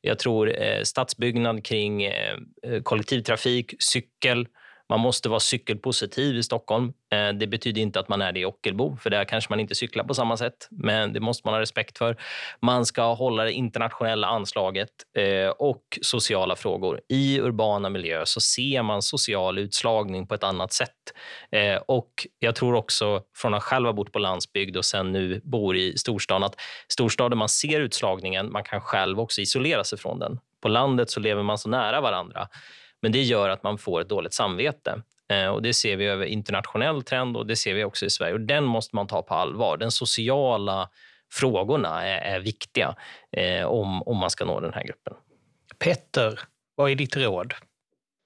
jag 0.00 0.18
tror 0.18 0.62
eh, 0.62 0.82
stadsbyggnad 0.82 1.64
kring 1.64 2.04
eh, 2.04 2.36
eh 2.66 2.82
kollektivtrafik, 2.82 3.74
cykel, 3.78 4.46
man 4.88 5.00
måste 5.00 5.28
vara 5.28 5.40
cykelpositiv 5.40 6.36
i 6.36 6.42
Stockholm. 6.42 6.92
Eh, 7.12 7.28
det 7.28 7.46
betyder 7.46 7.82
inte 7.82 8.00
att 8.00 8.08
man 8.08 8.22
är 8.22 8.32
det 8.32 8.40
i 8.40 8.44
Ockelbo, 8.44 8.96
för 8.96 9.10
där 9.10 9.24
kanske 9.24 9.52
man 9.52 9.60
inte 9.60 9.74
cyklar 9.74 10.04
på 10.04 10.14
samma 10.14 10.36
sätt. 10.36 10.68
Men 10.70 11.12
det 11.12 11.20
måste 11.20 11.46
man 11.46 11.54
ha 11.54 11.60
respekt 11.60 11.98
för. 11.98 12.16
Man 12.60 12.86
ska 12.86 13.14
hålla 13.14 13.44
det 13.44 13.52
internationella 13.52 14.26
anslaget 14.26 14.90
eh, 15.16 15.48
och 15.48 15.98
sociala 16.02 16.56
frågor. 16.56 17.00
I 17.08 17.40
urbana 17.40 17.90
miljöer 17.90 18.24
så 18.24 18.40
ser 18.40 18.82
man 18.82 19.02
social 19.02 19.58
utslagning 19.58 20.26
på 20.26 20.34
ett 20.34 20.44
annat 20.44 20.72
sätt. 20.72 20.88
Eh, 21.50 21.76
och 21.86 22.26
jag 22.38 22.54
tror 22.54 22.74
också, 22.74 23.22
från 23.36 23.54
att 23.54 23.62
själv 23.62 23.86
ha 23.86 23.92
bott 23.92 24.12
på 24.12 24.18
landsbygd 24.18 24.76
och 24.76 24.84
sen 24.84 25.12
nu 25.12 25.40
bor 25.44 25.76
i 25.76 25.98
storstan, 25.98 26.44
att 26.44 26.54
storstaden 26.88 27.38
man 27.38 27.48
ser 27.48 27.80
utslagningen, 27.80 28.52
man 28.52 28.64
kan 28.64 28.80
själv 28.80 29.20
också 29.20 29.40
isolera 29.40 29.84
sig 29.84 29.98
från 29.98 30.18
den. 30.18 30.38
På 30.62 30.68
landet 30.68 31.10
så 31.10 31.20
lever 31.20 31.42
man 31.42 31.58
så 31.58 31.68
nära 31.68 32.00
varandra. 32.00 32.48
Men 33.02 33.12
det 33.12 33.22
gör 33.22 33.48
att 33.48 33.62
man 33.62 33.78
får 33.78 34.00
ett 34.00 34.08
dåligt 34.08 34.34
samvete. 34.34 35.02
Eh, 35.28 35.48
och 35.48 35.62
Det 35.62 35.74
ser 35.74 35.96
vi 35.96 36.06
över 36.06 36.26
internationell 36.26 37.02
trend 37.02 37.36
och 37.36 37.46
det 37.46 37.56
ser 37.56 37.74
vi 37.74 37.84
också 37.84 38.06
i 38.06 38.10
Sverige. 38.10 38.34
Och 38.34 38.40
Den 38.40 38.64
måste 38.64 38.96
man 38.96 39.06
ta 39.06 39.22
på 39.22 39.34
allvar. 39.34 39.76
Den 39.76 39.90
sociala 39.90 40.88
frågorna 41.32 42.06
är, 42.06 42.36
är 42.36 42.40
viktiga 42.40 42.94
eh, 43.32 43.66
om, 43.66 44.02
om 44.02 44.16
man 44.16 44.30
ska 44.30 44.44
nå 44.44 44.60
den 44.60 44.74
här 44.74 44.84
gruppen. 44.84 45.14
Petter, 45.78 46.40
vad 46.74 46.90
är 46.90 46.94
ditt 46.94 47.16
råd? 47.16 47.54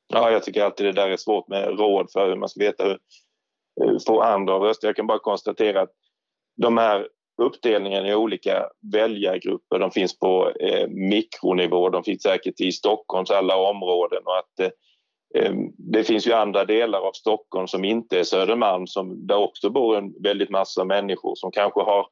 Ja, 0.08 0.30
jag 0.30 0.42
tycker 0.42 0.64
alltid 0.64 0.86
det 0.86 0.92
där 0.92 1.10
är 1.10 1.16
svårt 1.16 1.48
med 1.48 1.78
råd 1.78 2.10
för 2.12 2.28
hur 2.28 2.36
man 2.36 2.48
ska 2.48 2.60
veta 2.60 2.84
hur, 2.84 2.98
hur 3.80 3.98
få 4.06 4.20
andra 4.20 4.54
röster. 4.54 4.88
Jag 4.88 4.96
kan 4.96 5.06
bara 5.06 5.18
konstatera 5.18 5.82
att 5.82 5.92
de 6.56 6.78
här 6.78 7.08
uppdelningen 7.42 8.06
i 8.06 8.14
olika 8.14 8.68
väljargrupper. 8.92 9.78
De 9.78 9.90
finns 9.90 10.18
på 10.18 10.52
eh, 10.60 10.88
mikronivå, 10.88 11.88
de 11.88 12.04
finns 12.04 12.22
säkert 12.22 12.60
i 12.60 12.72
Stockholms 12.72 13.30
alla 13.30 13.56
områden 13.56 14.22
och 14.24 14.38
att 14.38 14.60
eh, 14.60 15.42
eh, 15.42 15.52
det 15.78 16.04
finns 16.04 16.26
ju 16.26 16.32
andra 16.32 16.64
delar 16.64 17.00
av 17.00 17.12
Stockholm 17.12 17.68
som 17.68 17.84
inte 17.84 18.18
är 18.18 18.24
Södermalm 18.24 18.86
som 18.86 19.26
där 19.26 19.36
också 19.36 19.70
bor 19.70 19.96
en 19.96 20.22
väldigt 20.22 20.50
massa 20.50 20.84
människor 20.84 21.34
som 21.34 21.50
kanske 21.50 21.80
har 21.80 22.06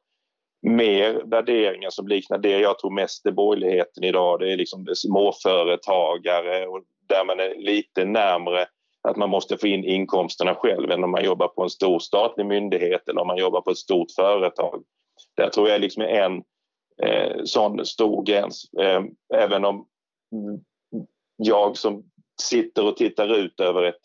mer 0.61 1.21
värderingar 1.25 1.89
som 1.89 2.07
liknar 2.07 2.37
det 2.37 2.59
jag 2.59 2.79
tror 2.79 2.91
mest 2.91 3.25
är 3.25 3.31
borgerligheten 3.31 4.03
idag. 4.03 4.39
Det 4.39 4.51
är 4.51 4.57
liksom 4.57 4.85
småföretagare 4.95 6.67
och 6.67 6.81
där 7.07 7.25
man 7.25 7.39
är 7.39 7.55
lite 7.55 8.05
närmre 8.05 8.65
att 9.01 9.17
man 9.17 9.29
måste 9.29 9.57
få 9.57 9.67
in 9.67 9.85
inkomsterna 9.85 10.55
själv 10.55 10.91
än 10.91 11.03
om 11.03 11.11
man 11.11 11.23
jobbar 11.23 11.47
på 11.47 11.63
en 11.63 11.69
stor 11.69 11.99
statlig 11.99 12.45
myndighet 12.45 13.09
eller 13.09 13.21
om 13.21 13.27
man 13.27 13.37
jobbar 13.37 13.61
på 13.61 13.71
ett 13.71 13.77
stort 13.77 14.11
företag. 14.11 14.83
Där 15.37 15.49
tror 15.49 15.69
jag 15.69 15.81
liksom 15.81 16.03
är 16.03 16.21
en 16.21 16.43
eh, 17.03 17.43
sån 17.43 17.85
stor 17.85 18.23
gräns. 18.23 18.73
Eh, 18.81 19.01
även 19.33 19.65
om 19.65 19.85
jag 21.37 21.77
som 21.77 22.03
sitter 22.41 22.87
och 22.87 22.97
tittar 22.97 23.35
ut 23.37 23.59
över 23.59 23.83
ett 23.83 23.99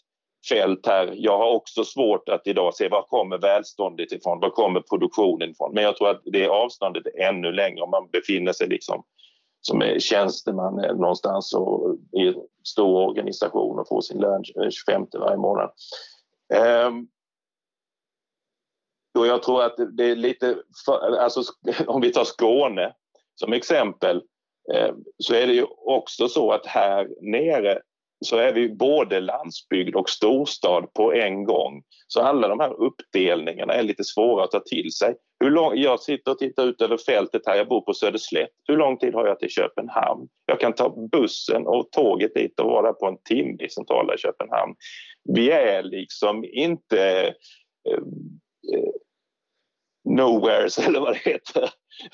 fält 0.49 0.87
här. 0.87 1.13
Jag 1.17 1.39
har 1.39 1.51
också 1.51 1.85
svårt 1.85 2.29
att 2.29 2.47
idag 2.47 2.75
se 2.75 2.89
var 2.89 3.03
kommer 3.03 3.39
välståndet 3.39 4.13
ifrån, 4.13 4.41
var 4.41 4.51
kommer 4.51 4.81
produktionen 4.81 5.51
ifrån. 5.51 5.75
Men 5.75 5.85
jag 5.85 5.97
tror 5.97 6.11
att 6.11 6.23
det 6.25 6.49
avståndet 6.49 7.07
är 7.07 7.29
ännu 7.29 7.53
längre 7.53 7.83
om 7.83 7.91
man 7.91 8.09
befinner 8.13 8.53
sig 8.53 8.69
liksom 8.69 9.05
som 9.61 9.83
är 9.83 9.99
tjänsteman 9.99 10.75
någonstans 10.75 11.55
och 11.55 11.97
i 12.13 12.27
en 12.29 12.35
stor 12.65 13.09
organisation 13.09 13.79
och 13.79 13.89
får 13.89 14.01
sin 14.01 14.21
lön 14.21 14.45
25 14.71 15.07
varje 15.13 15.37
månad. 15.37 15.71
Um, 16.87 17.09
och 19.17 19.27
jag 19.27 19.43
tror 19.43 19.63
att 19.63 19.77
det 19.97 20.05
är 20.05 20.17
lite, 20.17 20.57
för, 20.87 21.17
alltså 21.17 21.43
om 21.87 22.01
vi 22.01 22.13
tar 22.13 22.25
Skåne 22.25 22.93
som 23.35 23.53
exempel 23.53 24.17
eh, 24.75 24.95
så 25.19 25.35
är 25.35 25.47
det 25.47 25.53
ju 25.53 25.65
också 25.87 26.29
så 26.29 26.53
att 26.53 26.67
här 26.67 27.09
nere 27.21 27.81
så 28.25 28.37
är 28.37 28.53
vi 28.53 28.69
både 28.69 29.21
landsbygd 29.21 29.97
och 29.97 30.11
storstad 30.11 30.93
på 30.95 31.13
en 31.13 31.45
gång. 31.45 31.83
Så 32.07 32.21
alla 32.21 32.49
de 32.49 32.61
här 32.61 32.83
uppdelningarna 32.83 33.73
är 33.73 33.83
lite 33.83 34.05
svåra 34.05 34.45
att 34.45 34.51
ta 34.51 34.61
till 34.61 34.93
sig. 34.93 35.15
Hur 35.41 35.51
lång, 35.51 35.77
jag 35.77 36.01
sitter 36.01 36.31
och 36.31 36.39
tittar 36.39 36.67
ut 36.67 36.83
över 36.83 36.97
fältet 36.97 37.43
här, 37.47 37.57
jag 37.57 37.69
bor 37.69 37.81
på 37.81 37.95
Söderslätt. 37.95 38.51
Hur 38.69 38.77
lång 38.77 38.99
tid 38.99 39.15
har 39.15 39.27
jag 39.27 39.39
till 39.39 39.51
Köpenhamn? 39.51 40.29
Jag 40.47 40.61
kan 40.61 40.73
ta 40.73 41.09
bussen 41.13 41.67
och 41.67 41.91
tåget 41.91 42.35
dit 42.35 42.61
och 42.61 42.71
vara 42.71 42.93
på 42.93 43.07
en 43.07 43.19
timme 43.29 43.65
i 43.65 43.69
centrala 43.69 44.17
Köpenhamn. 44.17 44.75
Vi 45.35 45.51
är 45.51 45.83
liksom 45.83 46.45
inte 46.45 47.23
eh, 47.89 47.99
eh 48.75 48.91
nowheres 50.07 50.79
eller 50.87 51.01
vad 51.01 51.13
det 51.13 51.31
heter. 51.31 51.71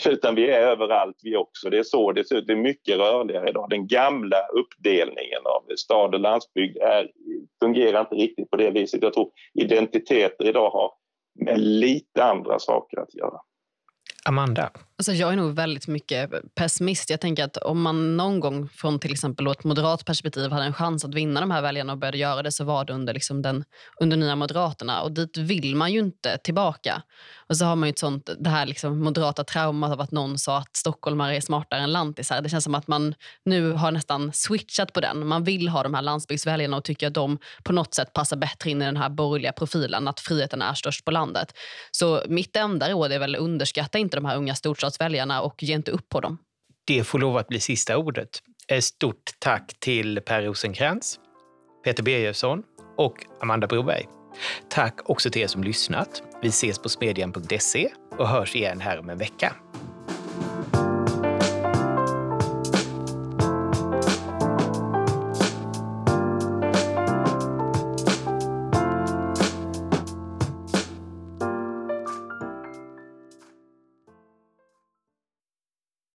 utan 0.07 0.34
vi 0.34 0.51
är 0.51 0.61
överallt 0.61 1.16
vi 1.22 1.36
också. 1.36 1.70
Det 1.70 1.78
är 1.78 1.82
så 1.82 2.12
det 2.12 2.28
ser 2.28 2.36
ut. 2.36 2.47
Det 2.47 2.53
är 2.53 2.57
mycket 2.57 2.99
rörligare 2.99 3.49
idag. 3.49 3.70
Den 3.70 3.86
gamla 3.86 4.36
uppdelningen 4.47 5.40
av 5.45 5.76
stad 5.76 6.14
och 6.14 6.20
landsbygd 6.20 6.76
är, 6.76 7.11
fungerar 7.62 8.01
inte 8.01 8.14
riktigt 8.14 8.51
på 8.51 8.57
det 8.57 8.70
viset. 8.70 9.03
Jag 9.03 9.12
tror 9.12 9.30
identiteter 9.61 10.49
idag 10.49 10.70
har 10.70 10.90
med 11.45 11.61
lite 11.61 12.24
andra 12.24 12.59
saker 12.59 13.01
att 13.01 13.14
göra. 13.14 13.40
Amanda? 14.24 14.70
Alltså 14.99 15.12
jag 15.12 15.32
är 15.32 15.36
nog 15.36 15.55
väldigt 15.55 15.86
mycket 15.86 16.30
pessimist. 16.55 17.11
Jag 17.11 17.20
tänker 17.20 17.45
att 17.45 17.57
om 17.57 17.82
man 17.82 18.16
någon 18.16 18.40
gång 18.40 18.68
från 18.68 18.99
till 18.99 19.12
exempel 19.12 19.47
ett 19.47 19.64
moderat 19.64 20.05
perspektiv 20.05 20.51
hade 20.51 20.64
en 20.64 20.72
chans 20.72 21.05
att 21.05 21.14
vinna 21.14 21.40
de 21.40 21.51
här 21.51 21.62
väljarna 21.62 21.93
och 21.93 21.99
började 21.99 22.18
göra 22.18 22.43
det 22.43 22.53
så 22.53 22.64
var 22.64 22.84
det 22.84 22.93
under, 22.93 23.14
liksom 23.14 23.43
den, 23.43 23.64
under 24.01 24.16
Nya 24.16 24.36
Moderaterna. 24.36 25.03
Och 25.03 25.12
dit 25.12 25.36
vill 25.36 25.76
man 25.76 25.93
ju 25.93 25.99
inte 25.99 26.38
tillbaka. 26.38 27.03
Och 27.49 27.57
så 27.57 27.64
har 27.64 27.76
man 27.76 27.88
ju 27.88 27.90
ett 27.90 27.99
sånt, 27.99 28.30
det 28.38 28.51
här 28.51 28.66
liksom 28.66 28.99
moderata 29.01 29.45
traumat 29.45 29.93
av 29.93 30.01
att 30.01 30.11
någon 30.11 30.38
sa 30.38 30.59
att 30.59 30.76
stockholmare 30.76 31.36
är 31.36 31.40
smartare 31.40 31.80
än 31.80 31.93
lantisar. 31.93 32.40
Det 32.40 32.49
känns 32.49 32.64
som 32.64 32.74
att 32.74 32.88
man 32.88 33.14
nu 33.45 33.72
har 33.72 33.90
nästan 33.90 34.32
switchat 34.32 34.93
på 34.93 35.01
den. 35.01 35.26
Man 35.26 35.45
vill 35.45 35.68
ha 35.68 35.82
de 35.82 35.95
här 35.95 36.03
landsbygdsväljarna 36.03 36.76
och 36.76 36.84
tycker 36.84 37.07
att 37.07 37.14
de 37.14 37.38
på 37.64 37.72
något 37.72 37.95
sätt 37.95 38.12
passar 38.12 38.36
bättre 38.36 38.70
in 38.70 38.82
i 38.82 38.84
den 38.84 38.97
här 38.97 39.09
borgerliga 39.09 39.53
profilen, 39.53 40.09
att 40.09 40.20
friheten 40.20 40.62
är 40.62 40.74
störst 40.74 41.05
på 41.05 41.11
landet. 41.11 41.55
Så 41.90 42.22
mitt 42.28 42.57
enda 42.57 42.90
råd 42.90 43.12
är 43.12 43.18
väl 43.18 43.36
underskatta 43.36 43.99
inte 43.99 44.16
de 44.16 44.24
här 44.24 44.36
unga 44.36 44.55
storstads 44.55 44.91
väljarna 45.01 45.43
och 45.43 45.62
ge 45.62 45.74
inte 45.74 45.90
upp 45.90 46.09
på 46.09 46.20
dem. 46.20 46.38
Det 46.84 47.05
får 47.05 47.18
lov 47.18 47.36
att 47.36 47.49
bli 47.49 47.61
sista 47.61 47.97
ordet. 47.97 48.43
Ett 48.68 48.84
stort 48.84 49.30
tack 49.38 49.74
till 49.78 50.20
Per 50.20 50.43
Rosenkrantz, 50.43 51.18
Peter 51.84 52.03
Birgersson 52.03 52.62
och 52.97 53.26
Amanda 53.40 53.66
Broberg. 53.66 54.07
Tack 54.70 54.99
också 55.05 55.30
till 55.30 55.43
er 55.43 55.47
som 55.47 55.64
lyssnat. 55.64 56.22
Vi 56.43 56.49
ses 56.49 56.78
på 56.78 56.88
smedjan.se 56.88 57.88
och 58.18 58.28
hörs 58.28 58.57
igen 58.57 58.80
här 58.80 58.99
om 58.99 59.11
en 59.11 59.18
vecka. 59.18 59.57